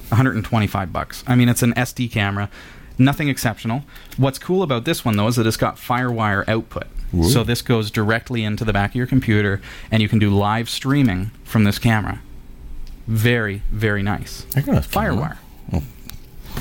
125 0.09 0.93
bucks. 0.93 1.25
I 1.27 1.35
mean, 1.35 1.49
it's 1.49 1.63
an 1.63 1.73
SD 1.75 2.11
camera, 2.11 2.51
nothing 2.99 3.29
exceptional. 3.29 3.85
What's 4.17 4.39
cool 4.39 4.63
about 4.63 4.85
this 4.85 5.05
one 5.05 5.17
though 5.17 5.29
is 5.29 5.37
that 5.37 5.47
it's 5.47 5.57
got 5.57 5.77
FireWire 5.77 6.49
output. 6.49 6.87
Ooh. 7.15 7.25
So 7.25 7.45
this 7.45 7.63
goes 7.63 7.91
directly 7.91 8.43
into 8.43 8.65
the 8.65 8.73
back 8.73 8.91
of 8.91 8.97
your 8.97 9.07
computer, 9.07 9.61
and 9.91 10.03
you 10.03 10.09
can 10.09 10.19
do 10.19 10.31
live 10.31 10.69
streaming 10.69 11.31
from 11.45 11.65
this 11.65 11.79
camera. 11.79 12.21
Very, 13.07 13.63
very 13.71 14.03
nice. 14.03 14.45
I 14.57 14.61
got 14.61 14.77
a 14.77 14.81
FireWire. 14.81 15.39
Oh. 15.73 15.83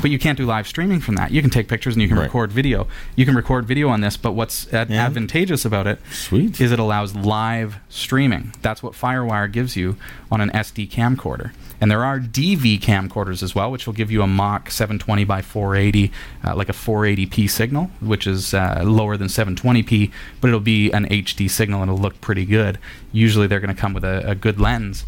But 0.01 0.11
you 0.11 0.19
can't 0.19 0.37
do 0.37 0.45
live 0.45 0.67
streaming 0.67 0.99
from 0.99 1.15
that. 1.15 1.31
You 1.31 1.41
can 1.41 1.49
take 1.49 1.67
pictures 1.67 1.95
and 1.95 2.01
you 2.01 2.07
can 2.07 2.17
Right. 2.17 2.23
record 2.25 2.51
video. 2.51 2.87
You 3.15 3.25
can 3.25 3.35
record 3.35 3.65
video 3.65 3.89
on 3.89 4.01
this, 4.01 4.17
but 4.17 4.33
what's 4.33 4.71
ad- 4.73 4.89
Yeah. 4.89 5.05
advantageous 5.05 5.65
about 5.65 5.87
it 5.87 5.99
Sweet. 6.11 6.61
is 6.61 6.71
it 6.71 6.79
allows 6.79 7.15
live 7.15 7.77
streaming. 7.89 8.53
That's 8.61 8.83
what 8.83 8.93
FireWire 8.93 9.51
gives 9.51 9.75
you 9.75 9.95
on 10.31 10.41
an 10.41 10.51
SD 10.53 10.85
camcorder. 10.87 11.51
And 11.81 11.91
there 11.91 12.05
are 12.05 12.19
DV 12.19 12.77
camcorders 12.79 13.43
as 13.43 13.53
well, 13.53 13.69
which 13.71 13.85
will 13.85 13.93
give 13.93 14.09
you 14.11 14.21
a 14.21 14.27
Mach 14.27 14.71
720 14.71 15.23
by 15.25 15.41
480, 15.41 16.11
uh, 16.43 16.55
like 16.55 16.69
a 16.69 16.73
480p 16.73 17.47
signal, 17.47 17.91
which 17.99 18.25
is 18.27 18.53
uh, 18.53 18.81
lower 18.85 19.17
than 19.17 19.27
720p, 19.27 20.11
but 20.39 20.47
it'll 20.47 20.59
be 20.61 20.91
an 20.91 21.05
HD 21.09 21.49
signal 21.49 21.81
and 21.81 21.91
it'll 21.91 22.01
look 22.01 22.21
pretty 22.21 22.45
good. 22.45 22.77
Usually 23.11 23.47
they're 23.47 23.59
going 23.59 23.75
to 23.75 23.79
come 23.79 23.93
with 23.93 24.03
a, 24.05 24.23
a 24.29 24.35
good 24.35 24.59
lens, 24.59 25.05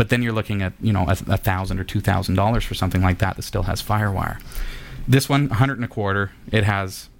but 0.00 0.08
then 0.08 0.22
you're 0.22 0.32
looking 0.32 0.62
at 0.62 0.72
you 0.80 0.94
know 0.94 1.02
a, 1.02 1.10
a 1.28 1.36
thousand 1.36 1.78
or 1.78 1.84
two 1.84 2.00
thousand 2.00 2.34
dollars 2.34 2.64
for 2.64 2.72
something 2.72 3.02
like 3.02 3.18
that 3.18 3.36
that 3.36 3.42
still 3.42 3.64
has 3.64 3.82
FireWire. 3.82 4.40
This 5.06 5.28
one, 5.28 5.50
100 5.50 5.74
and 5.76 5.84
a 5.84 5.88
quarter, 5.88 6.30
it 6.50 6.64
has 6.64 7.10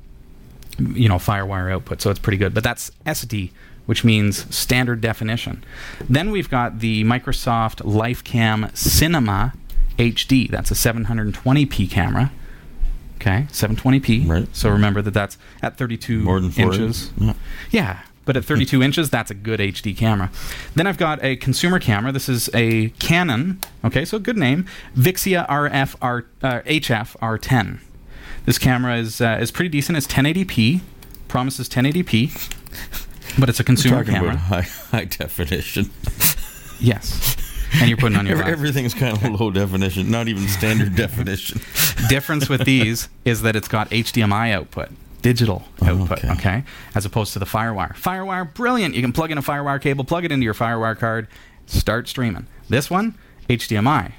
you 0.78 1.06
know 1.06 1.16
FireWire 1.16 1.70
output, 1.70 2.00
so 2.00 2.08
it's 2.08 2.18
pretty 2.18 2.38
good. 2.38 2.54
But 2.54 2.64
that's 2.64 2.90
SD, 3.04 3.50
which 3.84 4.02
means 4.02 4.54
standard 4.54 5.02
definition. 5.02 5.62
Then 6.08 6.30
we've 6.30 6.48
got 6.48 6.78
the 6.78 7.04
Microsoft 7.04 7.82
LifeCam 7.82 8.74
Cinema 8.74 9.52
HD. 9.98 10.50
That's 10.50 10.70
a 10.70 10.74
720p 10.74 11.90
camera. 11.90 12.32
Okay, 13.16 13.46
720p. 13.50 14.26
Right. 14.26 14.48
So 14.56 14.70
remember 14.70 15.02
that 15.02 15.12
that's 15.12 15.36
at 15.60 15.76
32 15.76 16.20
More 16.20 16.40
than 16.40 16.50
four 16.50 16.72
inches. 16.72 17.12
Yeah. 17.18 17.34
Yeah, 17.70 18.00
but 18.24 18.36
at 18.36 18.44
32 18.44 18.82
inches, 18.82 19.10
that's 19.10 19.30
a 19.30 19.34
good 19.34 19.60
HD 19.60 19.96
camera. 19.96 20.30
Then 20.74 20.86
I've 20.86 20.98
got 20.98 21.22
a 21.24 21.36
consumer 21.36 21.78
camera. 21.80 22.12
This 22.12 22.28
is 22.28 22.48
a 22.54 22.90
Canon. 22.98 23.60
Okay, 23.84 24.04
so 24.04 24.18
good 24.18 24.36
name, 24.36 24.66
Vixia 24.96 25.48
RF 25.48 25.96
R, 26.02 26.26
uh, 26.42 26.60
HF 26.60 27.16
R10. 27.18 27.80
This 28.46 28.58
camera 28.58 28.96
is 28.96 29.20
uh, 29.20 29.38
is 29.40 29.50
pretty 29.50 29.68
decent. 29.68 29.98
It's 29.98 30.06
1080p. 30.06 30.80
Promises 31.28 31.68
1080p, 31.68 33.38
but 33.38 33.48
it's 33.48 33.60
a 33.60 33.64
consumer 33.64 33.98
Talking 33.98 34.14
camera. 34.14 34.30
about 34.30 34.40
high, 34.40 34.60
high 34.62 35.04
definition. 35.04 35.88
Yes, 36.80 37.36
and 37.74 37.88
you're 37.88 37.98
putting 37.98 38.18
on 38.18 38.26
your 38.26 38.34
glasses. 38.36 38.52
everything's 38.52 38.94
kind 38.94 39.16
of 39.16 39.40
low 39.40 39.52
definition, 39.52 40.10
not 40.10 40.26
even 40.26 40.48
standard 40.48 40.96
definition. 40.96 41.60
difference 42.08 42.48
with 42.48 42.64
these 42.64 43.08
is 43.24 43.42
that 43.42 43.54
it's 43.54 43.68
got 43.68 43.88
HDMI 43.90 44.52
output, 44.52 44.88
digital 45.20 45.64
output, 45.82 46.18
okay. 46.18 46.32
okay. 46.32 46.64
as 46.94 47.04
opposed 47.04 47.32
to 47.34 47.38
the 47.38 47.46
FireWire. 47.46 47.94
FireWire, 47.94 48.52
brilliant. 48.54 48.94
You 48.94 49.02
can 49.02 49.12
plug 49.12 49.30
in 49.30 49.38
a 49.38 49.42
FireWire 49.42 49.80
cable, 49.80 50.04
plug 50.04 50.24
it 50.24 50.32
into 50.32 50.44
your 50.44 50.54
FireWire 50.54 50.98
card, 50.98 51.28
start 51.66 52.08
streaming. 52.08 52.46
This 52.68 52.90
one, 52.90 53.16
HDMI. 53.48 54.12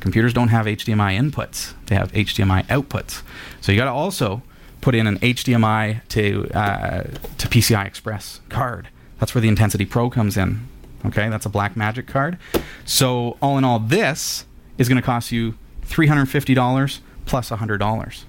Computers 0.00 0.32
don't 0.32 0.48
have 0.48 0.66
HDMI 0.66 1.18
inputs; 1.18 1.74
they 1.86 1.94
have 1.94 2.12
HDMI 2.12 2.66
outputs. 2.66 3.22
So 3.60 3.72
you 3.72 3.78
got 3.78 3.84
to 3.86 3.92
also 3.92 4.42
put 4.80 4.94
in 4.94 5.06
an 5.06 5.18
HDMI 5.20 6.06
to 6.08 6.50
uh, 6.52 7.02
to 7.38 7.48
PCI 7.48 7.86
Express 7.86 8.40
card. 8.48 8.88
That's 9.18 9.34
where 9.34 9.42
the 9.42 9.48
Intensity 9.48 9.86
Pro 9.86 10.10
comes 10.10 10.36
in. 10.36 10.68
Okay, 11.06 11.28
that's 11.28 11.46
a 11.46 11.50
Blackmagic 11.50 12.06
card. 12.06 12.38
So 12.84 13.36
all 13.40 13.56
in 13.56 13.64
all, 13.64 13.78
this 13.78 14.44
is 14.78 14.88
going 14.88 15.00
to 15.00 15.02
cost 15.02 15.32
you 15.32 15.54
three 15.82 16.06
hundred 16.06 16.26
fifty 16.26 16.54
dollars 16.54 17.00
plus 17.24 17.48
plus 17.48 17.58
hundred 17.58 17.78
dollars, 17.78 18.24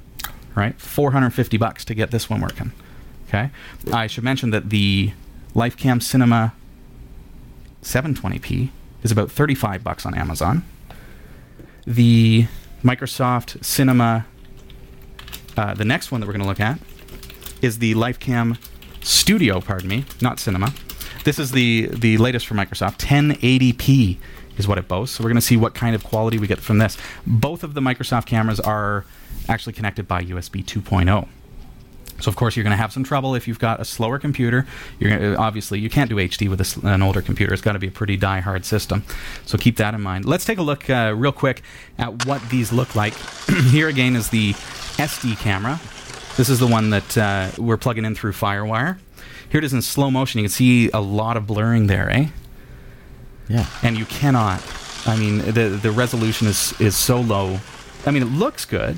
right? 0.56 0.80
Four 0.80 1.12
hundred 1.12 1.32
fifty 1.32 1.58
bucks 1.58 1.86
to 1.86 1.94
get 1.94 2.12
this 2.12 2.30
one 2.30 2.42
working. 2.42 2.72
Okay, 3.28 3.50
I 3.92 4.08
should 4.08 4.24
mention 4.24 4.52
that 4.52 4.70
the 4.70 5.12
LifeCam 5.54 6.02
Cinema 6.02 6.54
720p 7.82 8.70
is 9.04 9.12
about 9.12 9.32
thirty-five 9.32 9.84
bucks 9.84 10.06
on 10.06 10.16
Amazon. 10.16 10.64
The 11.86 12.48
Microsoft 12.84 13.64
Cinema, 13.64 14.26
uh, 15.58 15.74
the 15.74 15.86
next 15.86 16.12
one 16.12 16.22
that 16.22 16.28
we're 16.28 16.34
going 16.34 16.42
to 16.42 16.48
look 16.48 16.60
at 16.60 16.80
is 17.62 17.80
the 17.80 17.94
LifeCam 17.96 18.58
Studio. 19.02 19.62
Pardon 19.62 19.90
me, 19.90 20.06
not 20.22 20.40
Cinema. 20.40 20.74
This 21.24 21.40
is 21.40 21.52
the 21.52 21.90
the 21.92 22.18
latest 22.18 22.48
from 22.48 22.58
Microsoft. 22.58 22.98
1080p 23.00 24.18
is 24.58 24.68
what 24.68 24.78
it 24.78 24.88
boasts. 24.88 25.18
So 25.18 25.24
we're 25.24 25.30
going 25.30 25.36
to 25.36 25.42
see 25.42 25.58
what 25.58 25.74
kind 25.74 25.96
of 25.96 26.04
quality 26.04 26.38
we 26.38 26.48
get 26.48 26.60
from 26.60 26.78
this. 26.78 26.98
Both 27.26 27.64
of 27.64 27.74
the 27.74 27.82
Microsoft 27.82 28.26
cameras 28.26 28.60
are 28.60 29.06
actually 29.50 29.74
connected 29.74 30.08
by 30.08 30.24
USB 30.24 30.64
2.0. 30.64 31.28
So 32.20 32.30
of 32.30 32.38
course 32.38 32.56
you're 32.56 32.64
going 32.64 32.72
to 32.72 32.78
have 32.78 32.94
some 32.94 33.04
trouble 33.04 33.36
if 33.36 33.48
you've 33.48 33.60
got 33.60 33.82
a 33.82 33.86
slower 33.86 34.20
computer. 34.20 34.66
You're 35.00 35.18
gonna, 35.18 35.36
obviously 35.36 35.80
you 35.80 35.90
can't 35.90 36.10
do 36.10 36.16
HD 36.16 36.50
with 36.50 36.62
a 36.62 36.88
an 36.88 37.02
older 37.02 37.22
computer. 37.22 37.54
It's 37.54 37.62
got 37.62 37.74
to 37.74 37.80
be 37.80 37.88
a 37.88 37.92
pretty 37.92 38.16
die-hard 38.16 38.64
system. 38.66 39.04
So 39.46 39.58
keep 39.58 39.78
that 39.78 39.94
in 39.94 40.02
mind. 40.02 40.26
Let's 40.26 40.46
take 40.46 40.58
a 40.58 40.62
look 40.62 40.90
uh, 40.90 41.14
real 41.16 41.34
quick 41.34 41.62
at 41.98 42.26
what 42.26 42.42
these 42.50 42.72
look 42.72 42.96
like. 42.96 43.14
Here 43.70 43.90
again 43.90 44.16
is 44.16 44.30
the 44.30 44.54
SD 44.54 45.38
camera. 45.38 45.80
This 46.38 46.50
is 46.50 46.60
the 46.60 46.68
one 46.68 46.90
that 46.92 47.18
uh, 47.18 47.50
we're 47.58 47.78
plugging 47.78 48.06
in 48.06 48.16
through 48.16 48.34
FireWire. 48.34 48.98
Here 49.50 49.60
it 49.60 49.64
is 49.64 49.74
in 49.74 49.82
slow 49.82 50.12
motion. 50.12 50.40
You 50.40 50.46
can 50.46 50.52
see 50.52 50.90
a 50.92 51.00
lot 51.00 51.38
of 51.38 51.48
blurring 51.48 51.88
there, 51.88 52.10
eh? 52.10 52.28
Yeah. 53.48 53.66
and 53.84 53.98
you 53.98 54.06
cannot. 54.06 54.62
I 55.06 55.18
mean, 55.18 55.40
the 55.40 55.70
the 55.82 55.92
resolution 55.92 56.48
is 56.48 56.80
is 56.80 56.96
so 56.96 57.20
low. 57.22 57.60
I 58.06 58.12
mean, 58.12 58.24
it 58.24 58.32
looks 58.32 58.66
good, 58.66 58.98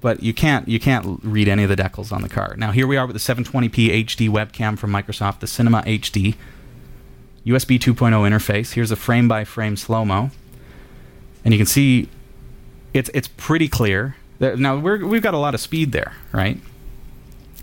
but 0.00 0.22
you 0.22 0.32
can't 0.32 0.68
you 0.68 0.78
can't 0.78 1.20
read 1.22 1.48
any 1.48 1.64
of 1.64 1.68
the 1.68 1.76
decals 1.76 2.12
on 2.12 2.22
the 2.22 2.28
card. 2.28 2.58
Now 2.58 2.70
here 2.72 2.86
we 2.86 2.96
are 2.96 3.06
with 3.06 3.14
the 3.14 3.34
720p 3.34 4.04
HD 4.04 4.28
webcam 4.28 4.78
from 4.78 4.90
Microsoft, 4.92 5.40
the 5.40 5.46
Cinema 5.46 5.82
HD, 5.82 6.34
USB 7.44 7.78
2.0 7.78 7.94
interface. 7.94 8.72
Here's 8.74 8.90
a 8.90 8.96
frame 8.96 9.26
by 9.28 9.44
frame 9.44 9.76
slow 9.76 10.04
mo, 10.04 10.30
and 11.44 11.52
you 11.52 11.58
can 11.58 11.66
see 11.66 12.08
it's 12.94 13.10
it's 13.14 13.28
pretty 13.28 13.68
clear. 13.68 14.16
Now 14.38 14.76
we're, 14.78 15.04
we've 15.04 15.22
got 15.22 15.34
a 15.34 15.38
lot 15.38 15.54
of 15.54 15.60
speed 15.60 15.92
there, 15.92 16.12
right? 16.32 16.60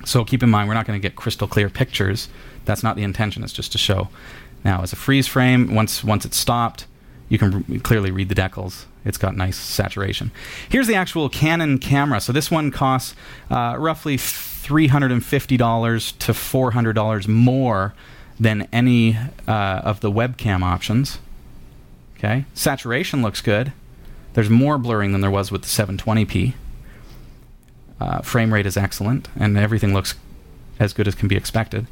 So 0.05 0.26
keep 0.26 0.43
in 0.43 0.49
mind 0.49 0.67
we're 0.67 0.74
not 0.74 0.86
going 0.86 0.99
to 0.99 1.07
get 1.07 1.15
crystal 1.15 1.47
clear 1.47 1.69
pictures. 1.69 2.28
That's 2.65 2.84
not 2.84 2.95
the 2.95 3.03
intention. 3.03 3.43
It's 3.43 3.53
just 3.53 3.71
to 3.74 3.78
show. 3.78 4.09
Now, 4.64 4.82
as 4.82 4.93
a 4.93 4.95
freeze 4.95 5.28
frame, 5.28 5.74
once 5.74 6.03
once 6.03 6.26
it's 6.26 6.38
stopped, 6.38 6.88
you 7.30 7.38
can 7.38 7.80
clearly 7.82 8.11
read 8.11 8.30
the 8.30 8.36
decals. 8.36 8.86
It's 9.05 9.18
got 9.18 9.36
nice 9.36 9.57
saturation. 9.57 10.32
Here's 10.70 10.88
the 10.88 10.95
actual 10.95 11.28
Canon 11.30 11.78
camera. 11.78 12.22
So 12.22 12.32
this 12.32 12.49
one 12.49 12.72
costs 12.72 13.16
uh, 13.51 13.76
roughly 13.78 14.18
three 14.18 14.88
hundred 14.88 15.11
and 15.11 15.24
fifty 15.24 15.57
dollars 15.57 16.14
to 16.14 16.34
four 16.34 16.72
hundred 16.72 16.93
dollars 16.93 17.28
more 17.28 17.93
than 18.39 18.68
any 18.72 19.18
uh, 19.47 19.82
of 19.84 19.99
the 19.99 20.11
webcam 20.11 20.61
options. 20.64 21.20
Okay, 22.18 22.45
saturation 22.53 23.22
looks 23.22 23.41
good. 23.41 23.74
There's 24.34 24.49
more 24.49 24.78
blurring 24.78 25.11
than 25.11 25.22
there 25.22 25.30
was 25.30 25.51
with 25.51 25.61
the 25.61 25.68
720p. 25.68 26.53
Uh, 27.99 28.22
frame 28.22 28.53
rate 28.53 28.66
is 28.66 28.78
excellent, 28.78 29.28
and 29.38 29.57
everything 29.57 29.93
looks 29.93 30.16
as 30.80 30.93
good 30.93 31.07
as 31.07 31.16
can 31.16 31.28
be 31.28 31.36
expected. 31.36 31.86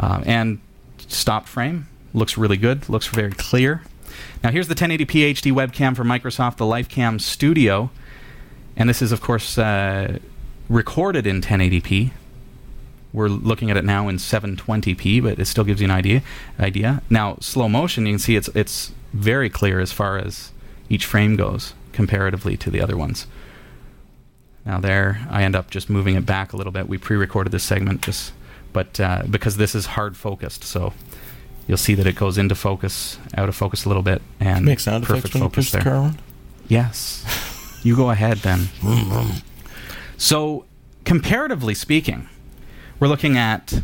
Um, 0.00 0.22
and 0.26 0.60
stop 1.06 1.46
frame 1.46 1.86
looks 2.12 2.36
really 2.38 2.56
good, 2.56 2.88
looks 2.88 3.06
very 3.06 3.32
clear. 3.32 3.82
Now 4.42 4.50
here's 4.50 4.68
the 4.68 4.74
1080p 4.74 5.32
HD 5.32 5.52
webcam 5.52 5.94
from 5.96 6.08
Microsoft, 6.08 6.56
the 6.56 6.64
LifeCam 6.64 7.20
Studio, 7.20 7.90
and 8.76 8.88
this 8.88 9.02
is 9.02 9.12
of 9.12 9.20
course 9.20 9.58
uh, 9.58 10.18
recorded 10.68 11.26
in 11.26 11.40
1080p. 11.40 12.12
We're 13.12 13.28
looking 13.28 13.70
at 13.70 13.76
it 13.76 13.84
now 13.84 14.08
in 14.08 14.16
720p, 14.16 15.22
but 15.22 15.38
it 15.38 15.46
still 15.46 15.64
gives 15.64 15.80
you 15.80 15.86
an 15.86 15.90
idea. 15.90 16.22
Idea. 16.60 17.02
Now 17.08 17.36
slow 17.40 17.68
motion, 17.68 18.06
you 18.06 18.12
can 18.12 18.18
see 18.18 18.36
it's 18.36 18.48
it's 18.48 18.92
very 19.12 19.48
clear 19.48 19.80
as 19.80 19.92
far 19.92 20.18
as 20.18 20.52
each 20.88 21.04
frame 21.04 21.36
goes 21.36 21.74
comparatively 21.92 22.56
to 22.56 22.70
the 22.70 22.80
other 22.80 22.96
ones. 22.96 23.26
Now 24.64 24.78
there, 24.78 25.26
I 25.30 25.42
end 25.42 25.56
up 25.56 25.70
just 25.70 25.88
moving 25.88 26.14
it 26.14 26.26
back 26.26 26.52
a 26.52 26.56
little 26.56 26.72
bit. 26.72 26.88
We 26.88 26.98
pre-recorded 26.98 27.50
this 27.50 27.64
segment 27.64 28.02
just, 28.02 28.32
but 28.72 29.00
uh, 29.00 29.22
because 29.28 29.56
this 29.56 29.74
is 29.74 29.86
hard 29.86 30.16
focused, 30.16 30.62
so 30.62 30.92
you'll 31.68 31.76
see 31.78 31.94
that 31.94 32.06
it 32.06 32.16
goes 32.16 32.36
into 32.38 32.56
focus, 32.56 33.18
out 33.36 33.48
of 33.48 33.54
focus 33.54 33.84
a 33.84 33.88
little 33.88 34.02
bit, 34.02 34.20
and 34.40 34.64
Make 34.64 34.80
sound 34.80 35.04
perfect 35.04 35.26
effects 35.26 35.34
when 35.34 35.42
you 35.44 35.48
focus 35.50 35.70
the 35.70 35.76
there. 35.78 35.84
car 35.84 35.94
on. 35.94 36.18
Yes, 36.66 37.78
you 37.84 37.94
go 37.94 38.10
ahead 38.10 38.38
then. 38.38 38.60
Mm-hmm. 38.80 39.38
So, 40.16 40.64
comparatively 41.04 41.74
speaking, 41.74 42.28
we're 42.98 43.08
looking 43.08 43.36
at. 43.38 43.82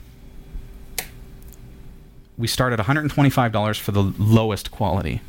We 2.36 2.48
start 2.48 2.72
at 2.72 2.80
$125 2.80 3.78
for 3.78 3.92
the 3.92 4.02
lowest 4.02 4.72
quality, 4.72 5.20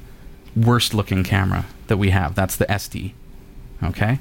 worst 0.55 0.95
looking 0.95 1.23
camera 1.23 1.65
that 1.85 1.97
we 1.97 2.09
have. 2.09 2.33
That's 2.33 2.55
the 2.55 2.65
SD. 2.65 3.13
Okay? 3.83 4.17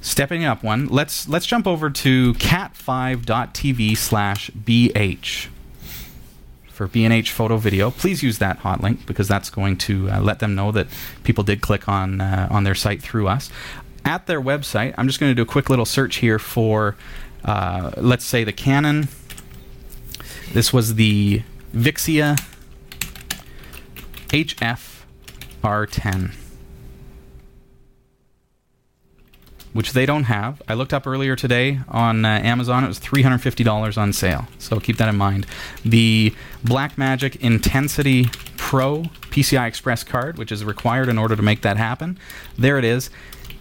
Stepping 0.00 0.44
up 0.44 0.64
one, 0.64 0.88
let's 0.88 1.28
let's 1.28 1.46
jump 1.46 1.66
over 1.68 1.90
to 1.90 2.34
cat5.tv 2.34 3.96
slash 3.96 4.50
BH 4.50 5.46
for 6.78 6.86
B&H 6.86 7.32
photo 7.32 7.56
video. 7.56 7.90
Please 7.90 8.22
use 8.22 8.38
that 8.38 8.58
hot 8.58 8.80
link 8.80 9.04
because 9.04 9.26
that's 9.26 9.50
going 9.50 9.76
to 9.78 10.08
uh, 10.08 10.20
let 10.20 10.38
them 10.38 10.54
know 10.54 10.70
that 10.70 10.86
people 11.24 11.42
did 11.42 11.60
click 11.60 11.88
on 11.88 12.20
uh, 12.20 12.46
on 12.52 12.62
their 12.62 12.76
site 12.76 13.02
through 13.02 13.26
us. 13.26 13.50
At 14.04 14.28
their 14.28 14.40
website, 14.40 14.94
I'm 14.96 15.08
just 15.08 15.18
going 15.18 15.28
to 15.28 15.34
do 15.34 15.42
a 15.42 15.46
quick 15.46 15.68
little 15.68 15.84
search 15.84 16.16
here 16.16 16.38
for, 16.38 16.94
uh, 17.44 17.90
let's 17.96 18.24
say, 18.24 18.44
the 18.44 18.52
Canon. 18.52 19.08
This 20.52 20.72
was 20.72 20.94
the 20.94 21.42
Vixia 21.74 22.38
HF 24.28 25.02
R10. 25.64 26.47
Which 29.72 29.92
they 29.92 30.06
don't 30.06 30.24
have. 30.24 30.62
I 30.68 30.74
looked 30.74 30.92
up 30.94 31.06
earlier 31.06 31.36
today 31.36 31.80
on 31.88 32.24
uh, 32.24 32.28
Amazon. 32.42 32.84
It 32.84 32.88
was 32.88 33.00
$350 33.00 33.98
on 33.98 34.12
sale. 34.12 34.46
So 34.58 34.80
keep 34.80 34.96
that 34.96 35.08
in 35.08 35.16
mind. 35.16 35.46
The 35.84 36.34
Blackmagic 36.64 37.36
Intensity 37.36 38.26
Pro 38.56 39.04
PCI 39.30 39.66
Express 39.66 40.02
card, 40.04 40.38
which 40.38 40.50
is 40.50 40.64
required 40.64 41.08
in 41.08 41.18
order 41.18 41.36
to 41.36 41.42
make 41.42 41.62
that 41.62 41.76
happen. 41.76 42.18
There 42.56 42.78
it 42.78 42.84
is. 42.84 43.10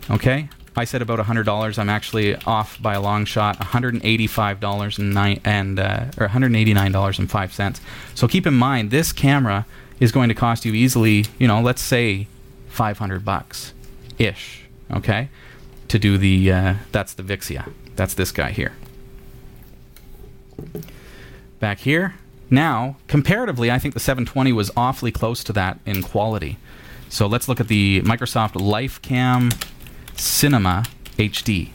Okay. 0.10 0.49
I 0.76 0.86
said 0.86 1.01
about 1.01 1.18
$100. 1.20 1.80
I'm 1.80 1.89
actually 1.89 2.36
off 2.36 2.80
by 2.82 2.93
a 2.93 3.01
long 3.01 3.26
shot. 3.26 3.58
$185 3.60 4.99
and, 4.99 5.14
nine, 5.14 5.41
and 5.43 5.80
uh, 5.80 6.05
or 6.20 6.28
$189.05. 6.28 7.80
So 8.14 8.28
keep 8.28 8.45
in 8.45 8.53
mind 8.53 8.91
this 8.91 9.12
camera 9.12 9.66
is 9.99 10.12
going 10.12 10.30
to 10.30 10.36
cost 10.36 10.66
you 10.66 10.74
easily, 10.74 11.26
you 11.39 11.47
know, 11.47 11.62
let's 11.62 11.82
say 11.82 12.28
500 12.70 13.26
bucks 13.26 13.74
ish, 14.20 14.66
okay? 14.91 15.30
To 15.90 16.00
do 16.00 16.18
the 16.18 16.52
uh, 16.52 16.74
that's 16.92 17.14
the 17.14 17.24
Vixia. 17.24 17.72
That's 17.96 18.14
this 18.14 18.32
guy 18.32 18.52
here. 18.52 18.74
Back 21.60 21.80
here. 21.80 22.16
Now, 22.50 22.98
comparatively, 23.08 23.70
I 23.72 23.80
think 23.80 23.94
the 23.94 24.00
720 24.00 24.54
was 24.54 24.72
awfully 24.78 25.12
close 25.12 25.44
to 25.46 25.54
that 25.54 25.80
in 25.86 26.02
quality. 26.02 26.58
So 27.10 27.28
let's 27.28 27.48
look 27.48 27.60
at 27.60 27.68
the 27.68 28.02
Microsoft 28.02 28.54
LifeCam 28.54 29.54
Cinema 30.16 30.86
HD. 31.18 31.72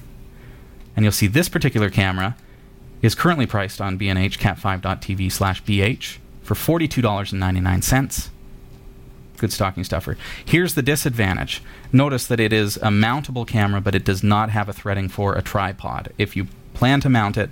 And 0.94 1.04
you'll 1.04 1.12
see 1.12 1.26
this 1.26 1.48
particular 1.48 1.90
camera 1.90 2.36
is 3.00 3.14
currently 3.14 3.46
priced 3.46 3.80
on 3.80 3.96
B&H 3.96 4.38
cat5.tv 4.38 5.32
slash 5.32 5.62
BH 5.64 6.18
for 6.42 6.54
$42.99. 6.54 8.30
Good 9.42 9.52
stocking 9.52 9.82
stuffer. 9.82 10.16
Here's 10.44 10.74
the 10.74 10.82
disadvantage. 10.82 11.62
Notice 11.92 12.28
that 12.28 12.38
it 12.38 12.52
is 12.52 12.76
a 12.76 12.90
mountable 12.90 13.44
camera, 13.44 13.80
but 13.80 13.92
it 13.92 14.04
does 14.04 14.22
not 14.22 14.50
have 14.50 14.68
a 14.68 14.72
threading 14.72 15.08
for 15.08 15.34
a 15.34 15.42
tripod. 15.42 16.12
If 16.16 16.36
you 16.36 16.46
plan 16.74 17.00
to 17.00 17.08
mount 17.08 17.36
it, 17.36 17.50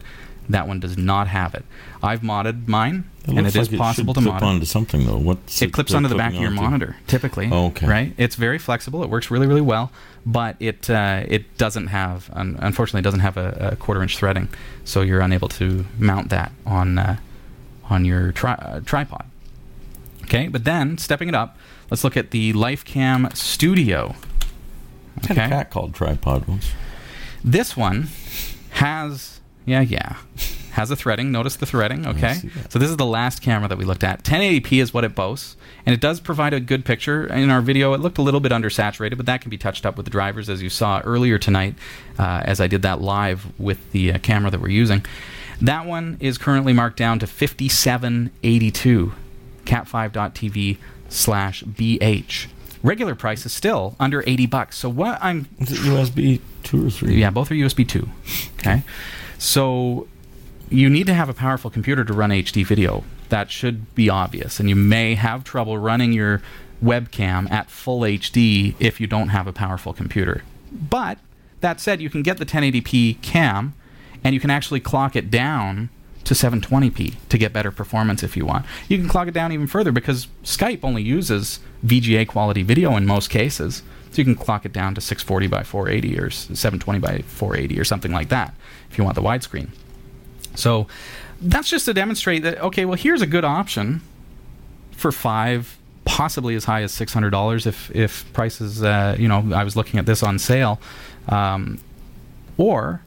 that 0.49 0.69
one 0.69 0.79
does 0.79 0.97
not 0.97 1.27
have 1.27 1.53
it. 1.57 1.65
I've 2.01 2.21
modded 2.21 2.69
mine, 2.69 3.11
It 3.25 3.31
and 3.31 3.41
it 3.45 3.57
is 3.57 3.73
like 3.73 3.77
possible 3.81 4.13
it 4.13 4.15
to 4.15 4.21
should 4.21 4.29
mod 4.31 4.39
clip 4.39 4.49
it. 4.51 4.53
onto 4.55 4.67
something 4.67 5.05
though. 5.05 5.17
What's 5.19 5.61
It 5.63 5.73
clips 5.73 5.93
onto 5.93 6.09
the 6.09 6.15
back 6.15 6.33
of 6.33 6.39
your 6.41 6.51
onto? 6.51 6.63
monitor, 6.63 6.97
typically. 7.09 7.49
Oh, 7.51 7.67
okay. 7.67 7.89
Right? 7.89 8.13
It's 8.17 8.37
very 8.37 8.59
flexible. 8.61 9.03
It 9.03 9.11
works 9.11 9.33
really, 9.33 9.49
really 9.49 9.61
well, 9.61 9.91
but 10.25 10.55
it 10.61 10.89
uh, 10.89 11.25
it 11.27 11.59
doesn't 11.59 11.89
have, 11.89 12.31
un- 12.33 12.57
unfortunately, 12.61 13.01
it 13.01 13.03
doesn't 13.11 13.19
have 13.19 13.37
a, 13.37 13.71
a 13.73 13.77
quarter 13.77 14.01
inch 14.01 14.17
threading, 14.17 14.49
so 14.85 15.01
you're 15.03 15.23
unable 15.23 15.49
to 15.49 15.87
mount 15.99 16.31
that 16.31 16.53
on 16.65 16.99
uh, 16.99 17.17
on 17.89 18.05
your 18.05 18.31
tri- 18.31 18.53
uh, 18.55 18.79
tripod. 18.87 19.25
Okay, 20.23 20.47
but 20.47 20.63
then 20.65 20.97
stepping 20.97 21.29
it 21.29 21.35
up, 21.35 21.59
let's 21.91 22.05
look 22.05 22.17
at 22.17 22.31
the 22.31 22.53
LifeCam 22.53 23.35
Studio. 23.37 24.15
I 25.23 25.27
had 25.27 25.37
a 25.37 25.49
cat 25.49 25.71
called 25.71 25.95
Tripod 25.95 26.47
once. 26.47 26.71
This 27.45 27.77
one 27.77 28.09
has, 28.71 29.41
yeah, 29.67 29.81
yeah, 29.81 30.17
has 30.73 30.91
a 30.91 30.97
threading. 30.97 31.33
Notice 31.33 31.57
the 31.57 31.67
threading, 31.67 32.07
okay? 32.07 32.35
So 32.69 32.79
this 32.79 32.89
is 32.91 32.97
the 32.97 33.07
last 33.07 33.43
camera 33.43 33.69
that 33.69 33.79
we 33.79 33.85
looked 33.85 34.05
at. 34.05 34.23
1080p 34.23 34.81
is 34.81 34.95
what 34.95 35.05
it 35.05 35.15
boasts, 35.15 35.57
and 35.85 35.93
it 35.95 36.01
does 36.01 36.21
provide 36.21 36.55
a 36.55 36.61
good 36.61 36.85
picture. 36.85 37.27
In 37.27 37.51
our 37.51 37.61
video, 37.61 37.93
it 37.95 38.01
looked 38.01 38.19
a 38.19 38.23
little 38.23 38.41
bit 38.41 38.53
undersaturated, 38.53 39.17
but 39.17 39.27
that 39.27 39.41
can 39.41 39.51
be 39.51 39.59
touched 39.59 39.85
up 39.85 39.97
with 39.97 40.07
the 40.07 40.11
drivers, 40.11 40.49
as 40.49 40.63
you 40.63 40.71
saw 40.71 41.01
earlier 41.01 41.39
tonight, 41.39 41.75
uh, 42.19 42.43
as 42.45 42.61
I 42.61 42.67
did 42.67 42.83
that 42.83 43.01
live 43.01 43.47
with 43.59 43.91
the 43.93 44.13
uh, 44.13 44.19
camera 44.19 44.51
that 44.51 44.61
we're 44.61 44.69
using. 44.69 45.05
That 45.61 45.85
one 45.85 46.17
is 46.21 46.39
currently 46.39 46.73
marked 46.73 46.97
down 46.97 47.19
to 47.19 47.27
5782, 47.27 49.13
cat5.tv 49.65 50.79
slash 51.11 51.63
BH. 51.65 52.47
Regular 52.83 53.15
price 53.15 53.45
is 53.45 53.53
still 53.53 53.95
under 54.01 54.25
80 54.27 54.47
bucks. 54.47 54.79
So 54.79 54.89
what 54.89 55.19
I'm 55.21 55.47
Is 55.59 55.73
it 55.73 55.79
USB 55.81 56.41
two 56.63 56.87
or 56.87 56.91
three? 56.91 57.21
yeah, 57.21 57.29
both 57.29 57.51
are 57.51 57.55
USB 57.55 57.87
2. 57.87 58.09
Okay. 58.59 58.83
So 59.37 60.09
you 60.71 60.89
need 60.89 61.07
to 61.07 61.15
have 61.15 61.29
a 61.29 61.35
powerful 61.35 61.71
computer 61.71 62.05
to 62.05 62.13
run 62.15 62.31
HD 62.31 62.65
video. 62.65 63.05
That 63.29 63.51
should 63.51 63.95
be 63.95 64.09
obvious. 64.09 64.59
And 64.61 64.69
you 64.69 64.77
may 64.77 65.15
have 65.15 65.45
trouble 65.45 65.77
running 65.77 66.13
your 66.15 66.41
webcam 66.83 67.51
at 67.51 67.71
full 67.71 68.01
HD 68.01 68.75
if 68.81 68.99
you 69.01 69.07
don't 69.07 69.29
have 69.29 69.47
a 69.47 69.53
powerful 69.53 69.93
computer. 69.93 70.43
But 70.73 71.19
that 71.61 71.81
said, 71.81 72.01
you 72.01 72.09
can 72.09 72.23
get 72.23 72.39
the 72.39 72.47
1080p 72.47 73.21
cam 73.21 73.75
and 74.25 74.33
you 74.35 74.41
can 74.41 74.51
actually 74.51 74.81
clock 74.81 75.15
it 75.17 75.31
down 75.31 75.91
to 76.31 76.35
720p 76.35 77.17
to 77.29 77.39
get 77.39 77.53
better 77.53 77.73
performance 77.73 78.23
if 78.23 78.37
you 78.37 78.47
want. 78.47 78.65
You 78.87 78.99
can 78.99 79.09
clock 79.09 79.27
it 79.27 79.35
down 79.35 79.51
even 79.51 79.67
further 79.67 79.91
because 79.91 80.29
Skype 80.45 80.85
only 80.85 81.03
uses 81.03 81.59
VGA 81.85 82.29
quality 82.29 82.63
video 82.63 82.97
in 82.97 83.05
most 83.05 83.31
cases. 83.31 83.83
So 84.13 84.19
you 84.19 84.25
can 84.25 84.37
clock 84.37 84.65
it 84.65 84.73
down 84.73 84.95
to 84.95 85.01
640 85.01 85.49
by 85.49 85.65
480 85.65 86.21
or 86.21 86.31
720 86.31 87.01
by 87.01 87.23
480 87.23 87.81
or 87.81 87.85
something 87.85 88.13
like 88.13 88.29
that 88.29 88.55
if 88.89 88.97
you 88.97 89.03
want 89.03 89.17
the 89.17 89.23
widescreen. 89.23 89.71
So 90.55 90.87
that's 91.41 91.69
just 91.69 91.87
to 91.87 91.95
demonstrate 91.95 92.45
that 92.45 92.61
okay, 92.61 92.85
well 92.85 92.97
here's 92.97 93.23
a 93.23 93.27
good 93.27 93.45
option 93.45 94.01
for 94.93 95.11
five, 95.11 95.79
possibly 96.05 96.55
as 96.55 96.65
high 96.65 96.83
as 96.83 96.93
six 96.93 97.13
hundred 97.13 97.31
dollars 97.31 97.67
if 97.67 97.91
if 97.91 98.33
prices. 98.33 98.85
Uh, 98.85 99.17
you 99.19 99.27
know, 99.27 99.53
I 99.53 99.65
was 99.65 99.75
looking 99.75 99.99
at 99.99 100.07
this 100.07 100.23
on 100.23 100.39
sale, 100.39 100.81
um, 101.29 101.81
or 102.57 103.03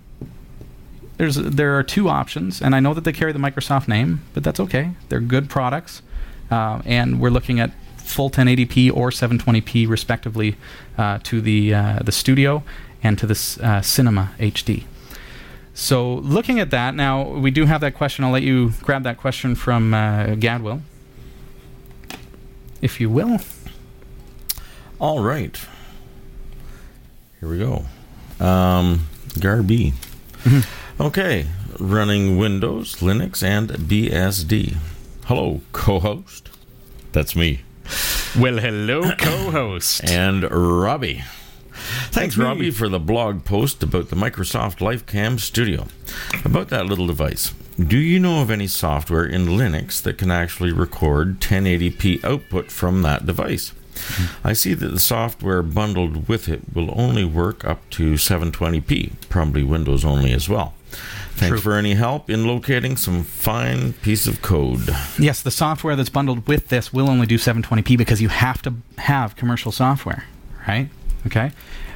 there's 1.17 1.35
there 1.35 1.77
are 1.77 1.83
two 1.83 2.09
options, 2.09 2.61
and 2.61 2.75
I 2.75 2.79
know 2.79 2.93
that 2.93 3.03
they 3.03 3.11
carry 3.11 3.31
the 3.31 3.39
Microsoft 3.39 3.87
name, 3.87 4.21
but 4.33 4.43
that's 4.43 4.59
okay. 4.59 4.91
They're 5.09 5.19
good 5.19 5.49
products, 5.49 6.01
uh, 6.49 6.81
and 6.85 7.19
we're 7.19 7.29
looking 7.29 7.59
at 7.59 7.71
full 7.97 8.29
1080p 8.29 8.93
or 8.93 9.09
720p 9.09 9.87
respectively 9.87 10.55
uh, 10.97 11.19
to 11.23 11.41
the 11.41 11.73
uh, 11.73 11.99
the 12.03 12.11
Studio 12.11 12.63
and 13.01 13.17
to 13.19 13.27
this 13.27 13.59
uh, 13.59 13.81
Cinema 13.81 14.31
HD. 14.39 14.85
So 15.73 16.15
looking 16.15 16.59
at 16.59 16.69
that 16.69 16.93
now, 16.93 17.23
we 17.27 17.49
do 17.49 17.65
have 17.65 17.81
that 17.81 17.95
question. 17.95 18.23
I'll 18.23 18.31
let 18.31 18.43
you 18.43 18.73
grab 18.81 19.03
that 19.03 19.17
question 19.17 19.55
from 19.55 19.93
uh, 19.93 20.35
Gadwill, 20.35 20.81
if 22.81 23.01
you 23.01 23.09
will. 23.09 23.39
All 24.99 25.21
right. 25.21 25.59
Here 27.39 27.49
we 27.49 27.57
go. 27.57 27.85
Um, 28.39 29.07
Garby. 29.39 29.93
Okay. 30.99 31.47
Running 31.79 32.37
Windows, 32.37 32.97
Linux, 32.97 33.41
and 33.41 33.69
BSD. 33.69 34.77
Hello, 35.25 35.61
co 35.71 35.99
host. 35.99 36.49
That's 37.11 37.35
me. 37.35 37.61
Well, 38.37 38.57
hello, 38.57 39.11
co-host. 39.17 40.09
And 40.09 40.49
Robbie. 40.49 41.23
Thanks, 42.09 42.35
me. 42.35 42.45
Robbie, 42.45 42.71
for 42.71 42.89
the 42.89 42.99
blog 42.99 43.45
post 43.45 43.83
about 43.83 44.09
the 44.09 44.15
Microsoft 44.15 44.79
LifeCam 44.79 45.39
Studio. 45.39 45.85
About 46.43 46.69
that 46.69 46.87
little 46.87 47.05
device. 47.05 47.53
Do 47.77 47.97
you 47.97 48.19
know 48.19 48.41
of 48.41 48.49
any 48.49 48.67
software 48.67 49.25
in 49.25 49.45
Linux 49.45 50.01
that 50.01 50.17
can 50.17 50.31
actually 50.31 50.71
record 50.71 51.39
1080p 51.41 52.23
output 52.23 52.71
from 52.71 53.03
that 53.03 53.25
device? 53.25 53.73
Hmm. 53.95 54.47
I 54.47 54.53
see 54.53 54.73
that 54.73 54.87
the 54.87 54.99
software 54.99 55.61
bundled 55.61 56.27
with 56.27 56.49
it 56.49 56.61
will 56.73 56.89
only 56.99 57.25
work 57.25 57.63
up 57.65 57.87
to 57.91 58.13
720p, 58.13 59.11
probably 59.29 59.63
Windows 59.63 60.03
only 60.03 60.31
as 60.31 60.49
well. 60.49 60.73
Thanks 61.49 61.61
True. 61.61 61.71
for 61.71 61.77
any 61.77 61.93
help 61.93 62.29
in 62.29 62.47
locating 62.47 62.97
some 62.97 63.23
fine 63.23 63.93
piece 63.93 64.27
of 64.27 64.41
code. 64.41 64.89
Yes, 65.19 65.41
the 65.41 65.51
software 65.51 65.95
that's 65.95 66.09
bundled 66.09 66.47
with 66.47 66.69
this 66.69 66.93
will 66.93 67.09
only 67.09 67.27
do 67.27 67.37
720p 67.37 67.97
because 67.97 68.21
you 68.21 68.29
have 68.29 68.61
to 68.61 68.73
have 68.97 69.35
commercial 69.35 69.71
software, 69.71 70.25
right? 70.67 70.89
Okay. 71.25 71.51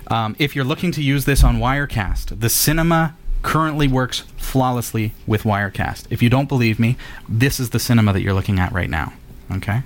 Um, 0.08 0.36
if 0.40 0.56
you're 0.56 0.66
looking 0.66 0.92
to 0.94 1.02
use 1.02 1.26
this 1.26 1.44
on 1.44 1.58
Wirecast, 1.58 2.40
the 2.40 2.50
Cinema 2.50 3.16
currently 3.42 3.88
works 3.88 4.24
flawlessly 4.38 5.14
with 5.26 5.44
Wirecast. 5.44 6.06
If 6.10 6.22
you 6.22 6.30
don't 6.30 6.50
believe 6.50 6.80
me, 6.80 6.98
this 7.30 7.60
is 7.60 7.70
the 7.70 7.80
Cinema 7.80 8.14
that 8.14 8.22
you're 8.22 8.34
looking 8.34 8.60
at 8.60 8.72
right 8.72 8.90
now. 8.90 9.14
Okay. 9.52 9.82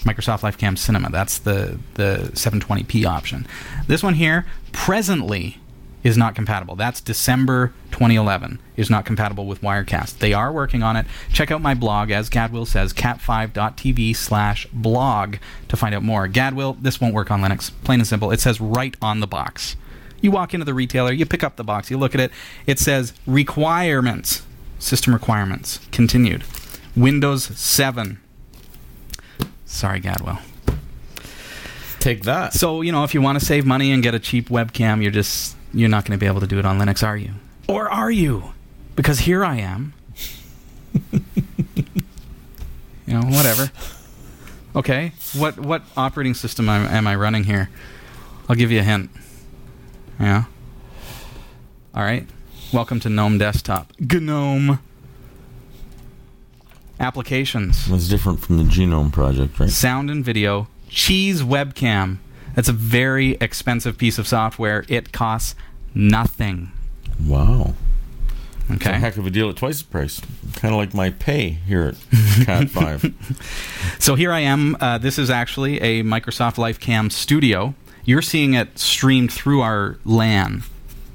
Microsoft 0.00 0.40
LifeCam 0.40 0.78
Cinema. 0.78 1.10
That's 1.10 1.38
the 1.38 1.78
the 1.94 2.30
720p 2.34 3.04
option. 3.04 3.46
This 3.86 4.02
one 4.02 4.14
here 4.14 4.46
presently 4.72 5.58
is 6.02 6.16
not 6.16 6.34
compatible. 6.34 6.76
That's 6.76 7.00
December 7.00 7.72
2011 7.90 8.60
is 8.76 8.88
not 8.88 9.04
compatible 9.04 9.46
with 9.46 9.60
Wirecast. 9.60 10.18
They 10.18 10.32
are 10.32 10.52
working 10.52 10.82
on 10.82 10.96
it. 10.96 11.06
Check 11.32 11.50
out 11.50 11.60
my 11.60 11.74
blog, 11.74 12.10
as 12.10 12.30
Gadwill 12.30 12.66
says, 12.66 12.92
cat5.tv 12.92 14.14
slash 14.14 14.66
blog 14.72 15.36
to 15.68 15.76
find 15.76 15.94
out 15.94 16.02
more. 16.02 16.28
Gadwill, 16.28 16.80
this 16.80 17.00
won't 17.00 17.14
work 17.14 17.30
on 17.30 17.40
Linux. 17.40 17.70
Plain 17.84 18.00
and 18.00 18.06
simple. 18.06 18.30
It 18.30 18.40
says 18.40 18.60
right 18.60 18.96
on 19.02 19.20
the 19.20 19.26
box. 19.26 19.76
You 20.20 20.30
walk 20.30 20.54
into 20.54 20.64
the 20.64 20.74
retailer, 20.74 21.12
you 21.12 21.26
pick 21.26 21.44
up 21.44 21.56
the 21.56 21.64
box, 21.64 21.90
you 21.90 21.96
look 21.96 22.14
at 22.14 22.20
it, 22.20 22.32
it 22.66 22.78
says 22.78 23.12
requirements, 23.26 24.42
system 24.78 25.12
requirements, 25.12 25.80
continued. 25.92 26.42
Windows 26.96 27.44
7. 27.44 28.18
Sorry, 29.64 30.00
Gadwell. 30.00 30.40
Take 32.00 32.22
that. 32.22 32.54
So, 32.54 32.80
you 32.80 32.90
know, 32.90 33.04
if 33.04 33.14
you 33.14 33.20
want 33.20 33.38
to 33.38 33.44
save 33.44 33.66
money 33.66 33.92
and 33.92 34.02
get 34.02 34.14
a 34.14 34.18
cheap 34.18 34.48
webcam, 34.48 35.02
you're 35.02 35.12
just 35.12 35.56
you're 35.72 35.88
not 35.88 36.04
going 36.04 36.18
to 36.18 36.20
be 36.20 36.26
able 36.26 36.40
to 36.40 36.46
do 36.46 36.58
it 36.58 36.64
on 36.64 36.78
Linux, 36.78 37.06
are 37.06 37.16
you? 37.16 37.32
Or 37.68 37.88
are 37.88 38.10
you? 38.10 38.52
Because 38.96 39.20
here 39.20 39.44
I 39.44 39.56
am. 39.56 39.92
you 41.12 41.20
know, 43.06 43.22
whatever. 43.22 43.70
Okay, 44.74 45.12
what 45.34 45.58
what 45.58 45.82
operating 45.96 46.34
system 46.34 46.68
am, 46.68 46.86
am 46.86 47.06
I 47.06 47.14
running 47.16 47.44
here? 47.44 47.70
I'll 48.48 48.56
give 48.56 48.70
you 48.70 48.80
a 48.80 48.82
hint. 48.82 49.10
Yeah. 50.18 50.44
All 51.94 52.02
right. 52.02 52.26
Welcome 52.72 53.00
to 53.00 53.08
GNOME 53.08 53.38
Desktop. 53.38 53.92
GNOME. 53.98 54.78
Applications. 57.00 57.86
That's 57.86 58.08
different 58.08 58.40
from 58.40 58.58
the 58.58 58.64
Genome 58.64 59.12
Project, 59.12 59.58
right? 59.60 59.70
Sound 59.70 60.10
and 60.10 60.24
video. 60.24 60.68
Cheese 60.88 61.42
webcam. 61.42 62.18
That's 62.54 62.68
a 62.68 62.72
very 62.72 63.36
expensive 63.40 63.96
piece 63.98 64.18
of 64.18 64.26
software. 64.26 64.84
It 64.88 65.12
costs 65.12 65.54
nothing. 65.94 66.72
Wow. 67.24 67.74
It's 68.70 68.84
a 68.84 68.88
Okay. 68.90 68.98
heck 69.00 69.16
of 69.16 69.26
a 69.26 69.30
deal 69.30 69.48
at 69.48 69.56
twice 69.56 69.80
the 69.80 69.88
price. 69.88 70.20
Kind 70.54 70.74
of 70.74 70.78
like 70.78 70.92
my 70.92 71.10
pay 71.10 71.58
here 71.66 71.82
at 71.84 72.44
Cat 72.44 72.70
5. 72.70 73.96
So 73.98 74.14
here 74.14 74.30
I 74.32 74.40
am. 74.40 74.76
Uh, 74.80 74.98
this 74.98 75.18
is 75.18 75.30
actually 75.30 75.80
a 75.80 76.02
Microsoft 76.02 76.56
LifeCam 76.56 77.10
studio. 77.10 77.74
You're 78.04 78.22
seeing 78.22 78.54
it 78.54 78.78
streamed 78.78 79.32
through 79.32 79.60
our 79.62 79.98
LAN 80.04 80.64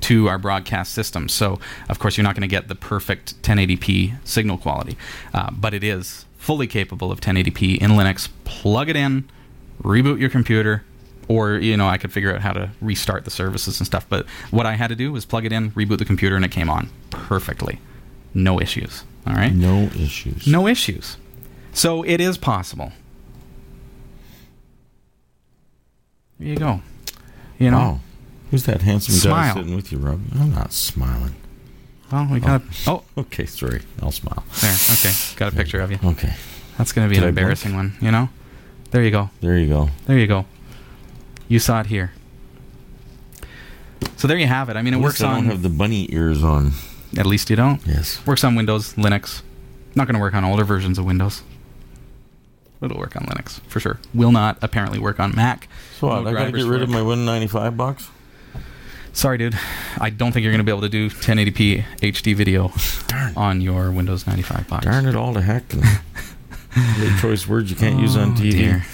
to 0.02 0.28
our 0.28 0.38
broadcast 0.38 0.94
system. 0.94 1.30
So, 1.30 1.60
of 1.90 1.98
course, 2.00 2.18
you're 2.18 2.24
not 2.24 2.36
going 2.36 2.42
to 2.42 2.48
get 2.48 2.68
the 2.68 2.76
perfect 2.76 3.42
1080p 3.44 4.16
signal 4.24 4.58
quality, 4.58 4.98
uh, 5.34 5.50
but 5.52 5.74
it 5.74 5.84
is 5.84 6.26
fully 6.38 6.68
capable 6.68 7.12
of 7.12 7.22
1080p 7.22 7.78
in 7.78 7.92
Linux. 7.92 8.28
Plug 8.44 8.90
it 8.90 8.96
in, 8.96 9.30
reboot 9.82 10.20
your 10.20 10.30
computer, 10.30 10.84
or 11.28 11.56
you 11.56 11.78
know, 11.78 11.88
I 11.88 11.98
could 11.98 12.12
figure 12.12 12.34
out 12.34 12.42
how 12.42 12.54
to 12.54 12.70
restart 12.82 13.26
the 13.26 13.32
services 13.32 13.80
and 13.80 13.88
stuff. 13.88 14.06
But 14.10 14.26
what 14.52 14.66
I 14.66 14.74
had 14.74 14.88
to 14.90 14.96
do 14.96 15.12
was 15.12 15.26
plug 15.26 15.46
it 15.46 15.52
in, 15.52 15.72
reboot 15.72 15.98
the 16.00 16.06
computer, 16.06 16.36
and 16.36 16.44
it 16.46 16.52
came 16.52 16.70
on 16.70 16.90
perfectly, 17.10 17.80
no 18.34 18.60
issues. 18.62 19.04
All 19.26 19.34
right. 19.34 19.54
No 19.54 19.84
issues. 19.96 20.48
No 20.48 20.68
issues. 20.68 21.18
So 21.72 22.04
it 22.04 22.20
is 22.20 22.38
possible. 22.38 22.92
There 26.40 26.50
you 26.50 26.56
go. 26.58 26.82
You 27.60 27.72
know. 27.72 27.78
Wow. 27.78 28.00
Who's 28.52 28.66
that 28.66 28.82
handsome 28.82 29.16
Smile. 29.16 29.54
guy 29.56 29.60
sitting 29.62 29.76
with 29.76 29.92
you, 29.92 29.98
Rob? 29.98 30.22
I'm 30.36 30.54
not 30.54 30.74
smiling. 30.74 31.34
Well, 32.12 32.28
we 32.32 32.40
got. 32.40 32.62
Oh, 32.86 33.04
oh. 33.18 33.22
Okay, 33.22 33.46
sorry. 33.46 33.82
I'll 34.02 34.12
smile. 34.12 34.44
there. 34.62 34.74
Okay, 34.92 35.12
got 35.38 35.52
a 35.54 35.56
picture 35.56 35.80
of 35.80 35.90
you. 35.90 35.98
Okay. 36.04 36.34
That's 36.78 36.92
going 36.92 37.08
to 37.08 37.10
be 37.10 37.16
Did 37.16 37.24
an 37.24 37.30
I 37.30 37.32
blink? 37.32 37.38
embarrassing 37.40 37.76
one. 37.76 37.94
You 38.02 38.12
know. 38.12 38.30
There 38.92 39.02
you 39.04 39.10
go. 39.10 39.30
There 39.42 39.58
you 39.58 39.68
go. 39.68 39.90
There 40.06 40.20
you 40.20 40.28
go. 40.28 40.46
You 41.48 41.60
saw 41.60 41.80
it 41.82 41.88
here. 41.88 42.12
So 44.18 44.28
there 44.28 44.38
you 44.38 44.48
have 44.48 44.70
it. 44.70 44.76
I 44.78 44.82
mean, 44.82 44.94
it 44.94 45.00
works 45.00 45.22
I 45.22 45.28
on. 45.28 45.36
don't 45.36 45.46
have 45.48 45.62
the 45.62 45.70
bunny 45.70 46.08
ears 46.14 46.44
on. 46.44 46.72
at 47.18 47.26
least 47.26 47.50
you 47.50 47.56
don't. 47.56 47.86
Yes. 47.86 48.26
Works 48.26 48.44
on 48.44 48.56
Windows, 48.56 48.94
Linux. 48.96 49.42
Not 49.96 50.08
going 50.08 50.16
to 50.16 50.20
work 50.22 50.34
on 50.34 50.44
older 50.44 50.64
versions 50.64 50.98
of 50.98 51.06
Windows. 51.06 51.44
It'll 52.82 52.98
work 52.98 53.16
on 53.16 53.24
Linux 53.28 53.62
for 53.62 53.80
sure. 53.80 54.00
Will 54.14 54.32
not 54.32 54.58
apparently 54.62 55.00
work 55.00 55.20
on 55.20 55.34
Mac. 55.36 55.68
So 56.00 56.08
what? 56.08 56.24
No 56.24 56.30
I 56.30 56.34
got 56.34 56.46
to 56.46 56.52
get 56.52 56.66
rid 56.66 56.82
of 56.82 56.90
my 56.90 57.00
Win95 57.00 57.78
box? 57.78 58.10
Sorry, 59.14 59.38
dude. 59.38 59.58
I 60.00 60.10
don't 60.10 60.32
think 60.32 60.44
you're 60.44 60.52
going 60.52 60.60
to 60.60 60.64
be 60.66 60.72
able 60.72 60.82
to 60.82 60.90
do 60.90 61.10
1080p 61.10 61.84
HD 62.02 62.36
video 62.36 62.72
Darn. 63.08 63.34
on 63.38 63.62
your 63.62 63.92
Windows 63.92 64.26
95 64.26 64.68
box. 64.68 64.86
Darn 64.86 65.06
it 65.06 65.16
all 65.16 65.34
to 65.34 65.42
heck. 65.42 65.64
Choice 67.22 67.48
words 67.48 67.70
you 67.70 67.76
can't 67.76 68.00
use 68.00 68.18
on 68.18 68.32
Oh, 68.32 68.36
TV. 68.36 68.52
dear. 68.52 68.86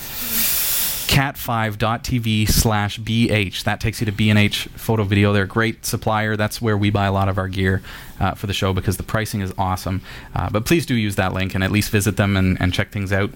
Cat5.tv 1.20 2.48
slash 2.48 2.98
BH. 2.98 3.64
That 3.64 3.82
takes 3.82 4.00
you 4.00 4.06
to 4.06 4.12
B&H 4.14 4.70
Photo 4.76 5.04
Video. 5.04 5.34
They're 5.34 5.44
a 5.44 5.48
great 5.48 5.86
supplier. 5.86 6.38
That's 6.38 6.62
where 6.62 6.78
we 6.78 6.92
buy 6.92 7.08
a 7.08 7.12
lot 7.12 7.28
of 7.28 7.38
our 7.38 7.50
gear 7.50 7.82
uh, 8.22 8.36
for 8.36 8.48
the 8.48 8.54
show 8.54 8.72
because 8.72 8.96
the 8.96 9.04
pricing 9.04 9.42
is 9.42 9.54
awesome. 9.58 10.02
Uh, 10.34 10.50
but 10.50 10.64
please 10.64 10.86
do 10.86 10.96
use 10.96 11.18
that 11.18 11.34
link 11.34 11.56
and 11.56 11.62
at 11.64 11.72
least 11.72 11.92
visit 11.92 12.16
them 12.16 12.38
and, 12.38 12.60
and 12.62 12.74
check 12.74 12.92
things 12.92 13.12
out. 13.12 13.32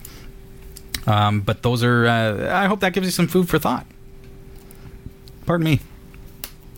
Um, 1.08 1.42
but 1.42 1.62
those 1.64 1.84
are, 1.84 2.08
uh, 2.08 2.56
I 2.58 2.68
hope 2.68 2.80
that 2.80 2.94
gives 2.94 3.06
you 3.06 3.12
some 3.12 3.28
food 3.28 3.50
for 3.50 3.60
thought. 3.60 3.86
Pardon 5.46 5.66
me. 5.66 5.82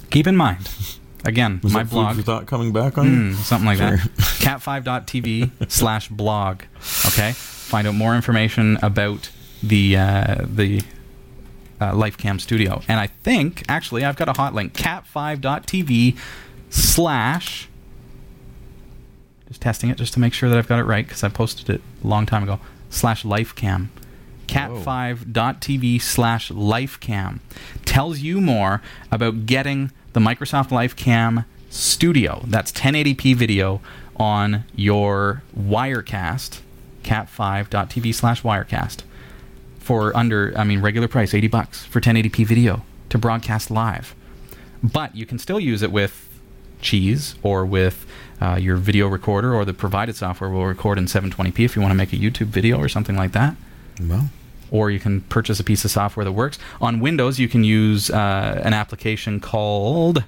Keep 0.09 0.25
in 0.25 0.35
mind, 0.35 0.71
again, 1.23 1.59
Was 1.61 1.71
my 1.71 1.83
blog. 1.83 2.15
food 2.15 2.25
for 2.25 2.31
thought 2.31 2.47
coming 2.47 2.73
back 2.73 2.97
on? 2.97 3.05
Mm, 3.05 3.35
something 3.35 3.67
like 3.67 3.77
that. 3.77 3.99
Cat5.tv 4.41 5.71
slash 5.71 6.09
blog. 6.09 6.61
Okay? 7.05 7.33
Find 7.33 7.87
out 7.87 7.93
more 7.93 8.15
information 8.15 8.79
about 8.81 9.29
the 9.61 9.97
uh, 9.97 10.45
the 10.47 10.81
uh, 11.79 11.91
LifeCam 11.91 12.39
studio. 12.39 12.81
And 12.87 12.99
I 12.99 13.07
think, 13.07 13.63
actually, 13.67 14.03
I've 14.03 14.15
got 14.15 14.29
a 14.29 14.33
hot 14.33 14.53
link. 14.53 14.73
Cat5.tv 14.73 16.17
slash. 16.69 17.67
Just 19.47 19.61
testing 19.61 19.89
it 19.89 19.97
just 19.97 20.13
to 20.13 20.19
make 20.19 20.33
sure 20.33 20.49
that 20.49 20.57
I've 20.57 20.67
got 20.67 20.79
it 20.79 20.85
right 20.85 21.05
because 21.05 21.23
I 21.23 21.29
posted 21.29 21.69
it 21.69 21.81
a 22.03 22.07
long 22.07 22.25
time 22.25 22.43
ago. 22.43 22.59
Slash 22.89 23.23
LifeCam. 23.23 23.87
Cat5.tv 24.47 26.01
slash 26.01 26.49
LifeCam 26.49 27.39
tells 27.83 28.19
you 28.19 28.39
more 28.39 28.81
about 29.11 29.45
getting 29.45 29.91
the 30.13 30.19
Microsoft 30.19 30.69
LifeCam 30.69 31.45
Studio. 31.69 32.43
That's 32.47 32.71
1080p 32.71 33.35
video 33.35 33.81
on 34.17 34.63
your 34.75 35.41
Wirecast. 35.57 36.61
Cat5.tv 37.03 38.13
slash 38.13 38.43
Wirecast 38.43 39.03
for 39.85 40.17
under, 40.17 40.51
I 40.57 40.63
mean, 40.63 40.81
regular 40.81 41.07
price, 41.07 41.35
80 41.35 41.47
bucks 41.47 41.85
for 41.85 42.01
1080p 42.01 42.43
video 42.43 42.81
to 43.09 43.19
broadcast 43.19 43.69
live. 43.69 44.15
But 44.81 45.15
you 45.15 45.27
can 45.27 45.37
still 45.37 45.59
use 45.59 45.83
it 45.83 45.91
with 45.91 46.27
Cheese 46.81 47.35
or 47.43 47.63
with 47.67 48.07
uh, 48.41 48.55
your 48.59 48.77
video 48.77 49.07
recorder 49.07 49.53
or 49.53 49.63
the 49.63 49.75
provided 49.75 50.15
software 50.15 50.49
will 50.49 50.65
record 50.65 50.97
in 50.97 51.05
720p 51.05 51.59
if 51.59 51.75
you 51.75 51.83
want 51.83 51.91
to 51.91 51.95
make 51.95 52.13
a 52.13 52.15
YouTube 52.15 52.47
video 52.47 52.79
or 52.79 52.89
something 52.89 53.15
like 53.15 53.31
that. 53.33 53.55
Well, 54.01 54.29
Or 54.71 54.89
you 54.89 54.99
can 54.99 55.21
purchase 55.21 55.59
a 55.59 55.63
piece 55.63 55.85
of 55.85 55.91
software 55.91 56.23
that 56.23 56.31
works. 56.31 56.57
On 56.81 56.99
Windows, 56.99 57.37
you 57.37 57.47
can 57.47 57.63
use 57.63 58.09
uh, 58.09 58.61
an 58.65 58.73
application 58.73 59.39
called 59.39 60.23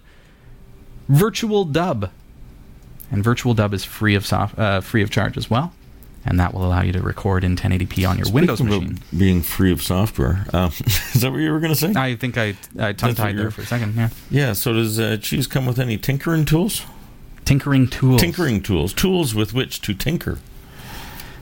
VirtualDub, 1.10 2.12
and 3.12 3.24
VirtualDub 3.24 3.74
is 3.74 3.84
free 3.84 4.14
of 4.14 4.24
soft, 4.24 4.58
uh, 4.60 4.82
free 4.82 5.01
of 5.01 5.10
charge 5.10 5.36
as 5.36 5.49
well, 5.49 5.74
and 6.28 6.39
that 6.39 6.53
will 6.53 6.65
allow 6.65 6.82
you 6.82 6.91
to 6.93 7.01
record 7.01 7.43
in 7.43 7.55
1080p 7.55 8.07
on 8.07 8.17
your 8.17 8.30
Windows 8.32 8.59
speaking 8.59 8.73
about 8.73 8.89
machine. 8.89 9.17
being 9.17 9.41
free 9.41 9.71
of 9.71 9.82
software. 9.82 10.45
Um, 10.53 10.71
is 10.86 11.21
that 11.21 11.32
what 11.32 11.38
you 11.38 11.51
were 11.51 11.59
going 11.59 11.73
to 11.73 11.80
say? 11.80 11.93
I 11.95 12.15
think 12.15 12.38
I, 12.38 12.55
I 12.80 12.93
tongue 12.93 13.15
tied 13.15 13.38
there 13.38 13.51
for 13.51 13.61
a 13.61 13.65
second. 13.65 13.95
Yeah, 13.95 14.09
yeah. 14.30 14.53
So 14.53 14.73
does 14.73 14.99
uh, 14.99 15.17
Cheese 15.17 15.47
come 15.47 15.65
with 15.65 15.80
any 15.80 15.97
tinkering 15.97 16.45
tools? 16.45 16.86
tinkering 17.47 17.88
tools. 17.88 18.19
Tinkering 18.19 18.61
tools. 18.61 18.93
Tools 18.93 19.34
with 19.34 19.53
which 19.53 19.82
to 19.82 19.93
tinker. 19.93 20.39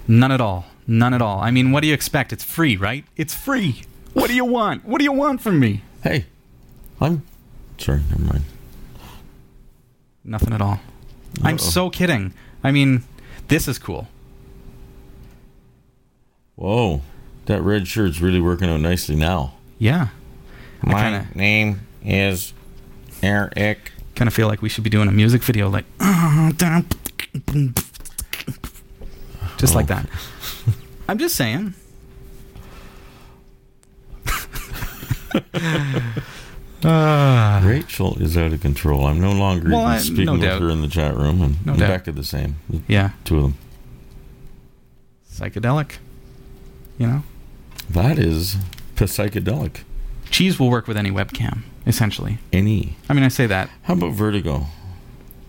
None 0.07 0.31
at 0.31 0.39
all. 0.39 0.65
None 0.85 1.15
at 1.15 1.21
all. 1.21 1.39
I 1.39 1.49
mean, 1.49 1.71
what 1.71 1.81
do 1.81 1.87
you 1.87 1.95
expect? 1.95 2.31
It's 2.31 2.43
free, 2.43 2.77
right? 2.77 3.03
It's 3.17 3.33
free. 3.33 3.81
What 4.13 4.27
do 4.27 4.35
you 4.35 4.45
want? 4.45 4.85
What 4.85 4.99
do 4.99 5.03
you 5.03 5.11
want 5.11 5.41
from 5.41 5.59
me? 5.59 5.81
Hey, 6.03 6.25
I'm 7.01 7.23
sorry. 7.79 8.01
Never 8.11 8.21
mind. 8.21 8.43
Nothing 10.23 10.53
at 10.53 10.61
all. 10.61 10.79
I'm 11.41 11.57
so 11.57 11.89
kidding. 11.89 12.33
I 12.63 12.71
mean, 12.71 13.03
this 13.47 13.67
is 13.67 13.79
cool. 13.79 14.07
Whoa, 16.55 17.01
that 17.45 17.61
red 17.61 17.87
shirt's 17.87 18.21
really 18.21 18.39
working 18.39 18.69
out 18.69 18.79
nicely 18.79 19.15
now. 19.15 19.53
Yeah. 19.77 20.07
I 20.83 20.91
My 20.91 21.01
kinda- 21.03 21.27
name 21.35 21.81
is 22.03 22.53
Eric. 23.21 23.91
kind 24.15 24.27
of 24.27 24.33
feel 24.33 24.47
like 24.47 24.61
we 24.61 24.69
should 24.69 24.83
be 24.83 24.89
doing 24.89 25.07
a 25.07 25.11
music 25.11 25.43
video 25.43 25.67
like 25.69 25.83
just 29.57 29.73
like 29.75 29.85
Oh. 29.85 29.95
that 29.95 30.07
i'm 31.09 31.17
just 31.17 31.35
saying 31.35 31.73
Ah. 36.83 37.61
Rachel 37.65 38.21
is 38.21 38.37
out 38.37 38.53
of 38.53 38.61
control. 38.61 39.07
I'm 39.07 39.19
no 39.19 39.31
longer 39.31 39.69
Well, 39.69 39.81
I- 39.85 39.97
speaking 39.97 40.25
no 40.25 40.33
with 40.33 40.41
doubt. 40.43 40.61
her 40.61 40.69
in 40.69 40.81
the 40.81 40.87
chat 40.87 41.15
room, 41.17 41.41
and, 41.41 41.65
No 41.65 41.71
and 41.73 41.79
doubt. 41.81 41.87
Becca 41.89 42.11
the 42.11 42.23
same. 42.23 42.57
The 42.69 42.81
yeah 42.87 43.09
two 43.23 43.37
of 43.37 43.41
them. 43.43 43.55
psychedelic 45.33 45.93
you 46.97 47.07
know 47.07 47.23
That 47.89 48.17
is 48.19 48.55
psychedelic. 48.95 49.83
cheese 50.29 50.59
will 50.59 50.69
work 50.69 50.87
with 50.87 50.97
any 50.97 51.11
webcam 51.11 51.63
essentially 51.85 52.37
Any. 52.53 52.95
i 53.09 53.13
mean 53.13 53.23
i 53.23 53.27
say 53.29 53.45
that 53.47 53.69
How 53.83 53.93
about 53.93 54.13
vertigo? 54.13 54.67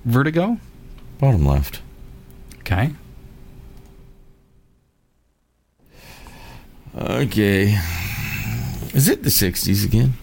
vertigo 0.05 0.59
Bottom 1.19 1.47
left. 1.47 1.81
okay 2.61 2.93
Okay. 6.99 7.79
Is 8.95 9.07
it 9.09 9.23
the 9.23 9.29
60s 9.29 9.85
again? 9.85 10.15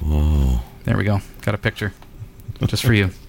Whoa. 0.00 0.60
there 0.84 0.96
we 0.96 1.04
go 1.04 1.20
got 1.42 1.54
a 1.54 1.58
picture 1.58 1.92
just 2.66 2.84
for 2.84 2.92
you 2.94 3.10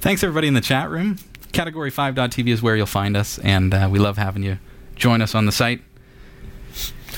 thanks 0.00 0.22
everybody 0.22 0.48
in 0.48 0.54
the 0.54 0.60
chat 0.60 0.90
room. 0.90 1.16
Category5.tv 1.52 2.48
is 2.48 2.62
where 2.62 2.76
you'll 2.76 2.86
find 2.86 3.16
us 3.16 3.38
and 3.38 3.74
uh, 3.74 3.88
we 3.90 3.98
love 3.98 4.16
having 4.16 4.42
you 4.42 4.58
join 4.96 5.20
us 5.22 5.34
on 5.34 5.46
the 5.46 5.52
site. 5.52 5.82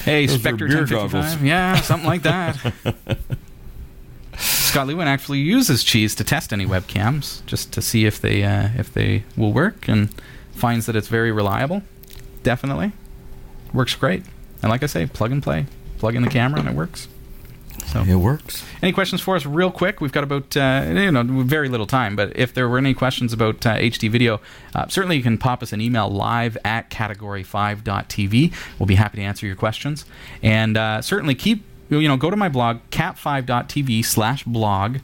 Hey 0.04 0.26
Those 0.26 0.40
spectre 0.40 0.66
beer 0.66 0.78
1055 0.78 1.12
goggles. 1.12 1.42
yeah 1.42 1.76
something 1.80 2.08
like 2.08 2.22
that. 2.22 2.56
Scott 4.38 4.86
lewin 4.86 5.06
actually 5.06 5.38
uses 5.38 5.84
cheese 5.84 6.14
to 6.16 6.24
test 6.24 6.52
any 6.52 6.64
webcams 6.66 7.44
just 7.46 7.72
to 7.74 7.82
see 7.82 8.06
if 8.06 8.20
they 8.20 8.42
uh, 8.42 8.70
if 8.76 8.92
they 8.92 9.24
will 9.36 9.52
work 9.52 9.86
and 9.86 10.08
finds 10.52 10.86
that 10.86 10.96
it's 10.96 11.08
very 11.08 11.30
reliable. 11.30 11.82
Definitely. 12.42 12.92
Works 13.74 13.94
great. 13.94 14.24
And 14.62 14.70
like 14.70 14.82
i 14.82 14.86
say 14.86 15.06
plug 15.06 15.30
and 15.32 15.42
play. 15.42 15.66
Plug 15.98 16.14
in 16.14 16.22
the 16.22 16.30
camera 16.30 16.60
and 16.60 16.68
it 16.68 16.74
works. 16.74 17.06
So 17.86 18.02
It 18.02 18.14
works. 18.16 18.64
any 18.82 18.92
questions 18.92 19.20
for 19.20 19.36
us, 19.36 19.44
real 19.44 19.70
quick? 19.70 20.00
We've 20.00 20.12
got 20.12 20.24
about 20.24 20.56
uh, 20.56 20.84
you 20.88 21.10
know 21.10 21.22
very 21.42 21.68
little 21.68 21.86
time, 21.86 22.16
but 22.16 22.34
if 22.36 22.54
there 22.54 22.68
were 22.68 22.78
any 22.78 22.94
questions 22.94 23.32
about 23.32 23.66
uh, 23.66 23.76
HD 23.76 24.10
video, 24.10 24.40
uh, 24.74 24.86
certainly 24.88 25.16
you 25.16 25.22
can 25.22 25.36
pop 25.36 25.62
us 25.62 25.72
an 25.72 25.80
email 25.80 26.08
live 26.08 26.56
at 26.64 26.88
category5.tv. 26.90 28.52
We'll 28.78 28.86
be 28.86 28.94
happy 28.94 29.18
to 29.18 29.22
answer 29.22 29.46
your 29.46 29.56
questions, 29.56 30.04
and 30.42 30.76
uh, 30.76 31.02
certainly 31.02 31.34
keep 31.34 31.64
you 31.90 32.08
know 32.08 32.16
go 32.16 32.30
to 32.30 32.36
my 32.36 32.48
blog 32.48 32.78
cat5.tv 32.90 34.04
slash 34.04 34.44
blog. 34.44 34.98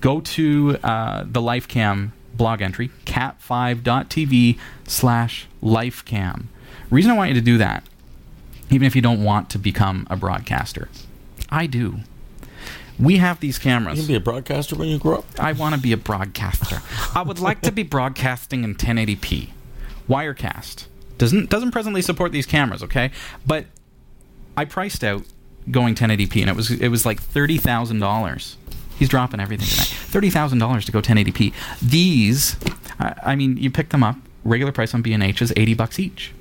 Go 0.00 0.20
to 0.20 0.78
uh, 0.82 1.24
the 1.26 1.40
LifeCam 1.40 2.10
blog 2.34 2.60
entry 2.62 2.90
cat5.tv 3.04 4.58
slash 4.88 5.46
LifeCam. 5.62 6.44
Reason 6.90 7.10
I 7.10 7.14
want 7.14 7.28
you 7.28 7.34
to 7.34 7.40
do 7.40 7.58
that, 7.58 7.84
even 8.70 8.86
if 8.86 8.96
you 8.96 9.02
don't 9.02 9.22
want 9.22 9.48
to 9.50 9.58
become 9.58 10.06
a 10.10 10.16
broadcaster, 10.16 10.88
I 11.52 11.66
do. 11.66 11.98
We 12.98 13.18
have 13.18 13.40
these 13.40 13.58
cameras. 13.58 13.98
You 13.98 14.04
can 14.04 14.08
be 14.08 14.16
a 14.16 14.20
broadcaster 14.20 14.74
when 14.74 14.88
you 14.88 14.98
grow 14.98 15.18
up. 15.18 15.24
I 15.38 15.52
want 15.52 15.74
to 15.74 15.80
be 15.80 15.92
a 15.92 15.96
broadcaster. 15.96 16.78
I 17.14 17.22
would 17.22 17.38
like 17.40 17.60
to 17.62 17.72
be 17.72 17.82
broadcasting 17.82 18.64
in 18.64 18.74
1080p. 18.74 19.50
Wirecast 20.08 20.86
doesn't 21.18 21.50
doesn't 21.50 21.70
presently 21.70 22.02
support 22.02 22.32
these 22.32 22.46
cameras, 22.46 22.82
okay? 22.82 23.10
But 23.46 23.66
I 24.56 24.64
priced 24.64 25.04
out 25.04 25.24
going 25.70 25.94
1080p, 25.94 26.40
and 26.40 26.50
it 26.50 26.56
was 26.56 26.70
it 26.70 26.88
was 26.88 27.06
like 27.06 27.20
thirty 27.20 27.58
thousand 27.58 28.00
dollars. 28.00 28.56
He's 28.98 29.08
dropping 29.08 29.40
everything 29.40 29.66
tonight. 29.68 29.86
Thirty 29.86 30.30
thousand 30.30 30.58
dollars 30.58 30.84
to 30.86 30.92
go 30.92 31.00
1080p. 31.00 31.52
These, 31.82 32.56
I, 32.98 33.14
I 33.24 33.36
mean, 33.36 33.56
you 33.56 33.70
pick 33.70 33.90
them 33.90 34.02
up. 34.02 34.16
Regular 34.44 34.72
price 34.72 34.92
on 34.94 35.02
B&H 35.02 35.40
is 35.42 35.52
eighty 35.56 35.74
bucks 35.74 35.98
each. 36.00 36.32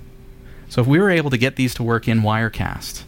So 0.70 0.82
if 0.82 0.88
we 0.88 1.00
were 1.00 1.10
able 1.12 1.30
to 1.30 1.38
get 1.38 1.56
these 1.56 1.74
to 1.76 1.84
work 1.84 2.08
in 2.08 2.22
Wirecast, 2.22 3.04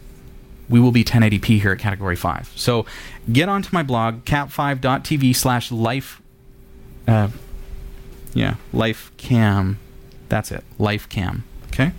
we 0.68 0.80
will 0.80 0.92
be 0.92 1.04
1080p 1.04 1.60
here 1.60 1.72
at 1.72 1.78
Category 1.78 2.16
5. 2.16 2.52
So 2.56 2.86
get 3.30 3.48
onto 3.48 3.68
my 3.72 3.82
blog, 3.82 4.24
cat5.tv 4.24 5.34
slash 5.36 5.70
life, 5.70 6.20
uh, 7.06 7.28
yeah, 8.32 8.56
life 8.72 9.12
cam. 9.16 9.78
That's 10.28 10.50
it, 10.50 10.64
life 10.78 11.08
cam. 11.08 11.44
Okay? 11.68 11.92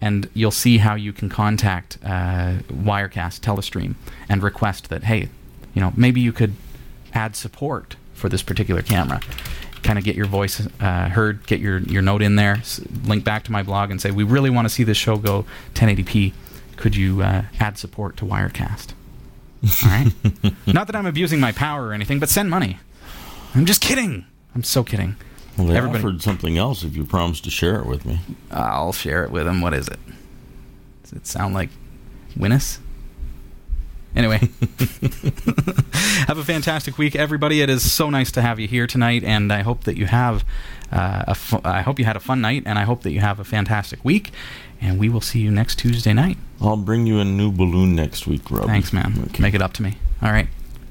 And 0.00 0.28
you'll 0.34 0.50
see 0.50 0.78
how 0.78 0.94
you 0.94 1.12
can 1.12 1.28
contact 1.28 1.98
uh, 2.04 2.58
Wirecast 2.68 3.40
Telestream 3.40 3.94
and 4.28 4.42
request 4.42 4.88
that, 4.90 5.04
hey, 5.04 5.28
you 5.74 5.80
know, 5.80 5.92
maybe 5.96 6.20
you 6.20 6.32
could 6.32 6.54
add 7.14 7.36
support 7.36 7.96
for 8.14 8.28
this 8.28 8.42
particular 8.42 8.82
camera. 8.82 9.20
Kind 9.82 9.98
of 9.98 10.04
get 10.04 10.16
your 10.16 10.26
voice 10.26 10.66
uh, 10.80 11.08
heard, 11.08 11.46
get 11.46 11.60
your, 11.60 11.78
your 11.78 12.02
note 12.02 12.22
in 12.22 12.36
there, 12.36 12.62
link 13.04 13.24
back 13.24 13.44
to 13.44 13.52
my 13.52 13.62
blog 13.62 13.90
and 13.90 14.00
say, 14.00 14.10
we 14.10 14.24
really 14.24 14.50
want 14.50 14.66
to 14.66 14.68
see 14.68 14.82
this 14.82 14.96
show 14.96 15.16
go 15.16 15.44
1080p. 15.74 16.32
Could 16.78 16.96
you 16.96 17.22
uh, 17.22 17.42
add 17.60 17.76
support 17.76 18.16
to 18.18 18.24
Wirecast? 18.24 18.92
All 19.84 19.90
right? 19.90 20.12
Not 20.66 20.86
that 20.86 20.96
I'm 20.96 21.06
abusing 21.06 21.40
my 21.40 21.52
power 21.52 21.88
or 21.88 21.92
anything, 21.92 22.18
but 22.20 22.28
send 22.28 22.48
money. 22.48 22.78
I'm 23.54 23.66
just 23.66 23.80
kidding. 23.82 24.24
I'm 24.54 24.62
so 24.62 24.82
kidding. 24.84 25.16
Well, 25.56 25.66
they 25.66 25.76
Everybody- 25.76 25.98
offered 25.98 26.22
something 26.22 26.56
else 26.56 26.84
if 26.84 26.96
you 26.96 27.04
promised 27.04 27.44
to 27.44 27.50
share 27.50 27.80
it 27.80 27.86
with 27.86 28.06
me. 28.06 28.20
I'll 28.50 28.92
share 28.92 29.24
it 29.24 29.30
with 29.30 29.44
them. 29.46 29.60
What 29.60 29.74
is 29.74 29.88
it? 29.88 29.98
Does 31.02 31.12
it 31.12 31.26
sound 31.26 31.52
like 31.54 31.70
Winnis? 32.36 32.78
Anyway, 34.16 34.38
have 36.26 36.38
a 36.38 36.44
fantastic 36.44 36.96
week, 36.98 37.14
everybody. 37.14 37.60
It 37.60 37.68
is 37.70 37.90
so 37.92 38.08
nice 38.10 38.32
to 38.32 38.42
have 38.42 38.58
you 38.58 38.66
here 38.66 38.86
tonight, 38.86 39.22
and 39.22 39.52
I 39.52 39.60
hope 39.62 39.84
that 39.84 39.96
you 39.96 40.06
have 40.06 40.44
uh, 40.90 41.24
a 41.28 41.34
fu- 41.34 41.60
I 41.62 41.82
hope 41.82 41.98
you 41.98 42.04
had 42.04 42.16
a 42.16 42.20
fun 42.20 42.40
night, 42.40 42.62
and 42.66 42.78
I 42.78 42.84
hope 42.84 43.02
that 43.02 43.10
you 43.12 43.20
have 43.20 43.38
a 43.38 43.44
fantastic 43.44 44.04
week. 44.04 44.30
And 44.80 44.98
we 44.98 45.08
will 45.08 45.20
see 45.20 45.40
you 45.40 45.50
next 45.50 45.78
Tuesday 45.78 46.12
night. 46.12 46.38
I'll 46.60 46.76
bring 46.76 47.06
you 47.06 47.18
a 47.20 47.24
new 47.24 47.50
balloon 47.50 47.94
next 47.94 48.26
week, 48.26 48.50
Rob. 48.50 48.66
Thanks, 48.66 48.92
man. 48.92 49.14
Okay. 49.26 49.42
Make 49.42 49.54
it 49.54 49.62
up 49.62 49.72
to 49.74 49.82
me. 49.82 49.96
All 50.22 50.32
right. 50.32 50.48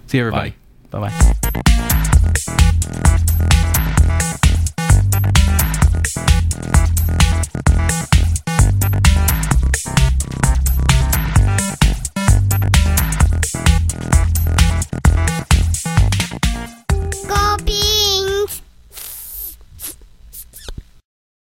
See 0.08 0.20
everybody. 0.20 0.54
Bye 0.90 1.10
bye. 1.10 1.48